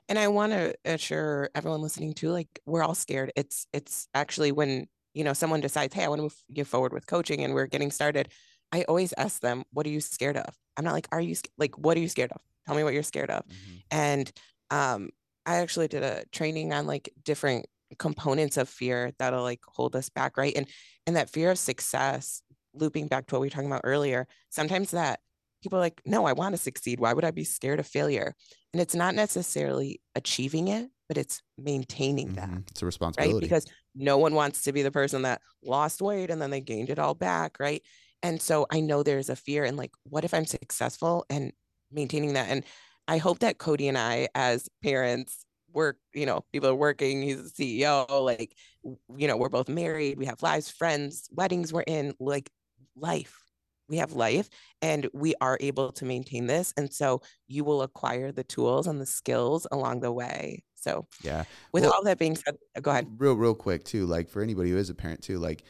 And 0.09 0.17
I 0.17 0.27
want 0.29 0.53
to 0.53 0.73
assure 0.85 1.49
everyone 1.53 1.81
listening 1.81 2.13
too, 2.13 2.29
like 2.29 2.47
we're 2.65 2.83
all 2.83 2.95
scared. 2.95 3.31
It's 3.35 3.67
it's 3.73 4.07
actually 4.13 4.51
when 4.51 4.87
you 5.13 5.23
know 5.23 5.33
someone 5.33 5.61
decides, 5.61 5.93
hey, 5.93 6.05
I 6.05 6.07
want 6.07 6.19
to 6.19 6.23
move 6.23 6.35
you 6.47 6.63
forward 6.63 6.93
with 6.93 7.07
coaching, 7.07 7.43
and 7.43 7.53
we're 7.53 7.67
getting 7.67 7.91
started. 7.91 8.29
I 8.71 8.83
always 8.83 9.13
ask 9.17 9.41
them, 9.41 9.63
what 9.71 9.85
are 9.85 9.89
you 9.89 10.01
scared 10.01 10.37
of? 10.37 10.55
I'm 10.77 10.83
not 10.85 10.93
like, 10.93 11.07
are 11.11 11.21
you 11.21 11.35
like, 11.57 11.77
what 11.77 11.97
are 11.97 11.99
you 11.99 12.09
scared 12.09 12.31
of? 12.31 12.41
Tell 12.65 12.75
me 12.75 12.83
what 12.83 12.93
you're 12.93 13.03
scared 13.03 13.29
of. 13.29 13.43
And 13.91 14.31
um, 14.71 15.09
I 15.45 15.55
actually 15.55 15.87
did 15.87 16.03
a 16.03 16.25
training 16.31 16.73
on 16.73 16.85
like 16.85 17.13
different 17.23 17.65
components 17.97 18.57
of 18.57 18.67
fear 18.67 19.11
that'll 19.17 19.43
like 19.43 19.61
hold 19.65 19.95
us 19.95 20.09
back, 20.09 20.37
right? 20.37 20.53
And 20.55 20.67
and 21.05 21.15
that 21.15 21.29
fear 21.29 21.51
of 21.51 21.59
success, 21.59 22.41
looping 22.73 23.07
back 23.07 23.27
to 23.27 23.35
what 23.35 23.41
we 23.41 23.47
were 23.47 23.51
talking 23.51 23.67
about 23.67 23.81
earlier, 23.83 24.27
sometimes 24.49 24.91
that 24.91 25.21
people 25.61 25.77
are 25.77 25.81
like, 25.81 26.01
no, 26.05 26.25
I 26.25 26.33
want 26.33 26.53
to 26.53 26.61
succeed. 26.61 26.99
Why 26.99 27.13
would 27.13 27.25
I 27.25 27.31
be 27.31 27.43
scared 27.43 27.79
of 27.79 27.87
failure? 27.87 28.35
And 28.73 28.81
it's 28.81 28.95
not 28.95 29.15
necessarily 29.15 30.01
achieving 30.15 30.67
it, 30.67 30.89
but 31.07 31.17
it's 31.17 31.41
maintaining 31.57 32.33
that, 32.33 32.49
Mhm. 32.49 32.69
It's 32.69 32.81
a 32.81 32.85
right? 32.85 32.87
responsibility. 32.87 33.45
Because 33.45 33.65
no 33.95 34.17
one 34.17 34.33
wants 34.35 34.63
to 34.63 34.71
be 34.73 34.81
the 34.83 34.91
person 34.91 35.23
that 35.23 35.41
lost 35.63 36.01
weight 36.01 36.29
and 36.29 36.41
then 36.41 36.51
they 36.51 36.61
gained 36.61 36.89
it 36.89 36.99
all 36.99 37.15
back, 37.15 37.59
right? 37.59 37.81
And 38.23 38.41
so 38.41 38.65
I 38.71 38.79
know 38.81 39.03
there's 39.03 39.29
a 39.29 39.35
fear 39.35 39.63
in 39.65 39.75
like, 39.75 39.91
what 40.03 40.23
if 40.23 40.33
I'm 40.33 40.45
successful 40.45 41.25
and 41.29 41.53
maintaining 41.91 42.33
that? 42.33 42.49
And 42.49 42.63
I 43.07 43.17
hope 43.17 43.39
that 43.39 43.57
Cody 43.57 43.87
and 43.87 43.97
I, 43.97 44.27
as 44.35 44.69
parents, 44.83 45.45
work, 45.71 45.97
you 46.13 46.25
know, 46.25 46.45
people 46.51 46.69
are 46.69 46.75
working, 46.75 47.21
he's 47.21 47.39
a 47.39 47.49
CEO, 47.49 48.05
like, 48.23 48.55
you 48.83 49.27
know, 49.27 49.37
we're 49.37 49.49
both 49.49 49.69
married, 49.69 50.17
we 50.17 50.25
have 50.25 50.41
lives, 50.41 50.69
friends, 50.69 51.29
weddings 51.31 51.71
we're 51.73 51.81
in, 51.81 52.15
like 52.19 52.49
life. 52.95 53.43
We 53.89 53.97
have 53.97 54.13
life 54.13 54.49
and 54.81 55.09
we 55.13 55.33
are 55.41 55.57
able 55.61 55.91
to 55.93 56.05
maintain 56.05 56.47
this. 56.47 56.73
And 56.77 56.93
so 56.93 57.21
you 57.47 57.63
will 57.63 57.81
acquire 57.81 58.31
the 58.31 58.43
tools 58.43 58.87
and 58.87 58.99
the 58.99 59.05
skills 59.05 59.65
along 59.71 60.01
the 60.01 60.11
way. 60.11 60.63
So 60.75 61.07
yeah. 61.23 61.45
with 61.71 61.83
Well- 61.83 61.93
all 61.93 62.03
that 62.03 62.17
being 62.19 62.35
said, 62.35 62.57
uh, 62.75 62.81
go 62.81 62.91
ahead. 62.91 63.07
Real, 63.17 63.35
real 63.35 63.55
quick 63.55 63.83
too. 63.83 64.05
Like 64.05 64.29
for 64.29 64.41
anybody 64.41 64.71
who 64.71 64.77
is 64.77 64.89
a 64.89 64.95
parent 64.95 65.21
too, 65.23 65.39
like 65.39 65.63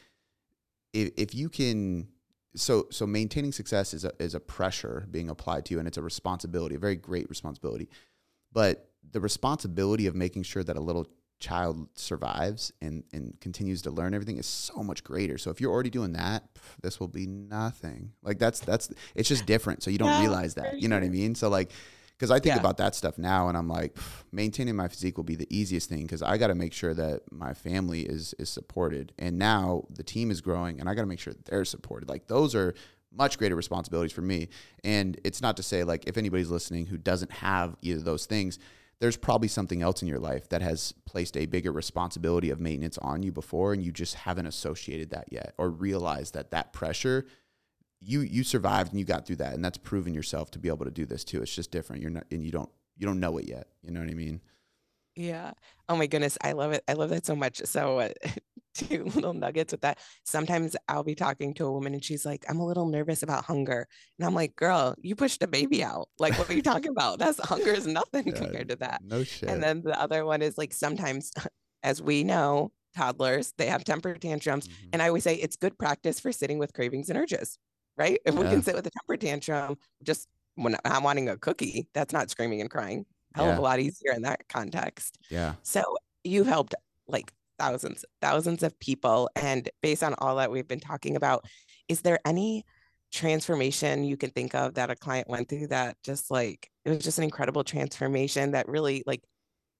if 0.92 1.10
if 1.16 1.34
you 1.34 1.48
can, 1.48 2.08
so 2.56 2.86
so 2.90 3.06
maintaining 3.06 3.52
success 3.52 3.94
is 3.94 4.04
a 4.04 4.12
is 4.18 4.34
a 4.34 4.40
pressure 4.40 5.06
being 5.10 5.28
applied 5.28 5.64
to 5.66 5.74
you, 5.74 5.78
and 5.78 5.86
it's 5.88 5.98
a 5.98 6.02
responsibility, 6.02 6.74
a 6.74 6.78
very 6.78 6.96
great 6.96 7.28
responsibility. 7.28 7.88
But 8.52 8.90
the 9.10 9.20
responsibility 9.20 10.06
of 10.06 10.14
making 10.14 10.42
sure 10.44 10.64
that 10.64 10.76
a 10.76 10.80
little 10.80 11.06
child 11.38 11.88
survives 11.94 12.72
and 12.82 13.04
and 13.12 13.38
continues 13.40 13.82
to 13.82 13.90
learn 13.90 14.14
everything 14.14 14.38
is 14.38 14.46
so 14.46 14.82
much 14.82 15.04
greater. 15.04 15.38
So 15.38 15.50
if 15.50 15.60
you're 15.60 15.72
already 15.72 15.90
doing 15.90 16.12
that, 16.14 16.44
this 16.82 16.98
will 17.00 17.08
be 17.08 17.26
nothing. 17.26 18.12
Like 18.22 18.38
that's 18.38 18.60
that's 18.60 18.90
it's 19.14 19.28
just 19.28 19.46
different. 19.46 19.82
So 19.82 19.90
you 19.90 19.98
don't 19.98 20.10
Yeah, 20.12 20.20
realize 20.20 20.54
that. 20.54 20.80
You 20.80 20.88
know 20.88 20.96
what 20.96 21.04
I 21.04 21.08
mean? 21.08 21.34
So 21.34 21.48
like 21.48 21.70
because 22.16 22.32
I 22.32 22.40
think 22.40 22.56
Yeah. 22.56 22.60
about 22.60 22.78
that 22.78 22.96
stuff 22.96 23.16
now, 23.16 23.46
and 23.48 23.56
I'm 23.56 23.68
like, 23.68 23.96
maintaining 24.32 24.74
my 24.74 24.88
physique 24.88 25.16
will 25.16 25.22
be 25.24 25.36
the 25.36 25.46
easiest 25.56 25.88
thing 25.88 26.02
because 26.02 26.20
I 26.20 26.36
got 26.36 26.48
to 26.48 26.54
make 26.56 26.72
sure 26.72 26.92
that 26.94 27.30
my 27.30 27.54
family 27.54 28.02
is 28.02 28.34
is 28.40 28.48
supported, 28.50 29.12
and 29.18 29.38
now 29.38 29.84
the 29.90 30.02
team 30.02 30.30
is 30.32 30.40
growing, 30.40 30.80
and 30.80 30.88
I 30.88 30.94
got 30.94 31.02
to 31.02 31.06
make 31.06 31.20
sure 31.20 31.32
that 31.32 31.44
they're 31.44 31.64
supported. 31.64 32.08
Like 32.08 32.26
those 32.26 32.54
are 32.56 32.74
much 33.12 33.38
greater 33.38 33.54
responsibilities 33.56 34.12
for 34.12 34.20
me. 34.20 34.48
And 34.84 35.18
it's 35.24 35.40
not 35.40 35.56
to 35.56 35.62
say 35.62 35.82
like 35.84 36.06
if 36.08 36.16
anybody's 36.18 36.50
listening 36.50 36.86
who 36.86 36.98
doesn't 36.98 37.30
have 37.32 37.76
either 37.82 37.98
of 37.98 38.04
those 38.04 38.26
things, 38.26 38.58
there's 39.00 39.16
probably 39.16 39.48
something 39.48 39.80
else 39.82 40.02
in 40.02 40.08
your 40.08 40.18
life 40.18 40.48
that 40.48 40.62
has 40.62 40.92
placed 41.06 41.36
a 41.36 41.46
bigger 41.46 41.70
responsibility 41.72 42.50
of 42.50 42.60
maintenance 42.60 42.98
on 42.98 43.22
you 43.22 43.30
before, 43.32 43.72
and 43.72 43.82
you 43.82 43.92
just 43.92 44.14
haven't 44.14 44.46
associated 44.46 45.10
that 45.10 45.32
yet 45.32 45.54
or 45.58 45.70
realized 45.70 46.34
that 46.34 46.50
that 46.50 46.72
pressure 46.72 47.26
you 48.00 48.20
you 48.20 48.44
survived 48.44 48.92
and 48.92 49.00
you 49.00 49.04
got 49.04 49.26
through 49.26 49.34
that 49.34 49.54
and 49.54 49.64
that's 49.64 49.76
proven 49.78 50.14
yourself 50.14 50.52
to 50.52 50.58
be 50.60 50.68
able 50.68 50.84
to 50.84 50.90
do 50.92 51.04
this 51.04 51.24
too 51.24 51.42
it's 51.42 51.52
just 51.52 51.72
different 51.72 52.00
you're 52.00 52.12
not 52.12 52.24
and 52.30 52.44
you 52.44 52.52
don't 52.52 52.70
you 52.96 53.04
don't 53.04 53.18
know 53.18 53.38
it 53.38 53.48
yet 53.48 53.66
you 53.82 53.90
know 53.90 53.98
what 53.98 54.08
i 54.08 54.14
mean 54.14 54.40
Yeah. 55.16 55.50
Oh 55.88 55.96
my 55.96 56.06
goodness. 56.06 56.38
I 56.40 56.52
love 56.52 56.70
it. 56.70 56.84
I 56.86 56.92
love 56.92 57.10
that 57.10 57.26
so 57.26 57.34
much. 57.34 57.60
So, 57.64 57.98
uh, 57.98 58.10
two 58.88 59.04
little 59.04 59.34
nuggets 59.34 59.72
with 59.72 59.80
that. 59.82 59.98
Sometimes 60.24 60.76
I'll 60.88 61.04
be 61.04 61.14
talking 61.14 61.54
to 61.54 61.66
a 61.66 61.72
woman 61.72 61.94
and 61.94 62.04
she's 62.04 62.24
like, 62.24 62.44
I'm 62.48 62.58
a 62.58 62.66
little 62.66 62.86
nervous 62.88 63.22
about 63.22 63.44
hunger. 63.44 63.86
And 64.18 64.26
I'm 64.26 64.34
like, 64.34 64.56
girl, 64.56 64.94
you 65.02 65.14
pushed 65.16 65.42
a 65.42 65.46
baby 65.46 65.82
out. 65.82 66.08
Like, 66.18 66.38
what 66.38 66.48
are 66.50 66.54
you 66.54 66.62
talking 66.62 66.90
about? 66.90 67.18
That's 67.20 67.38
hunger 67.40 67.70
is 67.72 67.86
nothing 67.86 68.28
Yeah, 68.28 68.34
compared 68.34 68.68
to 68.68 68.76
that. 68.76 69.02
no 69.04 69.24
shit 69.24 69.48
And 69.48 69.62
then 69.62 69.82
the 69.82 69.98
other 70.00 70.24
one 70.24 70.42
is 70.42 70.56
like, 70.58 70.72
sometimes, 70.72 71.32
as 71.82 72.02
we 72.02 72.24
know, 72.24 72.72
toddlers, 72.96 73.52
they 73.58 73.66
have 73.66 73.84
temper 73.84 74.14
tantrums. 74.14 74.68
Mhm. 74.68 74.88
And 74.94 75.02
I 75.02 75.08
always 75.08 75.24
say 75.24 75.34
it's 75.36 75.56
good 75.56 75.78
practice 75.78 76.18
for 76.20 76.32
sitting 76.32 76.58
with 76.58 76.72
cravings 76.72 77.10
and 77.10 77.18
urges, 77.18 77.58
right? 77.96 78.18
If 78.24 78.34
we 78.34 78.42
can 78.48 78.62
sit 78.62 78.74
with 78.74 78.86
a 78.86 78.90
temper 78.90 79.16
tantrum, 79.16 79.76
just 80.02 80.28
when 80.56 80.76
I'm 80.84 81.02
wanting 81.04 81.28
a 81.28 81.36
cookie, 81.36 81.88
that's 81.94 82.12
not 82.12 82.30
screaming 82.30 82.60
and 82.60 82.70
crying. 82.70 83.06
Hell 83.34 83.50
of 83.50 83.58
a 83.58 83.60
lot 83.60 83.78
easier 83.78 84.12
in 84.12 84.22
that 84.22 84.48
context. 84.48 85.18
yeah 85.30 85.54
So 85.62 85.82
you've 86.24 86.46
helped 86.46 86.74
like 87.06 87.32
thousands, 87.58 88.04
thousands 88.20 88.62
of 88.62 88.78
people. 88.80 89.28
And 89.36 89.68
based 89.82 90.02
on 90.02 90.14
all 90.18 90.36
that 90.36 90.50
we've 90.50 90.68
been 90.68 90.80
talking 90.80 91.16
about, 91.16 91.44
is 91.88 92.02
there 92.02 92.18
any 92.24 92.64
transformation 93.10 94.04
you 94.04 94.16
can 94.16 94.30
think 94.30 94.54
of 94.54 94.74
that 94.74 94.90
a 94.90 94.96
client 94.96 95.28
went 95.28 95.48
through 95.48 95.66
that 95.68 95.96
just 96.04 96.30
like 96.30 96.70
it 96.84 96.90
was 96.90 96.98
just 96.98 97.16
an 97.18 97.24
incredible 97.24 97.64
transformation 97.64 98.50
that 98.52 98.68
really 98.68 99.02
like 99.06 99.22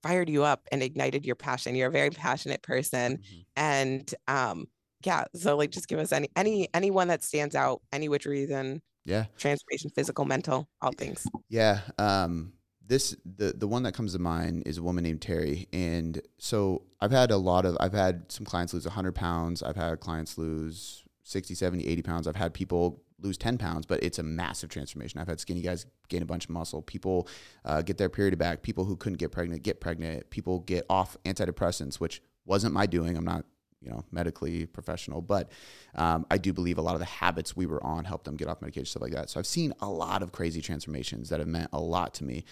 fired 0.01 0.29
you 0.29 0.43
up 0.43 0.67
and 0.71 0.81
ignited 0.83 1.25
your 1.25 1.35
passion? 1.35 1.75
You're 1.75 1.89
a 1.89 1.91
very 1.91 2.09
passionate 2.09 2.61
person. 2.63 3.17
Mhm. 3.17 3.45
And 3.55 4.15
um 4.27 4.65
yeah, 5.05 5.25
so 5.35 5.55
like 5.55 5.71
just 5.71 5.87
give 5.87 5.99
us 5.99 6.11
any 6.11 6.29
any 6.35 6.67
anyone 6.73 7.07
that 7.09 7.23
stands 7.23 7.55
out, 7.55 7.81
any 7.93 8.09
which 8.09 8.25
reason, 8.25 8.81
yeah 9.05 9.25
transformation, 9.37 9.91
physical, 9.95 10.25
mental, 10.25 10.67
all 10.81 10.91
things. 10.91 11.25
Yeah. 11.49 11.81
Um, 11.97 12.53
this 12.89 13.15
the 13.37 13.53
the 13.53 13.67
one 13.67 13.83
that 13.83 13.93
comes 13.93 14.13
to 14.13 14.19
mind 14.19 14.63
is 14.65 14.79
a 14.79 14.83
woman 14.83 15.03
named 15.03 15.21
Terry, 15.21 15.67
and 15.71 16.19
so 16.39 16.81
I've 16.99 17.11
had 17.11 17.29
a 17.29 17.37
lot 17.37 17.65
of 17.65 17.77
I've 17.79 17.93
had 17.93 18.31
some 18.31 18.45
clients 18.45 18.73
lose 18.73 18.85
100 18.85 19.13
pounds. 19.13 19.61
I've 19.61 19.75
had 19.75 19.99
clients 19.99 20.39
lose 20.39 21.03
60, 21.23 21.53
70, 21.53 21.87
80 21.87 22.01
pounds. 22.01 22.27
I've 22.27 22.35
had 22.35 22.51
people 22.51 23.03
lose 23.21 23.37
10 23.37 23.59
pounds, 23.59 23.85
but 23.85 24.01
it's 24.03 24.17
a 24.17 24.23
massive 24.23 24.71
transformation. 24.71 25.19
I've 25.19 25.27
had 25.27 25.39
skinny 25.39 25.61
guys 25.61 25.85
gain 26.07 26.23
a 26.23 26.25
bunch 26.25 26.45
of 26.45 26.49
muscle. 26.49 26.81
People 26.81 27.27
uh, 27.63 27.83
get 27.83 27.99
their 27.99 28.09
period 28.09 28.37
back. 28.39 28.63
People 28.63 28.85
who 28.85 28.95
couldn't 28.95 29.19
get 29.19 29.31
pregnant 29.31 29.61
get 29.61 29.79
pregnant. 29.79 30.27
People 30.31 30.61
get 30.61 30.85
off 30.89 31.15
antidepressants, 31.25 31.95
which 31.95 32.23
wasn't 32.45 32.73
my 32.73 32.87
doing. 32.87 33.15
I'm 33.15 33.25
not 33.25 33.45
you 33.81 33.91
know 33.91 34.03
medically 34.11 34.65
professional, 34.65 35.21
but 35.21 35.51
um, 35.93 36.25
I 36.31 36.39
do 36.39 36.53
believe 36.53 36.79
a 36.79 36.81
lot 36.81 36.95
of 36.95 36.99
the 36.99 37.05
habits 37.05 37.55
we 37.55 37.67
were 37.67 37.83
on 37.83 38.05
helped 38.05 38.25
them 38.25 38.35
get 38.35 38.47
off 38.47 38.61
medication, 38.61 38.85
stuff 38.85 39.03
like 39.03 39.13
that. 39.13 39.29
So 39.29 39.39
I've 39.39 39.45
seen 39.45 39.73
a 39.79 39.87
lot 39.87 40.23
of 40.23 40.31
crazy 40.31 40.61
transformations 40.61 41.29
that 41.29 41.39
have 41.39 41.47
meant 41.47 41.69
a 41.71 41.79
lot 41.79 42.15
to 42.15 42.23
me. 42.23 42.45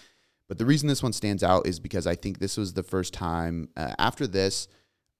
But 0.48 0.58
the 0.58 0.66
reason 0.66 0.88
this 0.88 1.02
one 1.02 1.12
stands 1.12 1.42
out 1.42 1.66
is 1.66 1.78
because 1.78 2.06
I 2.06 2.14
think 2.14 2.38
this 2.38 2.56
was 2.56 2.72
the 2.72 2.82
first 2.82 3.12
time 3.12 3.68
uh, 3.76 3.94
after 3.98 4.26
this, 4.26 4.66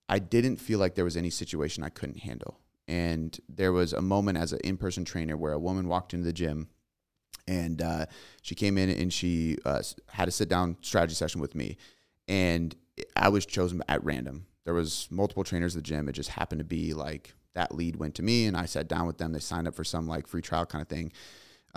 I 0.08 0.18
didn't 0.18 0.56
feel 0.56 0.78
like 0.78 0.94
there 0.94 1.04
was 1.04 1.16
any 1.16 1.30
situation 1.30 1.84
I 1.84 1.90
couldn't 1.90 2.20
handle. 2.20 2.58
And 2.88 3.38
there 3.48 3.72
was 3.72 3.92
a 3.92 4.00
moment 4.00 4.38
as 4.38 4.54
an 4.54 4.60
in 4.64 4.78
person 4.78 5.04
trainer 5.04 5.36
where 5.36 5.52
a 5.52 5.58
woman 5.58 5.88
walked 5.88 6.14
into 6.14 6.24
the 6.24 6.32
gym 6.32 6.68
and 7.46 7.82
uh, 7.82 8.06
she 8.42 8.54
came 8.54 8.78
in 8.78 8.90
and 8.90 9.12
she 9.12 9.58
uh, 9.64 9.82
had 10.08 10.28
a 10.28 10.30
sit 10.30 10.48
down 10.48 10.76
strategy 10.80 11.14
session 11.14 11.40
with 11.40 11.54
me. 11.54 11.76
And 12.26 12.74
I 13.14 13.28
was 13.28 13.44
chosen 13.46 13.82
at 13.88 14.02
random. 14.04 14.46
There 14.64 14.74
was 14.74 15.08
multiple 15.10 15.44
trainers 15.44 15.76
at 15.76 15.82
the 15.82 15.88
gym. 15.88 16.08
It 16.08 16.12
just 16.12 16.30
happened 16.30 16.60
to 16.60 16.64
be 16.64 16.94
like 16.94 17.34
that 17.54 17.74
lead 17.74 17.96
went 17.96 18.14
to 18.16 18.22
me 18.22 18.46
and 18.46 18.56
I 18.56 18.66
sat 18.66 18.88
down 18.88 19.06
with 19.06 19.18
them. 19.18 19.32
They 19.32 19.40
signed 19.40 19.66
up 19.66 19.74
for 19.74 19.84
some 19.84 20.06
like 20.06 20.26
free 20.26 20.42
trial 20.42 20.66
kind 20.66 20.82
of 20.82 20.88
thing. 20.88 21.12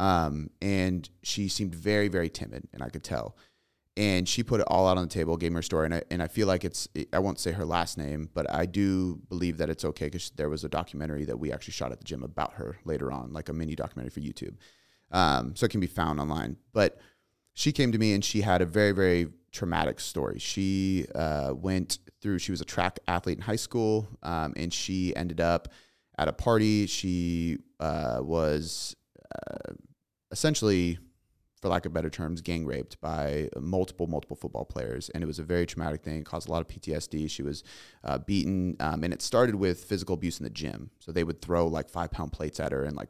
Um, 0.01 0.49
and 0.63 1.07
she 1.21 1.47
seemed 1.47 1.75
very, 1.75 2.07
very 2.07 2.27
timid, 2.27 2.67
and 2.73 2.81
I 2.81 2.89
could 2.89 3.03
tell. 3.03 3.37
And 3.95 4.27
she 4.27 4.41
put 4.41 4.59
it 4.59 4.65
all 4.67 4.87
out 4.87 4.97
on 4.97 5.03
the 5.03 5.13
table, 5.13 5.37
gave 5.37 5.51
me 5.51 5.57
her 5.57 5.61
story, 5.61 5.85
and 5.85 5.93
I, 5.93 6.01
and 6.09 6.23
I 6.23 6.27
feel 6.27 6.47
like 6.47 6.65
it's 6.65 6.87
I 7.13 7.19
won't 7.19 7.39
say 7.39 7.51
her 7.51 7.65
last 7.65 7.99
name, 7.99 8.29
but 8.33 8.51
I 8.51 8.65
do 8.65 9.21
believe 9.29 9.59
that 9.59 9.69
it's 9.69 9.85
okay 9.85 10.05
because 10.05 10.31
there 10.31 10.49
was 10.49 10.63
a 10.63 10.69
documentary 10.69 11.25
that 11.25 11.37
we 11.37 11.51
actually 11.51 11.73
shot 11.73 11.91
at 11.91 11.99
the 11.99 12.03
gym 12.03 12.23
about 12.23 12.53
her 12.53 12.77
later 12.83 13.11
on, 13.11 13.31
like 13.31 13.49
a 13.49 13.53
mini 13.53 13.75
documentary 13.75 14.09
for 14.09 14.21
YouTube. 14.21 14.55
Um, 15.11 15.55
so 15.55 15.65
it 15.65 15.69
can 15.69 15.81
be 15.81 15.87
found 15.87 16.19
online. 16.19 16.57
But 16.73 16.97
she 17.53 17.71
came 17.71 17.91
to 17.91 17.99
me 17.99 18.13
and 18.13 18.25
she 18.25 18.41
had 18.41 18.63
a 18.63 18.65
very, 18.65 18.93
very 18.93 19.27
traumatic 19.51 19.99
story. 19.99 20.39
She 20.39 21.05
uh, 21.13 21.53
went 21.55 21.99
through, 22.21 22.39
she 22.39 22.51
was 22.51 22.61
a 22.61 22.65
track 22.65 22.97
athlete 23.07 23.37
in 23.37 23.43
high 23.43 23.55
school, 23.57 24.07
um, 24.23 24.53
and 24.55 24.73
she 24.73 25.15
ended 25.15 25.41
up 25.41 25.67
at 26.17 26.27
a 26.27 26.33
party. 26.33 26.87
She 26.87 27.59
uh, 27.79 28.21
was 28.23 28.95
uh, 29.35 29.73
essentially 30.31 30.97
for 31.61 31.69
lack 31.69 31.85
of 31.85 31.93
better 31.93 32.09
terms, 32.09 32.41
gang 32.41 32.65
raped 32.65 32.99
by 33.01 33.47
multiple, 33.59 34.07
multiple 34.07 34.35
football 34.35 34.65
players. 34.65 35.09
And 35.09 35.23
it 35.23 35.27
was 35.27 35.37
a 35.37 35.43
very 35.43 35.67
traumatic 35.67 36.01
thing, 36.01 36.17
it 36.17 36.25
caused 36.25 36.49
a 36.49 36.51
lot 36.51 36.61
of 36.61 36.67
PTSD. 36.67 37.29
She 37.29 37.43
was 37.43 37.63
uh, 38.03 38.17
beaten. 38.17 38.75
Um, 38.79 39.03
and 39.03 39.13
it 39.13 39.21
started 39.21 39.55
with 39.55 39.83
physical 39.83 40.15
abuse 40.15 40.39
in 40.39 40.43
the 40.43 40.49
gym. 40.49 40.89
So 40.99 41.11
they 41.11 41.23
would 41.23 41.41
throw 41.41 41.67
like 41.67 41.89
five 41.89 42.11
pound 42.11 42.31
plates 42.31 42.59
at 42.59 42.71
her 42.71 42.83
and 42.83 42.97
like 42.97 43.09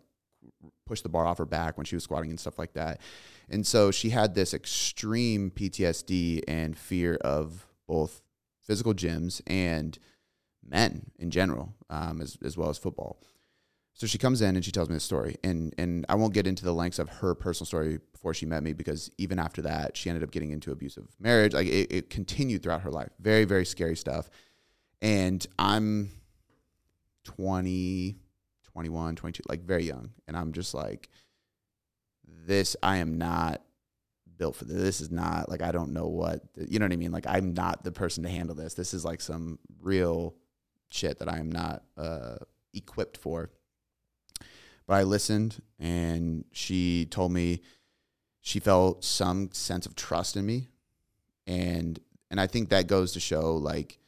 push 0.85 1.01
the 1.01 1.09
bar 1.09 1.25
off 1.25 1.37
her 1.37 1.45
back 1.45 1.77
when 1.77 1.85
she 1.85 1.95
was 1.95 2.03
squatting 2.03 2.29
and 2.29 2.39
stuff 2.39 2.59
like 2.59 2.73
that. 2.73 2.99
And 3.49 3.65
so 3.65 3.91
she 3.91 4.09
had 4.09 4.35
this 4.35 4.53
extreme 4.53 5.51
PTSD 5.51 6.43
and 6.47 6.77
fear 6.77 7.15
of 7.21 7.65
both 7.87 8.21
physical 8.61 8.93
gyms 8.93 9.41
and 9.47 9.97
men 10.67 11.11
in 11.17 11.31
general, 11.31 11.73
um, 11.89 12.21
as, 12.21 12.37
as 12.43 12.57
well 12.57 12.69
as 12.69 12.77
football. 12.77 13.21
So 13.93 14.07
she 14.07 14.17
comes 14.17 14.41
in 14.41 14.55
and 14.55 14.63
she 14.63 14.71
tells 14.71 14.89
me 14.89 14.95
the 14.95 15.01
story, 15.01 15.35
and 15.43 15.73
and 15.77 16.05
I 16.09 16.15
won't 16.15 16.33
get 16.33 16.47
into 16.47 16.63
the 16.63 16.73
lengths 16.73 16.99
of 16.99 17.09
her 17.09 17.35
personal 17.35 17.65
story 17.65 17.99
before 18.13 18.33
she 18.33 18.45
met 18.45 18.63
me 18.63 18.73
because 18.73 19.11
even 19.17 19.37
after 19.37 19.61
that, 19.63 19.95
she 19.97 20.09
ended 20.09 20.23
up 20.23 20.31
getting 20.31 20.51
into 20.51 20.71
abusive 20.71 21.07
marriage. 21.19 21.53
Like 21.53 21.67
it, 21.67 21.91
it 21.91 22.09
continued 22.09 22.63
throughout 22.63 22.81
her 22.81 22.91
life. 22.91 23.09
Very 23.19 23.45
very 23.45 23.65
scary 23.65 23.95
stuff. 23.95 24.29
And 25.03 25.45
I'm 25.57 26.11
20, 27.23 28.17
21, 28.63 29.15
22, 29.15 29.43
like 29.49 29.63
very 29.63 29.85
young, 29.85 30.11
and 30.27 30.37
I'm 30.37 30.53
just 30.53 30.73
like, 30.73 31.09
this. 32.45 32.75
I 32.81 32.97
am 32.97 33.17
not 33.17 33.61
built 34.37 34.55
for 34.55 34.65
this. 34.65 34.81
This 34.81 35.01
is 35.01 35.11
not 35.11 35.49
like 35.49 35.61
I 35.61 35.71
don't 35.71 35.93
know 35.93 36.07
what 36.07 36.41
you 36.55 36.79
know 36.79 36.85
what 36.85 36.93
I 36.93 36.97
mean. 36.97 37.11
Like 37.11 37.27
I'm 37.27 37.53
not 37.53 37.83
the 37.83 37.91
person 37.91 38.23
to 38.23 38.29
handle 38.29 38.55
this. 38.55 38.73
This 38.73 38.93
is 38.93 39.05
like 39.05 39.21
some 39.21 39.59
real 39.81 40.35
shit 40.89 41.19
that 41.19 41.29
I 41.29 41.37
am 41.37 41.51
not 41.51 41.83
uh, 41.97 42.37
equipped 42.73 43.17
for. 43.17 43.51
But 44.91 44.97
I 44.97 45.03
listened 45.03 45.61
and 45.79 46.43
she 46.51 47.05
told 47.05 47.31
me 47.31 47.61
she 48.41 48.59
felt 48.59 49.05
some 49.05 49.49
sense 49.53 49.85
of 49.85 49.95
trust 49.95 50.35
in 50.35 50.45
me. 50.45 50.67
And 51.47 51.97
and 52.29 52.41
I 52.41 52.47
think 52.47 52.67
that 52.69 52.87
goes 52.87 53.13
to 53.13 53.21
show 53.21 53.55
like 53.55 53.99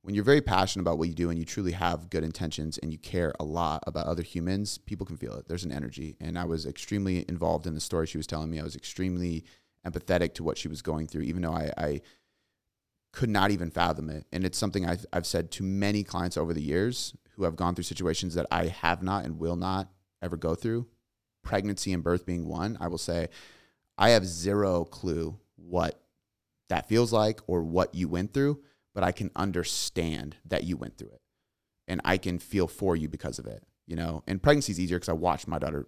when 0.00 0.14
you're 0.14 0.24
very 0.24 0.40
passionate 0.40 0.84
about 0.84 0.96
what 0.96 1.08
you 1.08 1.14
do 1.14 1.28
and 1.28 1.38
you 1.38 1.44
truly 1.44 1.72
have 1.72 2.08
good 2.08 2.24
intentions 2.24 2.78
and 2.78 2.90
you 2.90 2.96
care 2.96 3.34
a 3.38 3.44
lot 3.44 3.84
about 3.86 4.06
other 4.06 4.22
humans, 4.22 4.78
people 4.78 5.04
can 5.04 5.18
feel 5.18 5.34
it. 5.34 5.48
There's 5.48 5.64
an 5.64 5.70
energy. 5.70 6.16
And 6.18 6.38
I 6.38 6.46
was 6.46 6.64
extremely 6.64 7.26
involved 7.28 7.66
in 7.66 7.74
the 7.74 7.80
story 7.80 8.06
she 8.06 8.16
was 8.16 8.26
telling 8.26 8.50
me. 8.50 8.58
I 8.58 8.64
was 8.64 8.74
extremely 8.74 9.44
empathetic 9.86 10.32
to 10.36 10.44
what 10.44 10.56
she 10.56 10.68
was 10.68 10.80
going 10.80 11.08
through, 11.08 11.24
even 11.24 11.42
though 11.42 11.52
I, 11.52 11.72
I 11.76 12.00
could 13.12 13.28
not 13.28 13.50
even 13.50 13.70
fathom 13.70 14.08
it. 14.08 14.24
And 14.32 14.46
it's 14.46 14.56
something 14.56 14.88
I've, 14.88 15.04
I've 15.12 15.26
said 15.26 15.50
to 15.50 15.62
many 15.62 16.02
clients 16.02 16.38
over 16.38 16.54
the 16.54 16.62
years 16.62 17.14
who 17.32 17.44
have 17.44 17.54
gone 17.54 17.74
through 17.74 17.84
situations 17.84 18.32
that 18.36 18.46
I 18.50 18.68
have 18.68 19.02
not 19.02 19.26
and 19.26 19.38
will 19.38 19.56
not 19.56 19.90
ever 20.22 20.36
go 20.36 20.54
through, 20.54 20.86
pregnancy 21.42 21.92
and 21.92 22.02
birth 22.02 22.24
being 22.24 22.46
one, 22.46 22.78
I 22.80 22.88
will 22.88 22.98
say 22.98 23.28
I 23.98 24.10
have 24.10 24.24
zero 24.24 24.84
clue 24.84 25.38
what 25.56 26.00
that 26.68 26.88
feels 26.88 27.12
like 27.12 27.40
or 27.46 27.62
what 27.62 27.94
you 27.94 28.08
went 28.08 28.32
through, 28.32 28.60
but 28.94 29.04
I 29.04 29.12
can 29.12 29.30
understand 29.36 30.36
that 30.46 30.64
you 30.64 30.76
went 30.76 30.96
through 30.96 31.08
it. 31.08 31.20
And 31.88 32.00
I 32.04 32.16
can 32.16 32.38
feel 32.38 32.68
for 32.68 32.96
you 32.96 33.08
because 33.08 33.38
of 33.38 33.46
it, 33.46 33.62
you 33.86 33.96
know. 33.96 34.22
And 34.26 34.42
pregnancy 34.42 34.72
is 34.72 34.80
easier 34.80 34.98
because 34.98 35.08
I 35.08 35.14
watched 35.14 35.48
my 35.48 35.58
daughter 35.58 35.86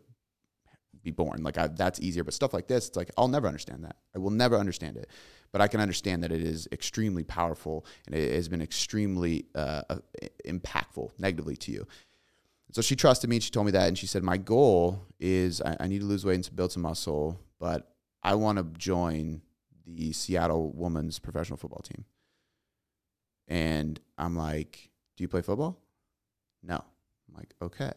be 1.03 1.11
born. 1.11 1.43
Like 1.43 1.57
I, 1.57 1.69
that's 1.69 2.01
easier. 2.01 2.25
But 2.25 2.35
stuff 2.35 2.53
like 2.53 2.67
this, 2.67 2.89
it's 2.89 2.97
like 2.97 3.11
I'll 3.17 3.29
never 3.29 3.47
understand 3.47 3.85
that. 3.85 3.97
I 4.15 4.19
will 4.19 4.31
never 4.31 4.57
understand 4.57 4.97
it. 4.97 5.09
But 5.53 5.61
I 5.61 5.69
can 5.69 5.81
understand 5.81 6.25
that 6.25 6.33
it 6.33 6.43
is 6.43 6.67
extremely 6.73 7.23
powerful 7.23 7.87
and 8.07 8.15
it 8.15 8.35
has 8.35 8.49
been 8.49 8.63
extremely 8.63 9.47
uh, 9.55 9.83
uh 9.89 9.99
impactful 10.45 11.11
negatively 11.19 11.57
to 11.59 11.73
you. 11.73 11.87
So 12.75 12.83
she 12.83 12.97
trusted 12.97 13.31
me. 13.31 13.39
She 13.39 13.53
told 13.53 13.67
me 13.67 13.73
that, 13.73 13.87
and 13.87 13.97
she 13.97 14.09
said, 14.09 14.25
"My 14.25 14.37
goal 14.37 15.07
is 15.21 15.61
I, 15.61 15.77
I 15.79 15.87
need 15.87 16.01
to 16.01 16.07
lose 16.07 16.25
weight 16.25 16.35
and 16.35 16.45
to 16.45 16.53
build 16.53 16.73
some 16.73 16.83
muscle, 16.83 17.39
but 17.61 17.95
I 18.21 18.35
want 18.35 18.59
to 18.59 18.65
join 18.77 19.43
the 19.87 20.13
Seattle 20.13 20.73
women's 20.73 21.21
professional 21.21 21.57
football 21.57 21.83
team." 21.83 22.05
And 23.47 24.01
I'm 24.19 24.35
like, 24.35 24.91
"Do 25.17 25.23
you 25.23 25.29
play 25.29 25.41
football?" 25.41 25.79
No. 26.65 26.75
I'm 27.29 27.37
like, 27.37 27.55
"Okay." 27.63 27.93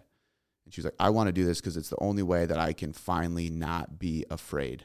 And 0.66 0.72
she's 0.72 0.86
like, 0.86 0.94
"I 1.00 1.10
want 1.10 1.26
to 1.26 1.34
do 1.34 1.44
this 1.44 1.60
because 1.60 1.76
it's 1.76 1.90
the 1.90 2.00
only 2.00 2.22
way 2.22 2.46
that 2.46 2.60
I 2.60 2.72
can 2.74 2.94
finally 2.94 3.50
not 3.50 3.98
be 3.98 4.26
afraid. 4.30 4.84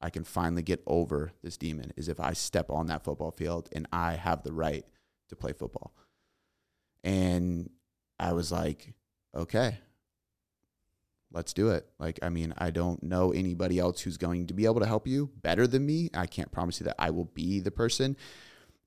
I 0.00 0.08
can 0.08 0.24
finally 0.24 0.62
get 0.62 0.82
over 0.86 1.32
this 1.42 1.58
demon 1.58 1.92
is 1.94 2.08
if 2.08 2.20
I 2.20 2.32
step 2.32 2.70
on 2.70 2.86
that 2.86 3.04
football 3.04 3.32
field 3.32 3.68
and 3.72 3.86
I 3.92 4.14
have 4.14 4.44
the 4.44 4.54
right 4.54 4.86
to 5.28 5.36
play 5.36 5.52
football." 5.52 5.92
And 7.04 7.68
I 8.18 8.32
was 8.32 8.50
like, 8.50 8.94
okay, 9.36 9.78
let's 11.32 11.52
do 11.52 11.70
it. 11.70 11.86
Like, 11.98 12.18
I 12.22 12.28
mean, 12.28 12.54
I 12.58 12.70
don't 12.70 13.02
know 13.02 13.32
anybody 13.32 13.78
else 13.78 14.00
who's 14.00 14.16
going 14.16 14.46
to 14.46 14.54
be 14.54 14.64
able 14.64 14.80
to 14.80 14.86
help 14.86 15.06
you 15.06 15.30
better 15.42 15.66
than 15.66 15.84
me. 15.84 16.10
I 16.14 16.26
can't 16.26 16.50
promise 16.50 16.80
you 16.80 16.84
that 16.84 16.96
I 16.98 17.10
will 17.10 17.26
be 17.26 17.60
the 17.60 17.70
person, 17.70 18.16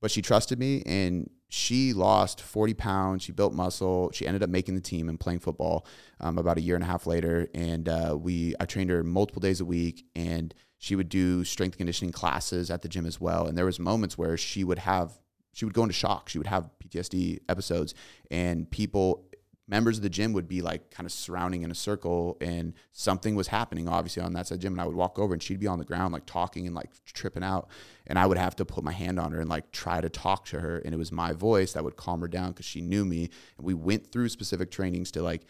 but 0.01 0.11
she 0.11 0.21
trusted 0.21 0.59
me 0.59 0.81
and 0.85 1.29
she 1.49 1.93
lost 1.93 2.41
40 2.41 2.75
pounds. 2.75 3.23
She 3.23 3.31
built 3.31 3.53
muscle. 3.53 4.11
She 4.13 4.27
ended 4.27 4.43
up 4.43 4.49
making 4.49 4.75
the 4.75 4.81
team 4.81 5.09
and 5.09 5.19
playing 5.19 5.39
football 5.39 5.85
um, 6.19 6.37
about 6.37 6.57
a 6.57 6.61
year 6.61 6.75
and 6.75 6.83
a 6.83 6.87
half 6.87 7.07
later. 7.07 7.47
And 7.53 7.89
uh, 7.89 8.17
we, 8.19 8.53
I 8.59 8.65
trained 8.65 8.91
her 8.91 9.03
multiple 9.03 9.39
days 9.39 9.59
a 9.59 9.65
week 9.65 10.05
and 10.15 10.53
she 10.77 10.95
would 10.95 11.09
do 11.09 11.43
strength 11.43 11.77
conditioning 11.77 12.11
classes 12.11 12.69
at 12.69 12.83
the 12.83 12.87
gym 12.87 13.05
as 13.05 13.19
well. 13.19 13.47
And 13.47 13.57
there 13.57 13.65
was 13.65 13.79
moments 13.79 14.17
where 14.17 14.37
she 14.37 14.63
would 14.63 14.79
have, 14.79 15.19
she 15.53 15.65
would 15.65 15.73
go 15.73 15.83
into 15.83 15.93
shock. 15.93 16.29
She 16.29 16.37
would 16.37 16.47
have 16.47 16.69
PTSD 16.83 17.39
episodes 17.49 17.95
and 18.29 18.69
people 18.69 19.25
members 19.70 19.97
of 19.97 20.03
the 20.03 20.09
gym 20.09 20.34
would 20.34 20.47
be 20.47 20.61
like 20.61 20.89
kind 20.89 21.05
of 21.05 21.11
surrounding 21.11 21.61
in 21.61 21.70
a 21.70 21.76
circle 21.76 22.38
and 22.41 22.74
something 22.91 23.36
was 23.36 23.47
happening 23.47 23.88
obviously 23.88 24.24
on 24.24 24.34
that 24.34 24.47
side 24.47 24.59
gym 24.59 24.74
and 24.74 24.82
I 24.82 24.86
would 24.86 24.95
walk 24.95 25.20
over 25.20 25.34
and 25.34 25.41
she'd 25.41 25.59
be 25.59 25.67
on 25.67 25.78
the 25.78 25.86
ground 25.86 26.11
like 26.11 26.26
talking 26.26 26.65
and 26.65 26.76
like 26.76 26.89
tripping 27.05 27.43
out 27.43 27.70
and 28.07 28.17
I 28.17 28.26
would 28.26 28.38
have 28.38 28.55
to 28.57 28.65
put 28.65 28.84
my 28.84 28.91
hand 28.91 29.20
on 29.20 29.32
her 29.32 29.39
and 29.39 29.49
like 29.49 29.72
try 29.72 30.01
to 30.01 30.09
talk 30.09 30.45
to 30.45 30.59
her 30.59 30.80
and 30.80 30.93
it 30.93 30.97
was 30.97 31.11
my 31.11 31.34
voice 31.34 31.74
that 31.74 31.84
would 31.84 31.95
calm 31.95 32.22
her 32.22 32.28
down 32.28 32.49
because 32.49 32.65
she 32.65 32.82
knew 32.82 33.05
me 33.05 33.30
and 33.57 33.65
we 33.65 33.76
went 33.76 34.11
through 34.11 34.30
specific 34.30 34.72
trainings 34.72 35.11
to 35.11 35.22
like 35.22 35.43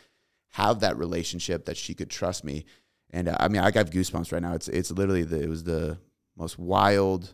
have 0.50 0.82
that 0.82 0.98
relationship 0.98 1.66
that 1.66 1.78
she 1.78 1.94
could 1.94 2.10
trust 2.10 2.44
me 2.44 2.66
and 3.12 3.30
uh, 3.30 3.38
I 3.40 3.48
mean 3.48 3.62
I 3.62 3.72
got 3.72 3.88
goosebumps 3.88 4.32
right 4.32 4.42
now. 4.42 4.54
It's 4.54 4.68
it's 4.68 4.92
literally 4.92 5.24
the 5.24 5.42
it 5.42 5.50
was 5.50 5.64
the 5.64 5.98
most 6.38 6.60
wild 6.60 7.34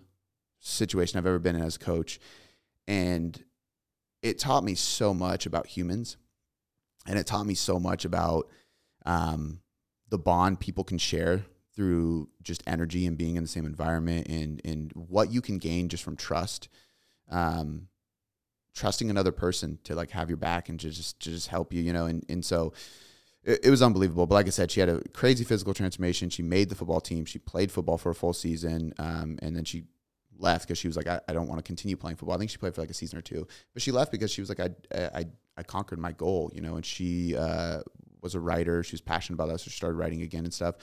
situation 0.60 1.18
I've 1.18 1.26
ever 1.26 1.40
been 1.40 1.56
in 1.56 1.64
as 1.64 1.76
a 1.76 1.80
coach 1.80 2.20
and 2.88 3.44
it 4.22 4.40
taught 4.40 4.64
me 4.64 4.76
so 4.76 5.14
much 5.14 5.46
about 5.46 5.68
humans 5.68 6.18
and 7.06 7.20
it 7.20 7.26
taught 7.26 7.46
me 7.46 7.54
so 7.54 7.80
much 7.80 8.06
about 8.06 8.50
um, 9.06 9.62
the 10.10 10.18
bond 10.18 10.60
people 10.60 10.84
can 10.84 10.98
share 10.98 11.46
through 11.76 12.30
just 12.42 12.64
energy 12.66 13.06
and 13.06 13.18
being 13.18 13.36
in 13.36 13.44
the 13.44 13.50
same 13.50 13.66
environment 13.66 14.28
and 14.28 14.62
and 14.64 14.92
what 14.94 15.32
you 15.32 15.42
can 15.42 15.58
gain 15.58 15.90
just 15.90 16.04
from 16.04 16.16
trust 16.16 16.70
um, 17.30 17.88
trusting 18.74 19.10
another 19.10 19.32
person 19.32 19.80
to 19.84 19.96
like 19.96 20.12
have 20.12 20.30
your 20.30 20.38
back 20.38 20.70
and 20.70 20.80
to 20.80 20.90
just 20.90 21.20
to 21.20 21.30
just 21.30 21.48
help 21.48 21.74
you 21.74 21.82
you 21.82 21.94
know 21.94 22.06
and 22.06 22.26
and 22.30 22.44
so 22.46 22.74
it, 23.48 23.70
was 23.70 23.84
unbelievable. 23.84 24.26
But 24.26 24.36
like 24.36 24.48
i 24.48 24.50
said 24.50 24.72
she 24.72 24.80
had 24.80 24.90
a 24.90 25.02
crazy 25.10 25.44
physical 25.44 25.76
transformation. 25.76 26.32
She 26.32 26.42
made 26.42 26.70
the 26.70 26.74
football 26.76 27.00
team. 27.00 27.26
She 27.26 27.38
played 27.38 27.72
football 27.72 28.00
for 28.00 28.10
a 28.10 28.16
full 28.16 28.34
season 28.34 28.92
um, 28.98 29.38
and 29.42 29.56
then 29.56 29.66
she 29.66 29.84
left 30.38 30.68
because 30.68 30.80
she 30.80 30.88
was 30.88 30.98
like 30.98 31.08
I, 31.08 31.22
I 31.28 31.34
don't 31.34 31.48
want 31.48 31.60
to 31.60 31.64
continue 31.64 31.96
playing 31.96 32.18
football. 32.18 32.36
I 32.36 32.40
think 32.40 32.50
she 32.50 32.58
played 32.58 32.74
for 32.74 32.82
like 32.82 32.90
a 32.90 32.96
season 32.96 33.20
or 33.20 33.22
two 33.22 33.48
but 33.74 33.82
she 33.82 33.92
left 33.92 34.12
because 34.12 34.32
she 34.32 34.42
was 34.42 34.50
like 34.50 34.60
i 34.60 34.70
I 35.14 35.26
conquered 35.64 36.00
my 36.00 36.12
goal, 36.12 36.52
you 36.54 36.62
know, 36.62 36.76
and 36.76 36.86
she 36.86 37.36
uh, 37.36 37.82
was 38.22 38.36
a 38.36 38.40
writer. 38.40 38.84
She 38.84 38.94
was 38.94 39.02
passionate 39.02 39.36
about 39.36 39.50
that. 39.50 39.60
So 39.60 39.66
she 39.66 39.78
started 39.78 39.98
writing 39.98 40.22
again 40.22 40.44
and 40.44 40.54
stuff. 40.54 40.76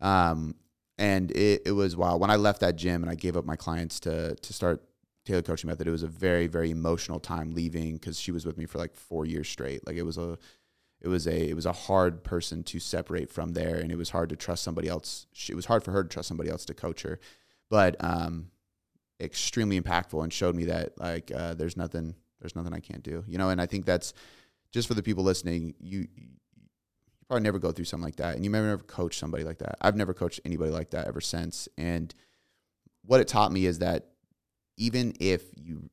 Um, 0.00 0.54
and 0.96 1.30
it, 1.32 1.62
it 1.66 1.72
was 1.72 1.96
wow. 1.96 2.16
When 2.16 2.30
I 2.30 2.36
left 2.36 2.60
that 2.60 2.76
gym 2.76 3.02
and 3.02 3.10
I 3.10 3.14
gave 3.14 3.36
up 3.36 3.44
my 3.44 3.56
clients 3.56 4.00
to, 4.00 4.34
to 4.36 4.52
start 4.52 4.82
Tailored 5.24 5.44
Coaching 5.44 5.68
Method, 5.68 5.88
it 5.88 5.90
was 5.90 6.02
a 6.02 6.08
very, 6.08 6.46
very 6.46 6.70
emotional 6.70 7.18
time 7.18 7.52
leaving 7.52 7.94
because 7.94 8.18
she 8.18 8.30
was 8.30 8.46
with 8.46 8.56
me 8.56 8.66
for 8.66 8.78
like 8.78 8.94
four 8.94 9.26
years 9.26 9.48
straight. 9.48 9.86
Like 9.86 9.96
it 9.96 10.02
was 10.02 10.18
a, 10.18 10.38
it 11.00 11.08
was 11.08 11.26
a, 11.26 11.50
it 11.50 11.54
was 11.54 11.66
a 11.66 11.72
hard 11.72 12.22
person 12.22 12.62
to 12.64 12.78
separate 12.78 13.30
from 13.30 13.52
there. 13.52 13.76
And 13.76 13.90
it 13.90 13.96
was 13.96 14.10
hard 14.10 14.28
to 14.30 14.36
trust 14.36 14.62
somebody 14.62 14.88
else. 14.88 15.26
It 15.48 15.54
was 15.56 15.66
hard 15.66 15.82
for 15.82 15.90
her 15.90 16.02
to 16.02 16.08
trust 16.08 16.28
somebody 16.28 16.48
else 16.48 16.64
to 16.66 16.74
coach 16.74 17.02
her, 17.02 17.18
but, 17.68 17.96
um, 18.02 18.50
extremely 19.20 19.80
impactful 19.80 20.22
and 20.22 20.32
showed 20.32 20.54
me 20.54 20.66
that 20.66 20.98
like, 20.98 21.30
uh, 21.34 21.54
there's 21.54 21.76
nothing, 21.76 22.14
there's 22.44 22.54
nothing 22.54 22.74
I 22.74 22.80
can't 22.80 23.02
do. 23.02 23.24
You 23.26 23.38
know, 23.38 23.48
and 23.48 23.60
I 23.60 23.66
think 23.66 23.86
that's 23.86 24.12
just 24.70 24.86
for 24.86 24.94
the 24.94 25.02
people 25.02 25.24
listening, 25.24 25.74
you 25.80 26.06
you 26.14 26.28
probably 27.26 27.42
never 27.42 27.58
go 27.58 27.72
through 27.72 27.86
something 27.86 28.04
like 28.04 28.16
that. 28.16 28.36
And 28.36 28.44
you 28.44 28.50
may 28.50 28.60
never 28.60 28.82
coach 28.82 29.18
somebody 29.18 29.44
like 29.44 29.58
that. 29.58 29.76
I've 29.80 29.96
never 29.96 30.12
coached 30.12 30.40
anybody 30.44 30.70
like 30.70 30.90
that 30.90 31.06
ever 31.06 31.22
since. 31.22 31.68
And 31.78 32.14
what 33.02 33.20
it 33.20 33.28
taught 33.28 33.50
me 33.50 33.64
is 33.64 33.78
that 33.78 34.08
even 34.76 35.14
if 35.20 35.42
you 35.56 35.88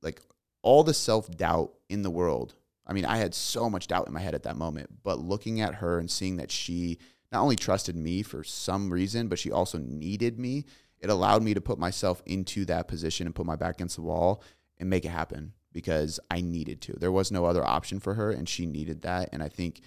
like 0.00 0.22
all 0.62 0.84
the 0.84 0.94
self 0.94 1.28
doubt 1.28 1.72
in 1.88 2.02
the 2.02 2.10
world, 2.10 2.54
I 2.86 2.92
mean, 2.92 3.04
I 3.04 3.16
had 3.16 3.34
so 3.34 3.68
much 3.68 3.88
doubt 3.88 4.06
in 4.06 4.14
my 4.14 4.20
head 4.20 4.34
at 4.34 4.44
that 4.44 4.56
moment, 4.56 5.02
but 5.02 5.18
looking 5.18 5.60
at 5.60 5.76
her 5.76 5.98
and 5.98 6.08
seeing 6.08 6.36
that 6.36 6.52
she 6.52 6.98
not 7.32 7.42
only 7.42 7.56
trusted 7.56 7.96
me 7.96 8.22
for 8.22 8.44
some 8.44 8.92
reason, 8.92 9.26
but 9.26 9.40
she 9.40 9.50
also 9.50 9.78
needed 9.78 10.38
me, 10.38 10.66
it 11.00 11.10
allowed 11.10 11.42
me 11.42 11.52
to 11.54 11.60
put 11.60 11.78
myself 11.78 12.22
into 12.26 12.64
that 12.66 12.86
position 12.86 13.26
and 13.26 13.34
put 13.34 13.44
my 13.46 13.56
back 13.56 13.74
against 13.74 13.96
the 13.96 14.02
wall 14.02 14.42
and 14.78 14.88
make 14.88 15.04
it 15.04 15.10
happen 15.10 15.52
because 15.76 16.18
I 16.30 16.40
needed 16.40 16.80
to. 16.80 16.94
There 16.94 17.12
was 17.12 17.30
no 17.30 17.44
other 17.44 17.62
option 17.62 18.00
for 18.00 18.14
her, 18.14 18.30
and 18.30 18.48
she 18.48 18.64
needed 18.64 19.02
that. 19.02 19.28
And 19.30 19.42
I 19.42 19.50
think 19.50 19.82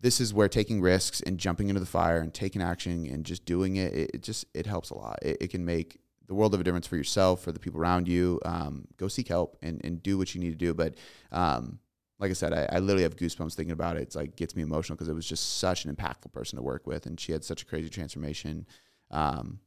this 0.00 0.18
is 0.18 0.32
where 0.32 0.48
taking 0.48 0.80
risks 0.80 1.20
and 1.20 1.36
jumping 1.36 1.68
into 1.68 1.78
the 1.78 1.84
fire 1.84 2.20
and 2.20 2.32
taking 2.32 2.62
action 2.62 3.06
and 3.06 3.22
just 3.22 3.44
doing 3.44 3.76
it, 3.76 3.92
it, 3.92 4.10
it 4.14 4.22
just 4.22 4.46
it 4.54 4.64
helps 4.64 4.88
a 4.88 4.96
lot. 4.96 5.18
It, 5.20 5.36
it, 5.42 5.50
can 5.50 5.62
make 5.62 5.98
the 6.26 6.32
world 6.32 6.54
of 6.54 6.60
a 6.62 6.64
difference 6.64 6.86
for 6.86 6.96
yourself, 6.96 7.42
for 7.42 7.52
the 7.52 7.58
people 7.58 7.78
around 7.78 8.08
you. 8.08 8.40
Um, 8.46 8.88
go 8.96 9.06
seek 9.06 9.28
help 9.28 9.58
and, 9.60 9.78
and 9.84 10.02
do 10.02 10.16
what 10.16 10.34
you 10.34 10.40
need 10.40 10.52
to 10.52 10.56
do. 10.56 10.72
But 10.72 10.94
um, 11.30 11.80
like 12.18 12.30
I 12.30 12.34
said, 12.34 12.54
I, 12.54 12.66
I, 12.74 12.78
literally 12.78 13.02
have 13.02 13.16
goosebumps 13.16 13.52
thinking 13.52 13.72
about 13.72 13.98
it. 13.98 14.04
It's 14.04 14.16
like 14.16 14.36
gets 14.36 14.56
me 14.56 14.62
emotional 14.62 14.96
because 14.96 15.08
it 15.08 15.14
was 15.14 15.28
just 15.28 15.58
such 15.58 15.84
an 15.84 15.94
impactful 15.94 16.32
person 16.32 16.56
to 16.56 16.62
work 16.62 16.86
with, 16.86 17.04
and 17.04 17.20
she 17.20 17.32
had 17.32 17.44
such 17.44 17.60
a 17.60 17.66
crazy 17.66 17.90
transformation. 17.90 18.64
Um, 19.10 19.60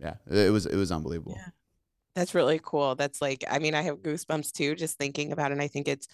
yeah, 0.00 0.14
it 0.28 0.50
was 0.50 0.66
it 0.66 0.76
was 0.76 0.90
unbelievable. 0.90 1.34
Yeah. 1.36 1.50
That's 2.14 2.34
really 2.34 2.60
cool. 2.62 2.94
That's 2.94 3.20
like, 3.20 3.44
I 3.50 3.58
mean, 3.58 3.74
I 3.74 3.82
have 3.82 3.98
goosebumps 4.02 4.52
too, 4.52 4.74
just 4.76 4.98
thinking 4.98 5.32
about 5.32 5.50
it. 5.50 5.54
And 5.54 5.62
I 5.62 5.68
think 5.68 5.88
it's 5.88 6.06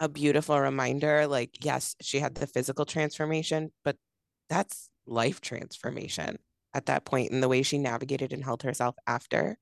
a 0.00 0.08
beautiful 0.08 0.60
reminder. 0.60 1.26
Like, 1.26 1.64
yes, 1.64 1.96
she 2.00 2.20
had 2.20 2.34
the 2.34 2.46
physical 2.46 2.84
transformation, 2.84 3.72
but 3.84 3.96
that's 4.48 4.90
life 5.06 5.40
transformation 5.40 6.38
at 6.74 6.86
that 6.86 7.04
point 7.04 7.32
and 7.32 7.42
the 7.42 7.48
way 7.48 7.62
she 7.62 7.78
navigated 7.78 8.32
and 8.32 8.44
held 8.44 8.62
herself 8.62 8.96
after. 9.06 9.56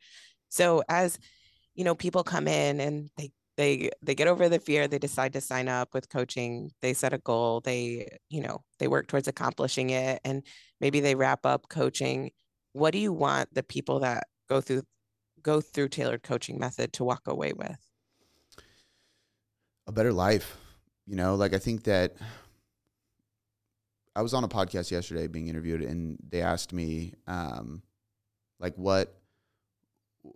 So 0.50 0.82
as 0.88 1.18
you 1.74 1.84
know, 1.84 1.94
people 1.94 2.24
come 2.24 2.48
in 2.48 2.80
and 2.80 3.10
they 3.16 3.32
they 3.56 3.90
they 4.02 4.14
get 4.14 4.28
over 4.28 4.48
the 4.48 4.58
fear, 4.60 4.88
they 4.88 4.98
decide 4.98 5.32
to 5.34 5.40
sign 5.40 5.68
up 5.68 5.94
with 5.94 6.08
coaching, 6.10 6.70
they 6.82 6.94
set 6.94 7.12
a 7.14 7.18
goal, 7.18 7.60
they, 7.60 8.18
you 8.30 8.42
know, 8.42 8.64
they 8.78 8.88
work 8.88 9.08
towards 9.08 9.28
accomplishing 9.28 9.90
it 9.90 10.20
and 10.24 10.44
maybe 10.80 11.00
they 11.00 11.14
wrap 11.14 11.46
up 11.46 11.68
coaching. 11.68 12.30
What 12.72 12.92
do 12.92 12.98
you 12.98 13.12
want 13.12 13.52
the 13.54 13.62
people 13.62 14.00
that 14.00 14.24
go 14.48 14.60
through 14.60 14.82
go 15.42 15.60
through 15.60 15.88
tailored 15.88 16.22
coaching 16.22 16.58
method 16.58 16.92
to 16.94 17.04
walk 17.04 17.26
away 17.26 17.52
with? 17.52 17.78
A 19.86 19.92
better 19.92 20.12
life. 20.12 20.56
You 21.06 21.16
know, 21.16 21.34
like 21.34 21.54
I 21.54 21.58
think 21.58 21.84
that 21.84 22.14
I 24.14 24.22
was 24.22 24.34
on 24.34 24.44
a 24.44 24.48
podcast 24.48 24.90
yesterday 24.90 25.26
being 25.26 25.48
interviewed 25.48 25.82
and 25.82 26.18
they 26.28 26.42
asked 26.42 26.72
me 26.72 27.14
um 27.26 27.82
like 28.60 28.74
what 28.76 29.14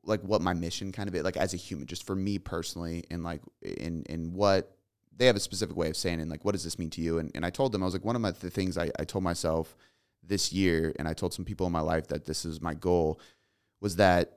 like 0.02 0.20
what 0.22 0.42
my 0.42 0.52
mission 0.52 0.92
kind 0.92 1.08
of 1.08 1.14
is 1.14 1.22
like 1.22 1.36
as 1.36 1.54
a 1.54 1.56
human 1.56 1.86
just 1.86 2.04
for 2.04 2.16
me 2.16 2.38
personally 2.38 3.04
and 3.10 3.22
like 3.22 3.40
in 3.62 4.02
in 4.08 4.32
what 4.32 4.76
they 5.16 5.26
have 5.26 5.36
a 5.36 5.40
specific 5.40 5.76
way 5.76 5.88
of 5.88 5.96
saying 5.96 6.20
and 6.20 6.30
like 6.30 6.44
what 6.44 6.52
does 6.52 6.64
this 6.64 6.78
mean 6.78 6.90
to 6.90 7.00
you 7.00 7.18
and, 7.18 7.30
and 7.34 7.46
i 7.46 7.50
told 7.50 7.70
them 7.70 7.82
i 7.82 7.84
was 7.84 7.94
like 7.94 8.04
one 8.04 8.16
of 8.16 8.22
my, 8.22 8.32
the 8.32 8.50
things 8.50 8.76
I, 8.76 8.90
I 8.98 9.04
told 9.04 9.22
myself 9.22 9.76
this 10.22 10.52
year 10.52 10.92
and 10.98 11.06
i 11.06 11.12
told 11.12 11.34
some 11.34 11.44
people 11.44 11.66
in 11.66 11.72
my 11.72 11.80
life 11.80 12.08
that 12.08 12.24
this 12.24 12.44
is 12.44 12.60
my 12.60 12.74
goal 12.74 13.20
was 13.80 13.96
that 13.96 14.35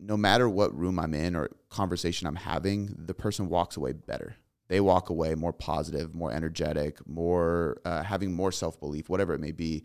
no 0.00 0.16
matter 0.16 0.48
what 0.48 0.76
room 0.76 0.98
I'm 0.98 1.14
in 1.14 1.34
or 1.34 1.50
conversation 1.70 2.26
I'm 2.26 2.36
having, 2.36 2.94
the 2.96 3.14
person 3.14 3.48
walks 3.48 3.76
away 3.76 3.92
better. 3.92 4.36
They 4.68 4.80
walk 4.80 5.10
away 5.10 5.34
more 5.34 5.52
positive, 5.52 6.14
more 6.14 6.30
energetic, 6.30 7.06
more 7.06 7.80
uh, 7.84 8.02
having 8.02 8.34
more 8.34 8.52
self 8.52 8.78
belief, 8.78 9.08
whatever 9.08 9.34
it 9.34 9.40
may 9.40 9.52
be. 9.52 9.82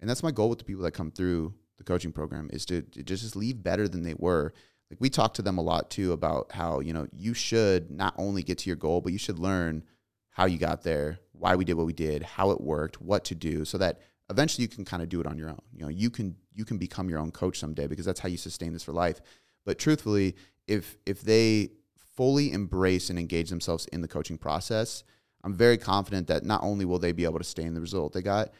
And 0.00 0.08
that's 0.08 0.22
my 0.22 0.30
goal 0.30 0.48
with 0.48 0.58
the 0.58 0.64
people 0.64 0.84
that 0.84 0.92
come 0.92 1.10
through 1.10 1.54
the 1.78 1.84
coaching 1.84 2.12
program 2.12 2.48
is 2.52 2.64
to, 2.66 2.82
to 2.82 3.02
just 3.02 3.36
leave 3.36 3.62
better 3.62 3.88
than 3.88 4.02
they 4.02 4.14
were. 4.16 4.52
Like 4.90 5.00
we 5.00 5.10
talk 5.10 5.34
to 5.34 5.42
them 5.42 5.58
a 5.58 5.62
lot 5.62 5.90
too 5.90 6.12
about 6.12 6.52
how 6.52 6.80
you 6.80 6.92
know 6.92 7.06
you 7.12 7.34
should 7.34 7.90
not 7.90 8.14
only 8.16 8.42
get 8.42 8.58
to 8.58 8.70
your 8.70 8.76
goal, 8.76 9.00
but 9.00 9.12
you 9.12 9.18
should 9.18 9.38
learn 9.38 9.84
how 10.30 10.46
you 10.46 10.58
got 10.58 10.82
there, 10.82 11.18
why 11.32 11.56
we 11.56 11.64
did 11.64 11.74
what 11.74 11.86
we 11.86 11.92
did, 11.92 12.22
how 12.22 12.50
it 12.50 12.60
worked, 12.60 13.00
what 13.00 13.24
to 13.26 13.34
do, 13.34 13.64
so 13.64 13.78
that 13.78 14.00
eventually 14.30 14.62
you 14.62 14.68
can 14.68 14.84
kind 14.84 15.02
of 15.02 15.08
do 15.08 15.20
it 15.20 15.26
on 15.26 15.38
your 15.38 15.48
own. 15.48 15.60
You 15.72 15.82
know, 15.82 15.88
you 15.88 16.10
can 16.10 16.36
you 16.54 16.64
can 16.64 16.78
become 16.78 17.08
your 17.08 17.18
own 17.18 17.30
coach 17.30 17.58
someday 17.58 17.86
because 17.86 18.04
that's 18.04 18.20
how 18.20 18.28
you 18.28 18.36
sustain 18.36 18.72
this 18.72 18.82
for 18.82 18.92
life. 18.92 19.20
But 19.64 19.78
truthfully, 19.78 20.36
if 20.66 20.96
if 21.06 21.22
they 21.22 21.70
fully 22.16 22.52
embrace 22.52 23.10
and 23.10 23.18
engage 23.18 23.50
themselves 23.50 23.86
in 23.86 24.02
the 24.02 24.08
coaching 24.08 24.38
process, 24.38 25.04
I'm 25.42 25.54
very 25.54 25.78
confident 25.78 26.26
that 26.28 26.44
not 26.44 26.62
only 26.62 26.84
will 26.84 26.98
they 26.98 27.12
be 27.12 27.24
able 27.24 27.38
to 27.38 27.44
stay 27.44 27.62
in 27.62 27.74
the 27.74 27.80
result 27.80 28.12
they 28.12 28.22
got, 28.22 28.50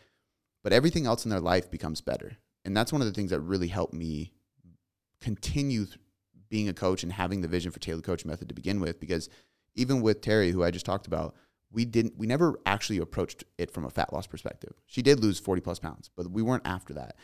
but 0.62 0.72
everything 0.72 1.06
else 1.06 1.24
in 1.24 1.30
their 1.30 1.40
life 1.40 1.70
becomes 1.70 2.00
better. 2.00 2.36
And 2.64 2.76
that's 2.76 2.92
one 2.92 3.00
of 3.00 3.06
the 3.06 3.12
things 3.12 3.30
that 3.30 3.40
really 3.40 3.68
helped 3.68 3.94
me 3.94 4.32
continue 5.20 5.86
being 6.48 6.68
a 6.68 6.74
coach 6.74 7.02
and 7.02 7.12
having 7.12 7.40
the 7.40 7.48
vision 7.48 7.70
for 7.70 7.78
tailored 7.78 8.04
coach 8.04 8.24
method 8.24 8.48
to 8.48 8.54
begin 8.54 8.80
with 8.80 8.98
because 8.98 9.28
even 9.74 10.00
with 10.00 10.20
Terry 10.20 10.50
who 10.50 10.64
I 10.64 10.70
just 10.70 10.86
talked 10.86 11.06
about 11.06 11.34
we 11.70 11.84
didn't 11.84 12.16
we 12.18 12.26
never 12.26 12.58
actually 12.66 12.98
approached 12.98 13.44
it 13.56 13.70
from 13.70 13.84
a 13.84 13.90
fat 13.90 14.12
loss 14.12 14.26
perspective. 14.26 14.74
She 14.86 15.02
did 15.02 15.20
lose 15.20 15.38
40 15.38 15.60
plus 15.60 15.78
pounds, 15.78 16.10
but 16.16 16.30
we 16.30 16.42
weren't 16.42 16.66
after 16.66 16.94
that. 16.94 17.16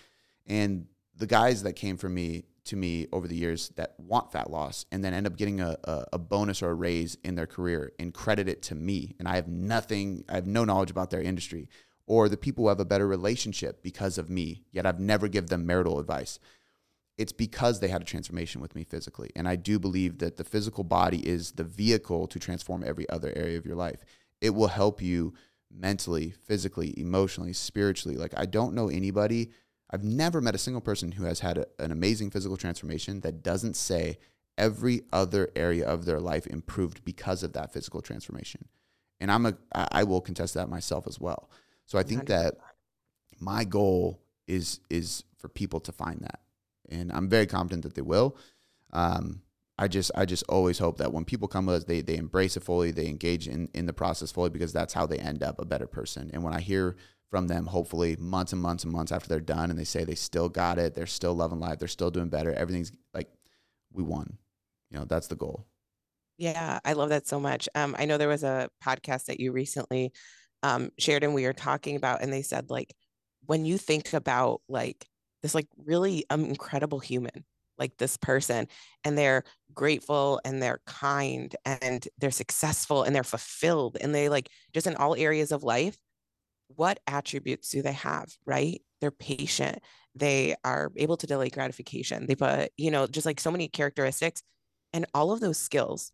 And 0.47 0.87
the 1.17 1.27
guys 1.27 1.63
that 1.65 1.73
came 1.73 1.97
from 1.97 2.15
me 2.15 2.45
to 2.67 2.77
me 2.77 3.07
over 3.13 3.27
the 3.27 3.37
years 3.37 3.71
that 3.77 3.95
want 3.99 4.33
fat 4.33 4.51
loss 4.51 4.87
and 4.93 5.05
then 5.05 5.15
end 5.15 5.27
up 5.27 5.37
getting 5.37 5.61
a, 5.61 5.77
a, 5.85 6.05
a, 6.15 6.19
bonus 6.19 6.63
or 6.63 6.71
a 6.71 6.75
raise 6.75 7.17
in 7.25 7.35
their 7.35 7.47
career 7.47 7.93
and 7.99 8.13
credit 8.13 8.49
it 8.49 8.63
to 8.63 8.75
me. 8.75 9.15
And 9.19 9.27
I 9.27 9.37
have 9.37 9.49
nothing, 9.49 10.25
I 10.29 10.35
have 10.35 10.47
no 10.47 10.65
knowledge 10.65 10.91
about 10.91 11.11
their 11.11 11.23
industry. 11.23 11.69
Or 12.07 12.29
the 12.29 12.37
people 12.37 12.65
who 12.65 12.69
have 12.69 12.79
a 12.79 12.85
better 12.85 13.07
relationship 13.07 13.83
because 13.83 14.17
of 14.17 14.31
me, 14.31 14.63
yet 14.71 14.87
I've 14.87 15.01
never 15.01 15.27
given 15.27 15.49
them 15.49 15.67
marital 15.67 15.99
advice. 15.99 16.39
It's 17.19 17.33
because 17.33 17.81
they 17.81 17.89
had 17.89 18.03
a 18.03 18.05
transformation 18.05 18.61
with 18.61 18.75
me 18.77 18.85
physically. 18.85 19.31
And 19.35 19.49
I 19.49 19.57
do 19.57 19.79
believe 19.79 20.19
that 20.19 20.37
the 20.37 20.45
physical 20.45 20.85
body 20.85 21.27
is 21.27 21.53
the 21.53 21.65
vehicle 21.65 22.29
to 22.29 22.39
transform 22.39 22.85
every 22.85 23.09
other 23.09 23.33
area 23.35 23.59
of 23.59 23.67
your 23.67 23.75
life. 23.75 24.05
It 24.41 24.51
will 24.51 24.69
help 24.69 25.03
you 25.03 25.35
mentally, 25.71 26.35
physically, 26.45 26.95
emotionally, 26.99 27.53
spiritually. 27.53 28.17
Like, 28.17 28.35
I 28.37 28.47
don't 28.47 28.75
know 28.75 28.89
anybody 28.89 29.51
I've 29.91 30.05
never 30.05 30.41
met 30.41 30.55
a 30.55 30.59
single 30.59 30.81
person 30.81 31.13
who 31.13 31.25
has 31.25 31.41
had 31.41 31.59
a, 31.59 31.67
an 31.79 31.93
amazing 31.93 32.31
physical 32.31 32.57
transformation 32.57 33.21
that 33.21 33.43
doesn't 33.43 33.77
say 33.77 34.19
every 34.59 35.03
other 35.13 35.51
area 35.55 35.87
of 35.87 36.05
their 36.05 36.21
life 36.21 36.47
improved 36.47 37.05
because 37.05 37.43
of 37.43 37.53
that 37.53 37.73
physical 37.73 38.01
transformation. 38.01 38.69
And 39.21 39.31
I'm 39.31 39.47
a 39.47 39.55
I 39.73 40.05
will 40.05 40.21
contest 40.21 40.55
that 40.55 40.69
myself 40.69 41.07
as 41.07 41.21
well. 41.21 41.51
So 41.87 41.99
I 41.99 42.03
think 42.03 42.27
that 42.27 42.57
my 43.41 43.65
goal 43.65 44.21
is 44.47 44.81
is 44.91 45.25
for 45.39 45.49
people 45.49 45.81
to 45.81 45.93
find 45.93 46.21
that, 46.21 46.41
and 46.91 47.11
I'm 47.13 47.29
very 47.29 47.47
confident 47.47 47.83
that 47.85 47.95
they 47.95 48.03
will. 48.03 48.37
Um, 48.93 49.43
I 49.79 49.89
just 49.89 50.11
I 50.15 50.25
just 50.25 50.45
always 50.49 50.79
hope 50.79 50.99
that 50.99 51.13
when 51.13 51.25
people 51.25 51.49
come 51.49 51.67
with 51.67 51.77
us, 51.77 51.85
they 51.85 52.03
they 52.03 52.17
embrace 52.17 52.57
it 52.57 52.63
fully, 52.63 52.91
they 52.91 53.07
engage 53.07 53.49
in 53.49 53.69
in 53.73 53.87
the 53.87 53.93
process 53.93 54.31
fully 54.33 54.51
because 54.51 54.73
that's 54.73 54.95
how 54.95 55.07
they 55.07 55.19
end 55.19 55.43
up 55.43 55.59
a 55.59 55.65
better 55.65 55.87
person. 55.87 56.31
And 56.35 56.43
when 56.43 56.55
I 56.55 56.61
hear 56.61 56.97
from 57.31 57.49
them 57.49 57.67
hopefully 57.67 58.17
months 58.19 58.53
and 58.53 58.63
months 58.63 58.85
and 58.85 58.93
months 58.93 59.13
after 59.13 59.29
they're 59.29 59.41
done 59.41 59.71
and 59.71 59.79
they 59.79 59.85
say 59.85 60.05
they 60.05 60.15
still 60.15 60.49
got 60.49 60.79
it 60.79 60.95
they're 60.95 61.07
still 61.07 61.35
loving 61.35 61.61
life 61.61 61.79
they're 61.79 61.89
still 61.89 62.11
doing 62.11 62.29
better 62.29 62.53
everything's 62.53 62.93
like 63.13 63.29
we 63.93 64.03
won. 64.03 64.39
You 64.91 64.99
know 64.99 65.05
that's 65.05 65.27
the 65.27 65.37
goal. 65.37 65.67
Yeah 66.39 66.79
i 66.85 66.93
love 66.93 67.09
that 67.09 67.27
so 67.27 67.41
much. 67.41 67.69
Um, 67.75 67.97
i 67.99 68.05
know 68.05 68.19
there 68.19 68.29
was 68.29 68.45
a 68.45 68.69
podcast 68.85 69.25
that 69.25 69.41
you 69.41 69.53
recently 69.53 70.13
um, 70.63 70.91
shared 70.99 71.23
and 71.23 71.35
we 71.35 71.45
were 71.45 71.53
talking 71.53 71.97
about 71.97 72.23
and 72.23 72.33
they 72.33 72.43
said 72.43 72.71
like 72.71 72.95
when 73.47 73.65
you 73.65 73.79
think 73.79 74.13
about 74.15 74.63
like 74.69 75.07
this 75.43 75.55
like 75.55 75.69
really 75.77 76.25
um, 76.31 76.45
incredible 76.45 76.99
human 76.99 77.45
like 77.79 77.97
this 77.99 78.17
person 78.17 78.67
and 79.05 79.19
they're 79.19 79.45
grateful 79.75 80.41
and 80.45 80.63
they're 80.63 80.81
kind 80.87 81.55
and 81.65 82.09
they're 82.19 82.31
successful 82.31 83.03
and 83.03 83.15
they're 83.15 83.23
fulfilled 83.23 83.97
and 84.01 84.15
they 84.15 84.29
like 84.29 84.49
just 84.73 84.87
in 84.87 84.97
all 84.97 85.15
areas 85.15 85.53
of 85.53 85.63
life 85.63 85.97
what 86.69 87.01
attributes 87.07 87.71
do 87.71 87.83
they 87.83 87.93
have, 87.93 88.33
right? 88.45 88.81
They're 89.01 89.11
patient. 89.11 89.79
They 90.15 90.57
are 90.65 90.91
able 90.97 91.17
to 91.19 91.27
delay 91.27 91.51
gratification. 91.51 92.27
They 92.27 92.35
put, 92.35 92.71
you 92.77 92.91
know, 92.91 93.07
just 93.07 93.27
like 93.27 93.41
so 93.41 93.51
many 93.51 93.69
characteristics 93.69 94.43
and 94.93 95.07
all 95.15 95.33
of 95.33 95.41
those 95.41 95.59
skills 95.59 96.13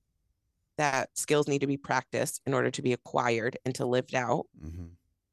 that 0.78 1.11
skills 1.14 1.48
need 1.48 1.61
to 1.61 1.66
be 1.66 1.76
practiced 1.76 2.40
in 2.46 2.55
order 2.55 2.70
to 2.70 2.82
be 2.82 2.92
acquired 2.92 3.57
and 3.64 3.74
to 3.76 3.86
lived 3.86 4.14
out. 4.14 4.46
Mm-hmm. 4.64 4.86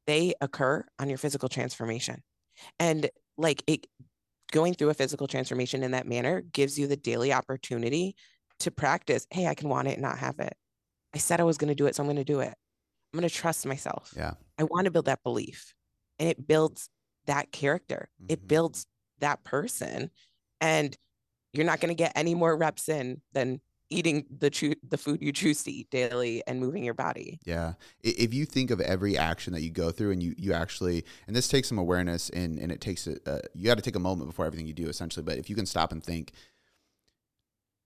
They 0.06 0.34
occur 0.40 0.84
on 0.98 1.08
your 1.08 1.18
physical 1.18 1.48
transformation. 1.48 2.22
And 2.78 3.10
like 3.36 3.62
it 3.66 3.86
going 4.52 4.74
through 4.74 4.90
a 4.90 4.94
physical 4.94 5.26
transformation 5.26 5.82
in 5.82 5.92
that 5.92 6.06
manner 6.06 6.42
gives 6.52 6.78
you 6.78 6.86
the 6.86 6.96
daily 6.96 7.32
opportunity 7.32 8.16
to 8.60 8.70
practice, 8.70 9.26
hey, 9.30 9.46
I 9.46 9.54
can 9.54 9.68
want 9.68 9.88
it 9.88 9.92
and 9.92 10.02
not 10.02 10.18
have 10.18 10.38
it. 10.38 10.54
I 11.14 11.18
said 11.18 11.40
I 11.40 11.44
was 11.44 11.58
going 11.58 11.68
to 11.68 11.74
do 11.74 11.86
it, 11.86 11.94
so 11.94 12.02
I'm 12.02 12.06
going 12.06 12.16
to 12.16 12.24
do 12.24 12.40
it. 12.40 12.54
I'm 13.12 13.18
going 13.18 13.28
to 13.28 13.34
trust 13.34 13.66
myself. 13.66 14.12
Yeah. 14.16 14.34
I 14.58 14.64
want 14.64 14.84
to 14.84 14.90
build 14.90 15.06
that 15.06 15.22
belief. 15.22 15.74
And 16.18 16.28
it 16.28 16.46
builds 16.46 16.90
that 17.26 17.52
character, 17.52 18.08
mm-hmm. 18.22 18.32
it 18.32 18.46
builds 18.46 18.86
that 19.20 19.42
person. 19.44 20.10
And 20.60 20.96
you're 21.52 21.66
not 21.66 21.80
going 21.80 21.88
to 21.88 21.94
get 21.94 22.12
any 22.14 22.34
more 22.34 22.56
reps 22.56 22.88
in 22.88 23.20
than 23.32 23.60
eating 23.90 24.24
the 24.38 24.50
cho- 24.50 24.74
the 24.88 24.96
food 24.96 25.20
you 25.20 25.32
choose 25.32 25.64
to 25.64 25.70
eat 25.70 25.90
daily 25.90 26.42
and 26.46 26.60
moving 26.60 26.84
your 26.84 26.94
body. 26.94 27.40
Yeah. 27.44 27.74
If 28.02 28.32
you 28.32 28.46
think 28.46 28.70
of 28.70 28.80
every 28.80 29.18
action 29.18 29.52
that 29.52 29.62
you 29.62 29.70
go 29.70 29.90
through 29.90 30.12
and 30.12 30.22
you 30.22 30.34
you 30.38 30.52
actually 30.52 31.04
and 31.26 31.34
this 31.34 31.48
takes 31.48 31.68
some 31.68 31.78
awareness 31.78 32.30
and 32.30 32.58
and 32.58 32.70
it 32.70 32.80
takes 32.80 33.06
a, 33.08 33.16
uh, 33.28 33.40
you 33.54 33.64
got 33.64 33.76
to 33.76 33.82
take 33.82 33.96
a 33.96 34.00
moment 34.00 34.30
before 34.30 34.46
everything 34.46 34.66
you 34.66 34.72
do 34.72 34.88
essentially, 34.88 35.24
but 35.24 35.38
if 35.38 35.50
you 35.50 35.56
can 35.56 35.66
stop 35.66 35.90
and 35.90 36.04
think 36.04 36.32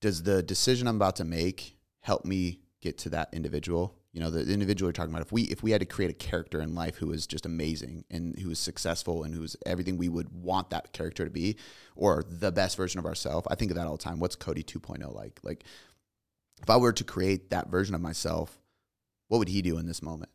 does 0.00 0.24
the 0.24 0.42
decision 0.42 0.86
I'm 0.86 0.96
about 0.96 1.16
to 1.16 1.24
make 1.24 1.78
help 2.00 2.26
me 2.26 2.60
get 2.82 2.98
to 2.98 3.08
that 3.10 3.30
individual? 3.32 3.96
You 4.14 4.20
know 4.20 4.30
the 4.30 4.50
individual 4.50 4.88
you're 4.88 4.92
talking 4.92 5.12
about 5.12 5.26
if 5.26 5.32
we 5.32 5.42
if 5.42 5.62
we 5.62 5.72
had 5.72 5.80
to 5.80 5.86
create 5.86 6.10
a 6.10 6.14
character 6.14 6.60
in 6.60 6.74
life 6.74 6.96
who 6.96 7.12
is 7.12 7.26
just 7.26 7.44
amazing 7.44 8.04
and 8.10 8.38
who 8.38 8.50
is 8.50 8.58
successful 8.58 9.24
and 9.24 9.34
who's 9.34 9.56
everything 9.66 9.98
we 9.98 10.08
would 10.08 10.30
want 10.32 10.70
that 10.70 10.92
character 10.92 11.24
to 11.24 11.30
be 11.30 11.56
or 11.96 12.24
the 12.26 12.52
best 12.52 12.76
version 12.76 12.98
of 12.98 13.04
ourselves 13.04 13.46
i 13.50 13.54
think 13.54 13.70
of 13.70 13.76
that 13.76 13.86
all 13.86 13.96
the 13.96 14.02
time 14.02 14.20
what's 14.20 14.36
cody 14.36 14.62
2.0 14.62 15.12
like 15.14 15.40
like 15.42 15.64
if 16.62 16.70
i 16.70 16.76
were 16.76 16.92
to 16.92 17.04
create 17.04 17.50
that 17.50 17.68
version 17.68 17.94
of 17.94 18.00
myself 18.00 18.58
what 19.28 19.38
would 19.38 19.48
he 19.48 19.60
do 19.60 19.78
in 19.78 19.86
this 19.86 20.00
moment 20.00 20.30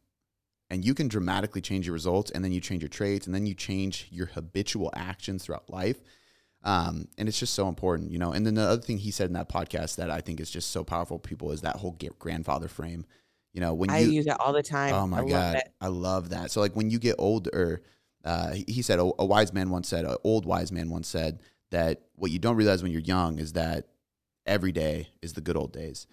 and 0.70 0.86
you 0.86 0.94
can 0.94 1.08
dramatically 1.08 1.62
change 1.62 1.88
your 1.88 1.94
results 1.94 2.30
and 2.32 2.44
then 2.44 2.52
you 2.52 2.60
change 2.60 2.84
your 2.84 2.90
traits 2.90 3.26
and 3.26 3.34
then 3.34 3.48
you 3.48 3.56
change 3.56 4.08
your 4.12 4.28
habitual 4.28 4.92
actions 4.94 5.46
throughout 5.46 5.70
life 5.70 6.02
um, 6.64 7.08
and 7.18 7.30
it's 7.30 7.40
just 7.40 7.54
so 7.54 7.70
important, 7.70 8.12
you 8.12 8.20
know. 8.20 8.34
And 8.34 8.46
then 8.46 8.56
the 8.56 8.64
other 8.64 8.82
thing 8.82 8.98
he 8.98 9.12
said 9.12 9.28
in 9.28 9.34
that 9.34 9.48
podcast 9.48 9.96
that 9.96 10.12
I 10.12 10.20
think 10.20 10.42
is 10.42 10.52
just 10.52 10.72
so 10.72 10.84
powerful, 10.84 11.18
people, 11.18 11.52
is 11.52 11.62
that 11.62 11.78
whole 11.78 11.98
grandfather 12.20 12.68
frame. 12.68 13.06
You 13.54 13.62
know, 13.62 13.74
when 13.74 13.90
I 13.90 14.00
you 14.00 14.12
use 14.12 14.28
it 14.28 14.40
all 14.40 14.54
the 14.54 14.64
time. 14.64 14.94
Oh 14.94 15.08
my 15.08 15.20
I 15.20 15.22
god, 15.22 15.54
love 15.54 15.64
I 15.82 15.88
love 15.88 16.30
that. 16.30 16.52
So 16.52 16.62
like 16.62 16.76
when 16.76 16.90
you 16.90 17.00
get 17.00 17.16
older, 17.18 17.82
uh, 18.24 18.54
he, 18.68 18.82
said 18.82 19.00
a, 19.00 19.12
a 19.18 19.26
wise 19.26 19.54
man 19.54 19.70
once 19.70 19.88
said, 19.88 20.06
an 20.06 20.18
old 20.24 20.46
wise 20.46 20.72
man 20.72 20.90
once 20.90 21.08
said 21.08 21.40
that 21.72 22.02
what 22.16 22.32
you 22.32 22.40
don't 22.40 22.56
realize 22.56 22.84
when 22.84 22.92
you're 22.92 23.02
young 23.02 23.40
is 23.40 23.54
that 23.54 23.88
every 24.46 24.72
day 24.72 25.10
is 25.22 25.34
the 25.34 25.42
good 25.42 25.58
old 25.58 25.74
days, 25.74 26.06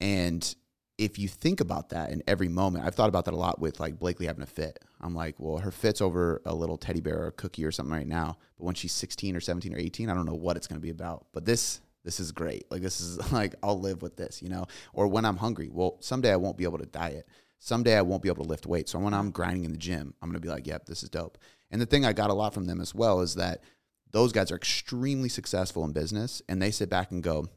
and 0.00 0.54
if 0.98 1.18
you 1.18 1.26
think 1.26 1.60
about 1.60 1.88
that 1.90 2.10
in 2.10 2.22
every 2.26 2.48
moment, 2.48 2.84
I've 2.84 2.94
thought 2.94 3.08
about 3.08 3.24
that 3.24 3.34
a 3.34 3.36
lot 3.36 3.60
with 3.60 3.80
like 3.80 3.98
Blakely 3.98 4.26
having 4.26 4.42
a 4.42 4.46
fit. 4.46 4.78
I'm 5.00 5.14
like, 5.14 5.34
well, 5.38 5.58
her 5.58 5.70
fit's 5.70 6.00
over 6.00 6.40
a 6.44 6.54
little 6.54 6.76
teddy 6.76 7.00
bear 7.00 7.22
or 7.22 7.26
a 7.28 7.32
cookie 7.32 7.64
or 7.64 7.72
something 7.72 7.94
right 7.94 8.06
now. 8.06 8.38
But 8.56 8.64
when 8.64 8.74
she's 8.74 8.92
16 8.92 9.36
or 9.36 9.40
17 9.40 9.74
or 9.74 9.78
18, 9.78 10.08
I 10.08 10.14
don't 10.14 10.26
know 10.26 10.34
what 10.34 10.56
it's 10.56 10.66
going 10.66 10.80
to 10.80 10.82
be 10.82 10.90
about. 10.90 11.26
But 11.32 11.44
this, 11.44 11.80
this 12.04 12.20
is 12.20 12.32
great. 12.32 12.70
Like, 12.70 12.82
this 12.82 13.00
is 13.00 13.32
like, 13.32 13.54
I'll 13.62 13.80
live 13.80 14.02
with 14.02 14.16
this, 14.16 14.42
you 14.42 14.48
know? 14.48 14.66
Or 14.92 15.06
when 15.06 15.24
I'm 15.24 15.36
hungry, 15.36 15.68
well, 15.72 15.96
someday 16.00 16.32
I 16.32 16.36
won't 16.36 16.56
be 16.56 16.64
able 16.64 16.78
to 16.78 16.86
diet. 16.86 17.28
Someday 17.58 17.96
I 17.96 18.02
won't 18.02 18.22
be 18.22 18.28
able 18.28 18.44
to 18.44 18.48
lift 18.50 18.66
weights. 18.66 18.92
So 18.92 18.98
when 18.98 19.14
I'm 19.14 19.30
grinding 19.30 19.64
in 19.64 19.72
the 19.72 19.78
gym, 19.78 20.14
I'm 20.20 20.32
to 20.32 20.40
be 20.40 20.48
like, 20.48 20.66
yep, 20.66 20.84
this 20.86 21.02
is 21.02 21.08
dope. 21.08 21.38
And 21.70 21.80
the 21.80 21.86
thing 21.86 22.04
I 22.04 22.12
got 22.12 22.30
a 22.30 22.34
lot 22.34 22.52
from 22.52 22.66
them 22.66 22.80
as 22.80 22.94
well 22.94 23.20
is 23.20 23.36
that 23.36 23.62
those 24.10 24.32
guys 24.32 24.52
are 24.52 24.56
extremely 24.56 25.28
successful 25.28 25.84
in 25.84 25.92
business 25.92 26.42
and 26.48 26.60
they 26.60 26.70
sit 26.70 26.90
back 26.90 27.10
and 27.10 27.22
go, 27.22 27.48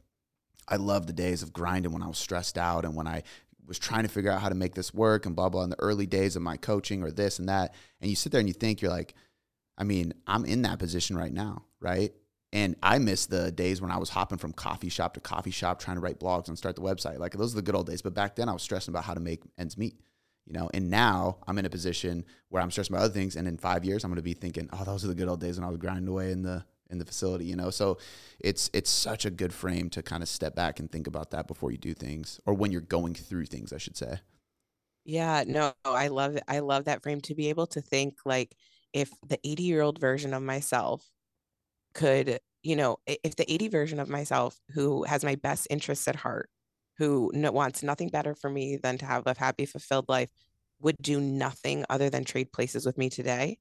I 0.68 0.78
love 0.78 1.08
the 1.08 1.14
days 1.14 1.44
of 1.44 1.54
grinding 1.54 1.92
when 1.92 2.02
I 2.02 2.08
was 2.08 2.18
stressed 2.18 2.58
out 2.58 2.86
and 2.86 2.96
when 2.96 3.08
I 3.08 3.24
was 3.68 3.78
trying 3.78 4.04
to 4.04 4.10
figure 4.10 4.32
out 4.32 4.42
how 4.42 4.50
to 4.50 4.56
make 4.56 4.74
this 4.74 4.94
work 4.94 5.26
and 5.26 5.36
blah 5.36 5.50
blah 5.50 5.64
in 5.64 5.70
the 5.70 5.80
early 5.80 6.06
days 6.06 6.36
of 6.36 6.42
my 6.42 6.58
coaching 6.58 7.04
or 7.04 7.12
this 7.12 7.38
and 7.38 7.50
that 7.50 7.76
and 8.02 8.10
you 8.10 8.16
sit 8.16 8.32
there 8.32 8.40
and 8.40 8.48
you 8.48 8.54
think 8.54 8.82
you're 8.82 8.90
like 8.92 9.14
i 9.78 9.84
mean 9.84 10.14
i'm 10.26 10.46
in 10.46 10.62
that 10.62 10.80
position 10.80 11.18
right 11.18 11.34
now 11.34 11.64
right 11.80 12.14
and 12.54 12.76
i 12.82 12.98
miss 12.98 13.26
the 13.26 13.52
days 13.52 13.82
when 13.82 13.92
i 13.92 13.98
was 13.98 14.10
hopping 14.10 14.38
from 14.38 14.54
coffee 14.54 14.90
shop 14.90 15.14
to 15.14 15.20
coffee 15.20 15.52
shop 15.52 15.80
trying 15.80 15.98
to 15.98 16.02
write 16.02 16.20
blogs 16.20 16.48
and 16.48 16.58
start 16.58 16.76
the 16.76 16.82
website 16.82 17.20
like 17.20 17.34
those 17.34 17.54
are 17.54 17.58
the 17.58 17.62
good 17.62 17.76
old 17.76 17.88
days 17.88 18.02
but 18.02 18.14
back 18.14 18.36
then 18.36 18.50
i 18.50 18.54
was 18.54 18.62
stressing 18.62 18.92
about 18.92 19.04
how 19.04 19.14
to 19.14 19.20
make 19.20 19.42
ends 19.58 19.78
meet 19.78 20.00
you 20.46 20.54
know 20.54 20.70
and 20.74 20.90
now 20.90 21.38
i'm 21.48 21.58
in 21.58 21.66
a 21.66 21.70
position 21.70 22.24
where 22.50 22.62
i'm 22.62 22.72
stressing 22.72 22.96
about 22.96 23.04
other 23.04 23.14
things 23.14 23.36
and 23.36 23.48
in 23.48 23.58
five 23.58 23.84
years 23.84 24.04
i'm 24.04 24.12
going 24.12 24.16
to 24.16 24.22
be 24.22 24.34
thinking 24.34 24.70
oh 24.74 24.84
those 24.84 25.04
are 25.04 25.10
the 25.10 25.16
good 25.16 25.28
old 25.28 25.42
days 25.42 25.58
when 25.60 25.66
i 25.66 25.70
was 25.70 25.78
grinding 25.78 26.08
away 26.08 26.32
in 26.32 26.42
the 26.42 26.64
in 26.90 26.98
the 27.00 27.06
facility, 27.06 27.46
you 27.46 27.56
know. 27.56 27.70
So 27.70 27.98
it's 28.40 28.70
it's 28.74 28.90
such 28.90 29.26
a 29.26 29.30
good 29.30 29.54
frame 29.54 29.90
to 29.92 30.02
kind 30.02 30.24
of 30.24 30.30
step 30.30 30.56
back 30.56 30.80
and 30.80 30.92
think 30.92 31.08
about 31.08 31.32
that 31.32 31.48
before 31.48 31.72
you 31.72 31.78
do 31.78 31.94
things 31.94 32.40
or 32.46 32.54
when 32.54 32.72
you're 32.72 32.82
going 32.82 33.14
through 33.14 33.46
things, 33.46 33.74
I 33.74 33.78
should 33.78 33.98
say. 33.98 34.20
Yeah, 35.06 35.44
no, 35.48 35.74
I 35.86 36.10
love 36.10 36.36
it. 36.36 36.44
I 36.48 36.60
love 36.60 36.86
that 36.86 37.02
frame 37.02 37.22
to 37.22 37.36
be 37.36 37.50
able 37.50 37.68
to 37.68 37.82
think 37.82 38.18
like 38.26 38.56
if 38.94 39.10
the 39.28 39.40
80 39.44 39.64
year 39.64 39.82
old 39.82 40.00
version 40.00 40.34
of 40.34 40.44
myself 40.44 41.06
could, 41.98 42.40
you 42.64 42.78
know, 42.78 42.98
if 43.06 43.36
the 43.36 43.52
80 43.52 43.68
version 43.68 44.00
of 44.00 44.08
myself 44.08 44.58
who 44.74 45.04
has 45.04 45.26
my 45.26 45.36
best 45.36 45.68
interests 45.70 46.08
at 46.08 46.16
heart, 46.16 46.50
who 46.98 47.32
wants 47.34 47.84
nothing 47.84 48.10
better 48.10 48.34
for 48.36 48.50
me 48.50 48.78
than 48.78 48.98
to 49.00 49.06
have 49.06 49.28
a 49.28 49.36
happy, 49.38 49.66
fulfilled 49.66 50.06
life, 50.08 50.30
would 50.80 50.96
do 51.02 51.20
nothing 51.20 51.86
other 51.90 52.10
than 52.10 52.24
trade 52.24 52.52
places 52.54 52.86
with 52.86 52.98
me 52.98 53.10
today. 53.10 53.58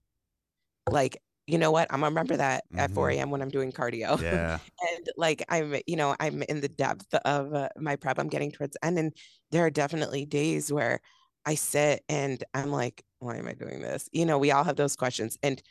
Like 0.88 1.20
you 1.46 1.58
know 1.58 1.70
what? 1.70 1.86
I'm 1.90 2.00
gonna 2.00 2.10
remember 2.10 2.36
that 2.36 2.64
mm-hmm. 2.70 2.80
at 2.80 2.90
4 2.90 3.10
a.m. 3.10 3.18
Mm-hmm. 3.18 3.30
when 3.30 3.42
I'm 3.42 3.48
doing 3.48 3.72
cardio. 3.72 4.20
Yeah. 4.20 4.58
and 4.96 5.06
like 5.16 5.44
I'm, 5.48 5.76
you 5.86 5.96
know, 5.96 6.16
I'm 6.18 6.42
in 6.42 6.60
the 6.60 6.68
depth 6.68 7.14
of 7.24 7.54
uh, 7.54 7.68
my 7.78 7.96
prep. 7.96 8.18
I'm 8.18 8.28
getting 8.28 8.50
towards 8.50 8.76
end, 8.82 8.98
and 8.98 9.12
there 9.52 9.64
are 9.64 9.70
definitely 9.70 10.26
days 10.26 10.72
where 10.72 11.00
I 11.44 11.54
sit 11.54 12.02
and 12.08 12.42
I'm 12.52 12.72
like, 12.72 13.04
why 13.20 13.36
am 13.36 13.46
I 13.46 13.52
doing 13.52 13.80
this? 13.80 14.08
You 14.12 14.26
know, 14.26 14.38
we 14.38 14.50
all 14.50 14.64
have 14.64 14.76
those 14.76 14.96
questions. 14.96 15.38
And 15.44 15.62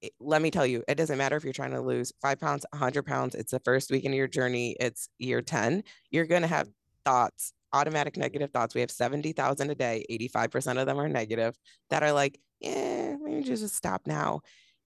it, 0.00 0.12
let 0.20 0.42
me 0.42 0.50
tell 0.50 0.66
you, 0.66 0.82
it 0.88 0.96
doesn't 0.96 1.18
matter 1.18 1.36
if 1.36 1.44
you're 1.44 1.52
trying 1.52 1.72
to 1.72 1.80
lose 1.80 2.12
five 2.22 2.38
pounds, 2.38 2.64
100 2.70 3.04
pounds. 3.04 3.34
It's 3.34 3.52
the 3.52 3.60
first 3.60 3.90
week 3.90 4.04
in 4.04 4.12
your 4.12 4.28
journey. 4.28 4.76
It's 4.78 5.08
year 5.18 5.42
10. 5.42 5.82
You're 6.10 6.26
gonna 6.26 6.46
have 6.46 6.68
thoughts, 7.04 7.52
automatic 7.72 8.16
negative 8.16 8.50
thoughts. 8.50 8.74
We 8.74 8.80
have 8.80 8.90
70,000 8.90 9.70
a 9.70 9.74
day. 9.74 10.04
85% 10.10 10.80
of 10.80 10.86
them 10.86 11.00
are 11.00 11.08
negative. 11.08 11.56
That 11.90 12.02
are 12.02 12.12
like, 12.12 12.38
yeah, 12.60 13.16
maybe 13.16 13.42
just 13.42 13.74
stop 13.74 14.02
now 14.06 14.40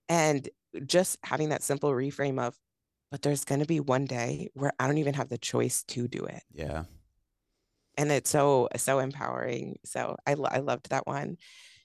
and 0.09 0.47
just 0.85 1.17
having 1.23 1.49
that 1.49 1.63
simple 1.63 1.91
reframe 1.91 2.39
of, 2.39 2.55
but 3.11 3.21
there's 3.21 3.45
going 3.45 3.61
to 3.61 3.67
be 3.67 3.79
one 3.79 4.05
day 4.05 4.49
where 4.53 4.71
I 4.79 4.87
don't 4.87 4.97
even 4.97 5.13
have 5.13 5.29
the 5.29 5.37
choice 5.37 5.83
to 5.89 6.07
do 6.07 6.25
it. 6.25 6.43
Yeah. 6.53 6.83
And 7.97 8.11
it's 8.11 8.29
so, 8.29 8.69
so 8.77 8.99
empowering. 8.99 9.77
So 9.85 10.15
I, 10.25 10.31
I 10.31 10.59
loved 10.59 10.89
that 10.89 11.05
one. 11.05 11.37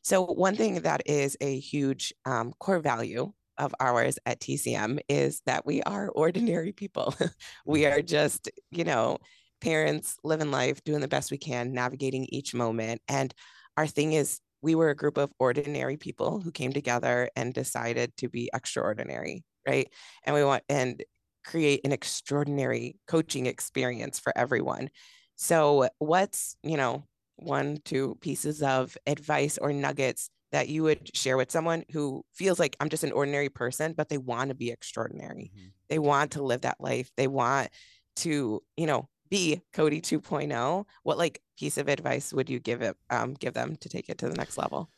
So, 0.09 0.23
one 0.23 0.57
thing 0.57 0.81
that 0.81 1.03
is 1.05 1.37
a 1.39 1.59
huge 1.59 2.15
um, 2.25 2.55
core 2.59 2.79
value 2.79 3.31
of 3.59 3.75
ours 3.79 4.19
at 4.25 4.41
TCM 4.41 5.01
is 5.07 5.43
that 5.45 5.67
we 5.67 5.83
are 5.83 6.09
ordinary 6.15 6.73
people. 6.73 7.15
we 7.67 7.85
are 7.85 8.01
just, 8.01 8.51
you 8.71 8.85
know, 8.85 9.19
parents 9.61 10.17
living 10.25 10.51
life, 10.51 10.83
doing 10.83 11.03
the 11.03 11.09
best 11.09 11.31
we 11.31 11.37
can, 11.37 11.75
navigating 11.75 12.25
each 12.31 12.55
moment. 12.55 13.03
And 13.07 13.35
our 13.77 13.87
thing 13.87 14.15
is 14.15 14.41
we 14.63 14.75
were 14.75 14.89
a 14.89 14.97
group 14.97 15.19
of 15.19 15.31
ordinary 15.39 15.99
people 15.99 16.41
who 16.41 16.53
came 16.53 16.73
together 16.73 17.29
and 17.37 17.53
decided 17.53 18.17
to 18.17 18.31
be 18.31 18.49
extraordinary, 18.55 19.45
right? 19.67 19.93
And 20.25 20.35
we 20.35 20.43
want 20.43 20.63
and 20.71 21.05
create 21.45 21.83
an 21.85 21.93
extraordinary 21.93 22.97
coaching 23.09 23.45
experience 23.45 24.19
for 24.19 24.33
everyone. 24.35 24.89
So, 25.37 25.91
what's, 25.99 26.57
you 26.63 26.79
know, 26.79 27.05
one, 27.39 27.79
two 27.85 28.17
pieces 28.21 28.63
of 28.63 28.97
advice 29.07 29.59
or 29.59 29.73
nuggets 29.73 30.31
that 30.53 30.69
you 30.69 30.83
would 30.83 31.15
share 31.15 31.37
with 31.37 31.51
someone 31.51 31.85
who 31.93 32.25
feels 32.33 32.59
like 32.59 32.77
I'm 32.81 32.89
just 32.89 33.05
an 33.05 33.13
ordinary 33.13 33.49
person, 33.49 33.93
but 33.93 34.09
they 34.09 34.19
want 34.19 34.49
to 34.49 34.55
be 34.55 34.71
extraordinary? 34.71 35.51
Mm-hmm. 35.55 35.69
They 35.89 35.99
want 35.99 36.33
to 36.33 36.43
live 36.43 36.63
that 36.63 36.81
life. 36.81 37.11
They 37.17 37.27
want 37.27 37.69
to, 38.17 38.63
you 38.77 38.87
know, 38.87 39.09
be 39.31 39.61
Cody 39.73 40.01
2.0, 40.01 40.85
what 41.03 41.19
like 41.19 41.43
piece 41.59 41.77
of 41.77 41.89
advice 41.89 42.33
would 42.33 42.49
you 42.49 42.59
give 42.61 42.83
it 42.83 42.97
um 43.11 43.35
give 43.35 43.53
them 43.53 43.77
to 43.77 43.89
take 43.89 44.09
it 44.09 44.19
to 44.19 44.29
the 44.29 44.37
next 44.37 44.57
level? 44.57 44.91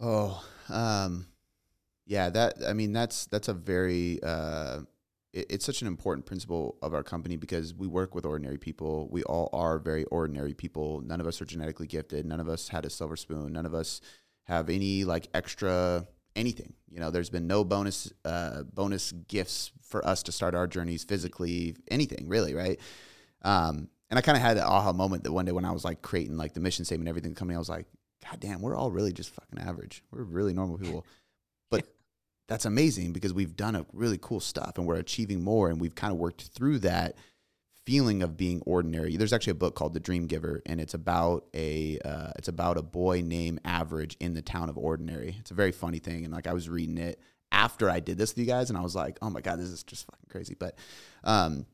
Oh, 0.00 0.44
um 0.68 1.26
yeah, 2.06 2.30
that 2.30 2.54
I 2.66 2.72
mean 2.72 2.92
that's 2.92 3.26
that's 3.26 3.48
a 3.48 3.54
very 3.54 4.20
uh 4.22 4.80
it's 5.48 5.64
such 5.64 5.82
an 5.82 5.88
important 5.88 6.26
principle 6.26 6.76
of 6.82 6.94
our 6.94 7.02
company 7.02 7.36
because 7.36 7.74
we 7.74 7.86
work 7.86 8.14
with 8.14 8.24
ordinary 8.24 8.58
people. 8.58 9.08
We 9.10 9.22
all 9.24 9.50
are 9.52 9.78
very 9.78 10.04
ordinary 10.04 10.54
people. 10.54 11.00
None 11.00 11.20
of 11.20 11.26
us 11.26 11.40
are 11.40 11.44
genetically 11.44 11.86
gifted. 11.86 12.26
None 12.26 12.40
of 12.40 12.48
us 12.48 12.68
had 12.68 12.84
a 12.84 12.90
silver 12.90 13.16
spoon. 13.16 13.52
None 13.52 13.66
of 13.66 13.74
us 13.74 14.00
have 14.44 14.68
any 14.70 15.04
like 15.04 15.28
extra 15.34 16.06
anything. 16.36 16.72
You 16.90 17.00
know, 17.00 17.10
there's 17.10 17.30
been 17.30 17.46
no 17.46 17.64
bonus 17.64 18.12
uh, 18.24 18.62
bonus 18.62 19.12
gifts 19.12 19.72
for 19.82 20.06
us 20.06 20.22
to 20.24 20.32
start 20.32 20.54
our 20.54 20.66
journeys 20.66 21.04
physically, 21.04 21.76
anything 21.90 22.28
really, 22.28 22.54
right? 22.54 22.80
Um, 23.42 23.88
and 24.10 24.18
I 24.18 24.22
kind 24.22 24.36
of 24.36 24.42
had 24.42 24.56
that 24.56 24.66
aha 24.66 24.92
moment 24.92 25.24
that 25.24 25.32
one 25.32 25.44
day 25.44 25.52
when 25.52 25.64
I 25.64 25.72
was 25.72 25.84
like 25.84 26.00
creating 26.02 26.36
like 26.36 26.54
the 26.54 26.60
mission 26.60 26.84
statement, 26.84 27.08
everything 27.08 27.34
coming, 27.34 27.56
I 27.56 27.58
was 27.58 27.68
like, 27.68 27.86
God 28.24 28.40
damn, 28.40 28.62
we're 28.62 28.76
all 28.76 28.90
really 28.90 29.12
just 29.12 29.30
fucking 29.30 29.58
average. 29.58 30.02
We're 30.10 30.22
really 30.22 30.54
normal 30.54 30.78
people. 30.78 31.06
That's 32.48 32.64
amazing 32.64 33.12
because 33.12 33.34
we've 33.34 33.56
done 33.56 33.76
a 33.76 33.86
really 33.92 34.18
cool 34.20 34.40
stuff 34.40 34.78
and 34.78 34.86
we're 34.86 34.96
achieving 34.96 35.44
more 35.44 35.68
and 35.68 35.80
we've 35.80 35.94
kind 35.94 36.12
of 36.12 36.18
worked 36.18 36.42
through 36.42 36.78
that 36.80 37.14
feeling 37.84 38.22
of 38.22 38.36
being 38.36 38.62
ordinary. 38.66 39.16
There's 39.16 39.32
actually 39.32 39.52
a 39.52 39.54
book 39.54 39.74
called 39.74 39.94
The 39.94 40.00
Dream 40.00 40.26
Giver, 40.26 40.62
and 40.66 40.78
it's 40.78 40.92
about 40.92 41.46
a 41.54 41.98
uh, 42.04 42.32
it's 42.36 42.48
about 42.48 42.76
a 42.76 42.82
boy 42.82 43.22
named 43.22 43.60
Average 43.64 44.16
in 44.20 44.34
the 44.34 44.42
town 44.42 44.68
of 44.68 44.76
Ordinary. 44.76 45.36
It's 45.40 45.50
a 45.50 45.54
very 45.54 45.72
funny 45.72 45.98
thing, 45.98 46.24
and 46.24 46.32
like 46.34 46.46
I 46.46 46.52
was 46.52 46.68
reading 46.68 46.98
it 46.98 47.18
after 47.50 47.88
I 47.88 48.00
did 48.00 48.18
this 48.18 48.32
with 48.32 48.38
you 48.38 48.44
guys, 48.44 48.68
and 48.68 48.78
I 48.78 48.82
was 48.82 48.94
like, 48.94 49.18
oh 49.22 49.30
my 49.30 49.40
god, 49.40 49.58
this 49.58 49.68
is 49.68 49.82
just 49.84 50.04
fucking 50.04 50.28
crazy. 50.28 50.54
But 50.54 50.76
um, 51.24 51.64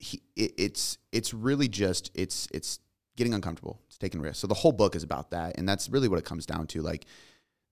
he, 0.00 0.22
it, 0.34 0.54
it's 0.58 0.98
it's 1.12 1.32
really 1.32 1.68
just 1.68 2.10
it's 2.14 2.48
it's 2.52 2.80
getting 3.16 3.32
uncomfortable. 3.32 3.80
It's 3.86 3.98
taking 3.98 4.20
risks. 4.20 4.40
So 4.40 4.48
the 4.48 4.54
whole 4.54 4.72
book 4.72 4.96
is 4.96 5.04
about 5.04 5.30
that, 5.30 5.56
and 5.56 5.68
that's 5.68 5.88
really 5.88 6.08
what 6.08 6.18
it 6.18 6.24
comes 6.24 6.46
down 6.46 6.66
to. 6.68 6.82
Like 6.82 7.06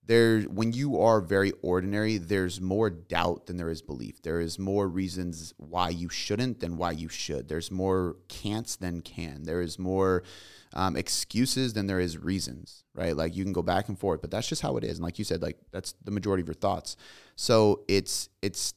there, 0.07 0.41
when 0.43 0.71
you 0.71 0.99
are 1.01 1.19
very 1.19 1.51
ordinary, 1.61 2.17
there's 2.17 2.61
more 2.61 2.89
doubt 2.89 3.45
than 3.45 3.57
there 3.57 3.69
is 3.69 3.81
belief. 3.81 4.21
There 4.21 4.39
is 4.39 4.57
more 4.57 4.87
reasons 4.87 5.53
why 5.57 5.89
you 5.89 6.07
shouldn't 6.07 6.61
than 6.61 6.77
why 6.77 6.91
you 6.91 7.09
should. 7.09 7.49
There's 7.49 7.69
more 7.69 8.15
can'ts 8.29 8.77
than 8.77 9.01
can. 9.01 9.43
There 9.43 9.61
is 9.61 9.77
more 9.77 10.23
um, 10.71 10.95
excuses 10.95 11.73
than 11.73 11.87
there 11.87 11.99
is 11.99 12.17
reasons. 12.17 12.85
Right? 12.95 13.15
Like 13.17 13.35
you 13.35 13.43
can 13.43 13.51
go 13.51 13.61
back 13.61 13.89
and 13.89 13.99
forth, 13.99 14.21
but 14.21 14.31
that's 14.31 14.47
just 14.47 14.61
how 14.61 14.77
it 14.77 14.85
is. 14.85 14.97
And 14.97 15.03
like 15.03 15.19
you 15.19 15.25
said, 15.25 15.41
like 15.41 15.57
that's 15.71 15.93
the 16.01 16.11
majority 16.11 16.41
of 16.41 16.47
your 16.47 16.55
thoughts. 16.55 16.95
So 17.35 17.83
it's 17.89 18.29
it's 18.41 18.73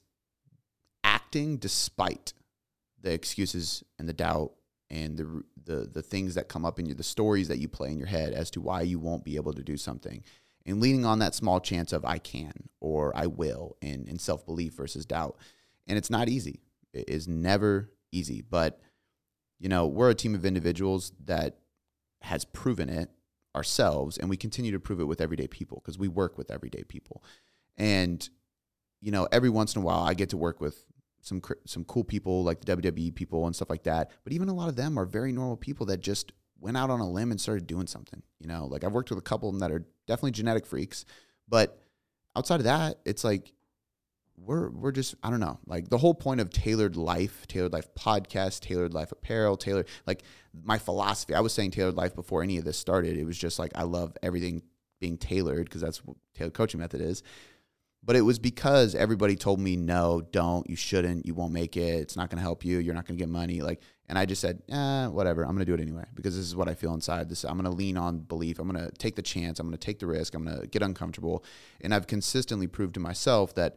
acting 1.04 1.58
despite 1.58 2.32
the 3.00 3.12
excuses 3.12 3.84
and 4.00 4.08
the 4.08 4.12
doubt 4.12 4.52
and 4.90 5.16
the 5.16 5.44
the 5.64 5.90
the 5.92 6.02
things 6.02 6.34
that 6.34 6.48
come 6.48 6.64
up 6.64 6.80
in 6.80 6.86
you, 6.86 6.94
the 6.94 7.04
stories 7.04 7.46
that 7.48 7.58
you 7.58 7.68
play 7.68 7.92
in 7.92 7.98
your 7.98 8.08
head 8.08 8.32
as 8.32 8.50
to 8.50 8.60
why 8.60 8.82
you 8.82 8.98
won't 8.98 9.24
be 9.24 9.36
able 9.36 9.52
to 9.52 9.62
do 9.62 9.76
something, 9.76 10.24
and 10.66 10.80
leaning 10.80 11.04
on 11.04 11.18
that 11.20 11.34
small 11.34 11.60
chance 11.60 11.92
of 11.92 12.04
I 12.04 12.18
can 12.18 12.68
or 12.80 13.16
I 13.16 13.26
will, 13.26 13.76
and 13.82 14.08
in 14.08 14.18
self 14.18 14.44
belief 14.44 14.74
versus 14.74 15.06
doubt, 15.06 15.36
and 15.86 15.96
it's 15.98 16.10
not 16.10 16.28
easy. 16.28 16.60
It 16.92 17.08
is 17.08 17.28
never 17.28 17.90
easy, 18.12 18.42
but 18.42 18.80
you 19.58 19.68
know 19.68 19.86
we're 19.86 20.10
a 20.10 20.14
team 20.14 20.34
of 20.34 20.44
individuals 20.44 21.12
that 21.24 21.58
has 22.22 22.44
proven 22.44 22.88
it 22.88 23.10
ourselves 23.56 24.18
and 24.18 24.28
we 24.28 24.36
continue 24.36 24.70
to 24.70 24.78
prove 24.78 25.00
it 25.00 25.04
with 25.04 25.20
everyday 25.20 25.48
people 25.48 25.80
because 25.82 25.98
we 25.98 26.06
work 26.06 26.38
with 26.38 26.50
everyday 26.50 26.84
people. 26.84 27.22
And 27.76 28.28
you 29.00 29.10
know 29.10 29.26
every 29.32 29.48
once 29.48 29.74
in 29.74 29.80
a 29.80 29.84
while 29.84 30.02
i 30.02 30.12
get 30.12 30.28
to 30.28 30.36
work 30.36 30.60
with 30.60 30.84
some 31.20 31.42
some 31.66 31.84
cool 31.84 32.04
people 32.04 32.42
like 32.42 32.60
the 32.60 32.76
WWE 32.76 33.14
people 33.14 33.46
and 33.46 33.54
stuff 33.54 33.70
like 33.70 33.84
that. 33.84 34.10
But 34.24 34.32
even 34.32 34.48
a 34.48 34.54
lot 34.54 34.68
of 34.68 34.76
them 34.76 34.98
are 34.98 35.04
very 35.04 35.32
normal 35.32 35.56
people 35.56 35.86
that 35.86 36.00
just 36.00 36.32
went 36.60 36.76
out 36.76 36.90
on 36.90 37.00
a 37.00 37.08
limb 37.08 37.30
and 37.30 37.40
started 37.40 37.66
doing 37.66 37.86
something 37.86 38.22
you 38.38 38.46
know 38.46 38.66
like 38.66 38.84
i've 38.84 38.92
worked 38.92 39.10
with 39.10 39.18
a 39.18 39.22
couple 39.22 39.48
of 39.48 39.54
them 39.54 39.60
that 39.60 39.74
are 39.74 39.84
definitely 40.06 40.30
genetic 40.30 40.66
freaks 40.66 41.04
but 41.48 41.80
outside 42.36 42.60
of 42.60 42.64
that 42.64 42.98
it's 43.04 43.24
like 43.24 43.52
we're 44.44 44.70
we're 44.70 44.92
just 44.92 45.14
I 45.22 45.30
don't 45.30 45.40
know 45.40 45.58
like 45.66 45.88
the 45.88 45.98
whole 45.98 46.14
point 46.14 46.40
of 46.40 46.50
tailored 46.50 46.96
life, 46.96 47.46
tailored 47.46 47.72
life 47.72 47.88
podcast, 47.94 48.60
tailored 48.60 48.94
life 48.94 49.12
apparel, 49.12 49.56
tailored 49.56 49.88
like 50.06 50.22
my 50.64 50.78
philosophy. 50.78 51.34
I 51.34 51.40
was 51.40 51.52
saying 51.52 51.72
tailored 51.72 51.96
life 51.96 52.14
before 52.14 52.42
any 52.42 52.56
of 52.56 52.64
this 52.64 52.78
started. 52.78 53.16
It 53.16 53.24
was 53.24 53.38
just 53.38 53.58
like 53.58 53.72
I 53.74 53.82
love 53.82 54.16
everything 54.22 54.62
being 55.00 55.18
tailored 55.18 55.64
because 55.64 55.80
that's 55.80 56.04
what 56.04 56.16
tailored 56.34 56.54
coaching 56.54 56.80
method 56.80 57.00
is. 57.00 57.22
But 58.02 58.16
it 58.16 58.22
was 58.22 58.38
because 58.38 58.94
everybody 58.94 59.36
told 59.36 59.60
me 59.60 59.76
no, 59.76 60.22
don't, 60.32 60.68
you 60.68 60.76
shouldn't, 60.76 61.26
you 61.26 61.34
won't 61.34 61.52
make 61.52 61.76
it, 61.76 62.00
it's 62.00 62.16
not 62.16 62.30
going 62.30 62.38
to 62.38 62.42
help 62.42 62.64
you, 62.64 62.78
you're 62.78 62.94
not 62.94 63.06
going 63.06 63.18
to 63.18 63.22
get 63.22 63.28
money. 63.28 63.60
Like, 63.60 63.82
and 64.08 64.18
I 64.18 64.24
just 64.24 64.40
said, 64.40 64.62
eh, 64.70 65.06
whatever, 65.06 65.42
I'm 65.42 65.50
going 65.50 65.58
to 65.58 65.64
do 65.64 65.74
it 65.74 65.80
anyway 65.80 66.04
because 66.14 66.34
this 66.34 66.46
is 66.46 66.56
what 66.56 66.68
I 66.68 66.74
feel 66.74 66.94
inside. 66.94 67.28
This, 67.28 67.44
I'm 67.44 67.58
going 67.58 67.70
to 67.70 67.70
lean 67.70 67.96
on 67.96 68.20
belief. 68.20 68.58
I'm 68.58 68.68
going 68.68 68.84
to 68.84 68.90
take 68.92 69.16
the 69.16 69.22
chance. 69.22 69.60
I'm 69.60 69.66
going 69.66 69.78
to 69.78 69.86
take 69.86 69.98
the 69.98 70.06
risk. 70.06 70.34
I'm 70.34 70.44
going 70.46 70.60
to 70.60 70.66
get 70.66 70.82
uncomfortable, 70.82 71.44
and 71.80 71.94
I've 71.94 72.06
consistently 72.06 72.66
proved 72.66 72.94
to 72.94 73.00
myself 73.00 73.54
that 73.54 73.76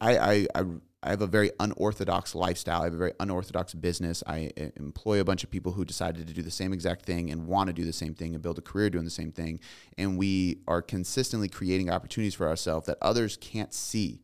I, 0.00 0.18
I, 0.18 0.46
I, 0.54 0.64
I 1.02 1.10
have 1.10 1.22
a 1.22 1.28
very 1.28 1.52
unorthodox 1.60 2.34
lifestyle. 2.34 2.80
I 2.80 2.84
have 2.84 2.94
a 2.94 2.98
very 2.98 3.12
unorthodox 3.20 3.72
business. 3.72 4.24
I 4.26 4.50
uh, 4.60 4.66
employ 4.76 5.20
a 5.20 5.24
bunch 5.24 5.44
of 5.44 5.50
people 5.50 5.72
who 5.72 5.84
decided 5.84 6.26
to 6.26 6.34
do 6.34 6.42
the 6.42 6.50
same 6.50 6.72
exact 6.72 7.06
thing 7.06 7.30
and 7.30 7.46
want 7.46 7.68
to 7.68 7.72
do 7.72 7.84
the 7.84 7.92
same 7.92 8.14
thing 8.14 8.34
and 8.34 8.42
build 8.42 8.58
a 8.58 8.62
career 8.62 8.90
doing 8.90 9.04
the 9.04 9.10
same 9.10 9.30
thing. 9.30 9.60
And 9.96 10.18
we 10.18 10.58
are 10.66 10.82
consistently 10.82 11.48
creating 11.48 11.88
opportunities 11.88 12.34
for 12.34 12.48
ourselves 12.48 12.86
that 12.86 12.98
others 13.00 13.36
can't 13.36 13.72
see. 13.72 14.22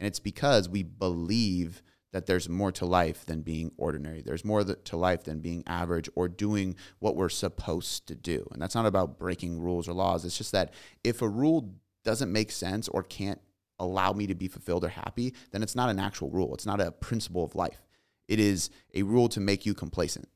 And 0.00 0.06
it's 0.06 0.20
because 0.20 0.68
we 0.68 0.82
believe 0.82 1.82
that 2.12 2.26
there's 2.26 2.48
more 2.48 2.72
to 2.72 2.86
life 2.86 3.26
than 3.26 3.42
being 3.42 3.72
ordinary. 3.76 4.22
There's 4.22 4.44
more 4.44 4.64
to 4.64 4.96
life 4.96 5.24
than 5.24 5.40
being 5.40 5.62
average 5.66 6.08
or 6.14 6.28
doing 6.28 6.76
what 7.00 7.16
we're 7.16 7.28
supposed 7.28 8.06
to 8.06 8.14
do. 8.14 8.46
And 8.52 8.62
that's 8.62 8.76
not 8.76 8.86
about 8.86 9.18
breaking 9.18 9.60
rules 9.60 9.88
or 9.88 9.92
laws. 9.92 10.24
It's 10.24 10.38
just 10.38 10.52
that 10.52 10.72
if 11.02 11.20
a 11.20 11.28
rule 11.28 11.74
doesn't 12.04 12.32
make 12.32 12.50
sense 12.50 12.88
or 12.88 13.02
can't 13.02 13.40
allow 13.78 14.12
me 14.12 14.26
to 14.26 14.34
be 14.34 14.48
fulfilled 14.48 14.84
or 14.84 14.88
happy, 14.88 15.34
then 15.50 15.62
it's 15.62 15.74
not 15.74 15.90
an 15.90 15.98
actual 15.98 16.30
rule. 16.30 16.54
It's 16.54 16.66
not 16.66 16.80
a 16.80 16.92
principle 16.92 17.44
of 17.44 17.54
life. 17.54 17.82
It 18.28 18.40
is 18.40 18.70
a 18.94 19.02
rule 19.02 19.28
to 19.30 19.40
make 19.40 19.66
you 19.66 19.74
complacent. 19.74 20.28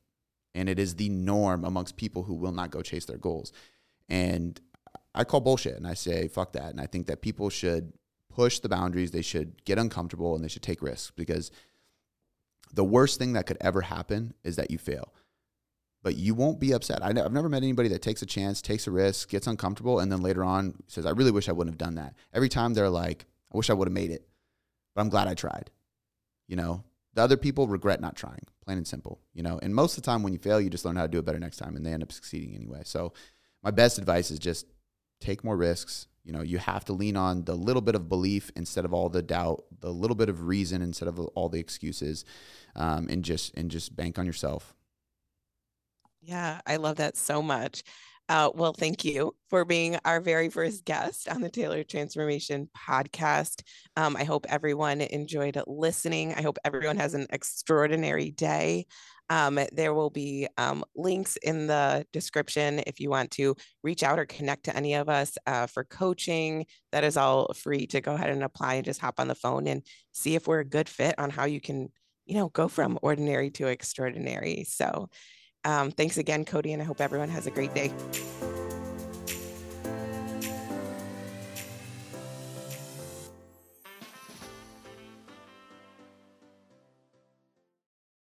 And 0.55 0.67
it 0.67 0.79
is 0.79 0.95
the 0.95 1.09
norm 1.09 1.63
amongst 1.63 1.95
people 1.97 2.23
who 2.23 2.33
will 2.33 2.51
not 2.51 2.71
go 2.71 2.81
chase 2.81 3.05
their 3.05 3.17
goals. 3.17 3.51
And 4.07 4.59
I 5.13 5.23
call 5.23 5.41
bullshit 5.41 5.77
and 5.77 5.87
I 5.87 5.93
say, 5.93 6.27
fuck 6.27 6.53
that. 6.53 6.71
And 6.71 6.81
I 6.81 6.85
think 6.85 7.07
that 7.07 7.21
people 7.21 7.49
should 7.49 7.93
push 8.29 8.59
the 8.59 8.69
boundaries, 8.69 9.11
they 9.11 9.21
should 9.21 9.63
get 9.65 9.77
uncomfortable, 9.77 10.35
and 10.35 10.43
they 10.43 10.47
should 10.47 10.63
take 10.63 10.81
risks 10.81 11.11
because 11.15 11.51
the 12.73 12.83
worst 12.83 13.19
thing 13.19 13.33
that 13.33 13.45
could 13.45 13.57
ever 13.59 13.81
happen 13.81 14.33
is 14.43 14.55
that 14.55 14.71
you 14.71 14.77
fail. 14.77 15.13
But 16.01 16.15
you 16.15 16.33
won't 16.33 16.59
be 16.59 16.71
upset. 16.71 17.03
I 17.03 17.07
have 17.07 17.33
never 17.33 17.49
met 17.49 17.63
anybody 17.63 17.89
that 17.89 18.01
takes 18.01 18.21
a 18.21 18.25
chance, 18.25 18.61
takes 18.61 18.87
a 18.87 18.91
risk, 18.91 19.29
gets 19.29 19.47
uncomfortable, 19.47 19.99
and 19.99 20.11
then 20.11 20.21
later 20.21 20.43
on 20.43 20.75
says, 20.87 21.05
I 21.05 21.11
really 21.11 21.31
wish 21.31 21.49
I 21.49 21.51
wouldn't 21.51 21.73
have 21.73 21.87
done 21.87 21.95
that. 21.95 22.15
Every 22.33 22.47
time 22.47 22.73
they're 22.73 22.89
like, 22.89 23.25
I 23.53 23.57
wish 23.57 23.69
I 23.69 23.73
would 23.73 23.87
have 23.87 23.93
made 23.93 24.11
it, 24.11 24.25
but 24.95 25.01
I'm 25.01 25.09
glad 25.09 25.27
I 25.27 25.33
tried. 25.33 25.71
You 26.47 26.55
know, 26.55 26.83
the 27.13 27.21
other 27.21 27.37
people 27.37 27.67
regret 27.67 27.99
not 27.99 28.15
trying, 28.15 28.45
plain 28.63 28.77
and 28.77 28.87
simple. 28.87 29.19
You 29.33 29.43
know, 29.43 29.59
and 29.61 29.75
most 29.75 29.97
of 29.97 30.03
the 30.03 30.09
time 30.09 30.23
when 30.23 30.31
you 30.31 30.39
fail, 30.39 30.61
you 30.61 30.69
just 30.69 30.85
learn 30.85 30.95
how 30.95 31.03
to 31.03 31.09
do 31.09 31.19
it 31.19 31.25
better 31.25 31.39
next 31.39 31.57
time, 31.57 31.75
and 31.75 31.85
they 31.85 31.91
end 31.91 32.03
up 32.03 32.11
succeeding 32.11 32.55
anyway. 32.55 32.81
So, 32.85 33.13
my 33.61 33.71
best 33.71 33.97
advice 33.97 34.31
is 34.31 34.39
just 34.39 34.67
take 35.19 35.43
more 35.43 35.57
risks. 35.57 36.07
You 36.23 36.31
know, 36.31 36.41
you 36.41 36.59
have 36.59 36.85
to 36.85 36.93
lean 36.93 37.17
on 37.17 37.43
the 37.43 37.55
little 37.55 37.81
bit 37.81 37.95
of 37.95 38.07
belief 38.07 38.51
instead 38.55 38.85
of 38.85 38.93
all 38.93 39.09
the 39.09 39.21
doubt, 39.21 39.65
the 39.79 39.91
little 39.91 40.15
bit 40.15 40.29
of 40.29 40.47
reason 40.47 40.81
instead 40.81 41.09
of 41.09 41.19
all 41.19 41.49
the 41.49 41.59
excuses, 41.59 42.23
um, 42.75 43.07
and 43.09 43.25
just 43.25 43.53
and 43.55 43.69
just 43.69 43.95
bank 43.95 44.17
on 44.17 44.25
yourself. 44.25 44.75
Yeah, 46.29 46.61
I 46.67 46.75
love 46.77 46.97
that 46.97 47.17
so 47.17 47.41
much. 47.41 47.83
Uh, 48.27 48.51
well, 48.53 48.73
thank 48.73 49.03
you 49.03 49.35
for 49.49 49.65
being 49.65 49.97
our 50.05 50.21
very 50.21 50.49
first 50.49 50.85
guest 50.85 51.27
on 51.27 51.41
the 51.41 51.49
Tailored 51.49 51.89
Transformation 51.89 52.69
podcast. 52.77 53.63
Um, 53.95 54.15
I 54.15 54.23
hope 54.23 54.45
everyone 54.49 55.01
enjoyed 55.01 55.59
listening. 55.65 56.35
I 56.35 56.43
hope 56.43 56.59
everyone 56.63 56.97
has 56.97 57.15
an 57.15 57.25
extraordinary 57.31 58.29
day. 58.29 58.85
Um, 59.31 59.59
there 59.71 59.95
will 59.95 60.11
be 60.11 60.47
um, 60.57 60.83
links 60.95 61.37
in 61.37 61.65
the 61.67 62.05
description 62.13 62.83
if 62.85 62.99
you 62.99 63.09
want 63.09 63.31
to 63.31 63.55
reach 63.83 64.03
out 64.03 64.19
or 64.19 64.25
connect 64.25 64.65
to 64.65 64.75
any 64.75 64.93
of 64.93 65.09
us 65.09 65.37
uh, 65.47 65.65
for 65.65 65.83
coaching. 65.83 66.67
That 66.91 67.03
is 67.03 67.17
all 67.17 67.53
free 67.55 67.87
to 67.87 68.01
go 68.01 68.13
ahead 68.13 68.29
and 68.29 68.43
apply 68.43 68.75
and 68.75 68.85
just 68.85 69.01
hop 69.01 69.19
on 69.19 69.27
the 69.27 69.35
phone 69.35 69.67
and 69.67 69.83
see 70.11 70.35
if 70.35 70.47
we're 70.47 70.59
a 70.59 70.65
good 70.65 70.89
fit 70.89 71.15
on 71.17 71.31
how 71.31 71.45
you 71.45 71.61
can, 71.61 71.89
you 72.25 72.35
know, 72.35 72.49
go 72.49 72.67
from 72.67 72.99
ordinary 73.01 73.49
to 73.51 73.67
extraordinary. 73.67 74.65
So 74.67 75.09
um, 75.65 75.91
thanks 75.91 76.17
again, 76.17 76.45
Cody, 76.45 76.73
and 76.73 76.81
I 76.81 76.85
hope 76.85 77.01
everyone 77.01 77.29
has 77.29 77.47
a 77.47 77.51
great 77.51 77.73
day. 77.73 77.93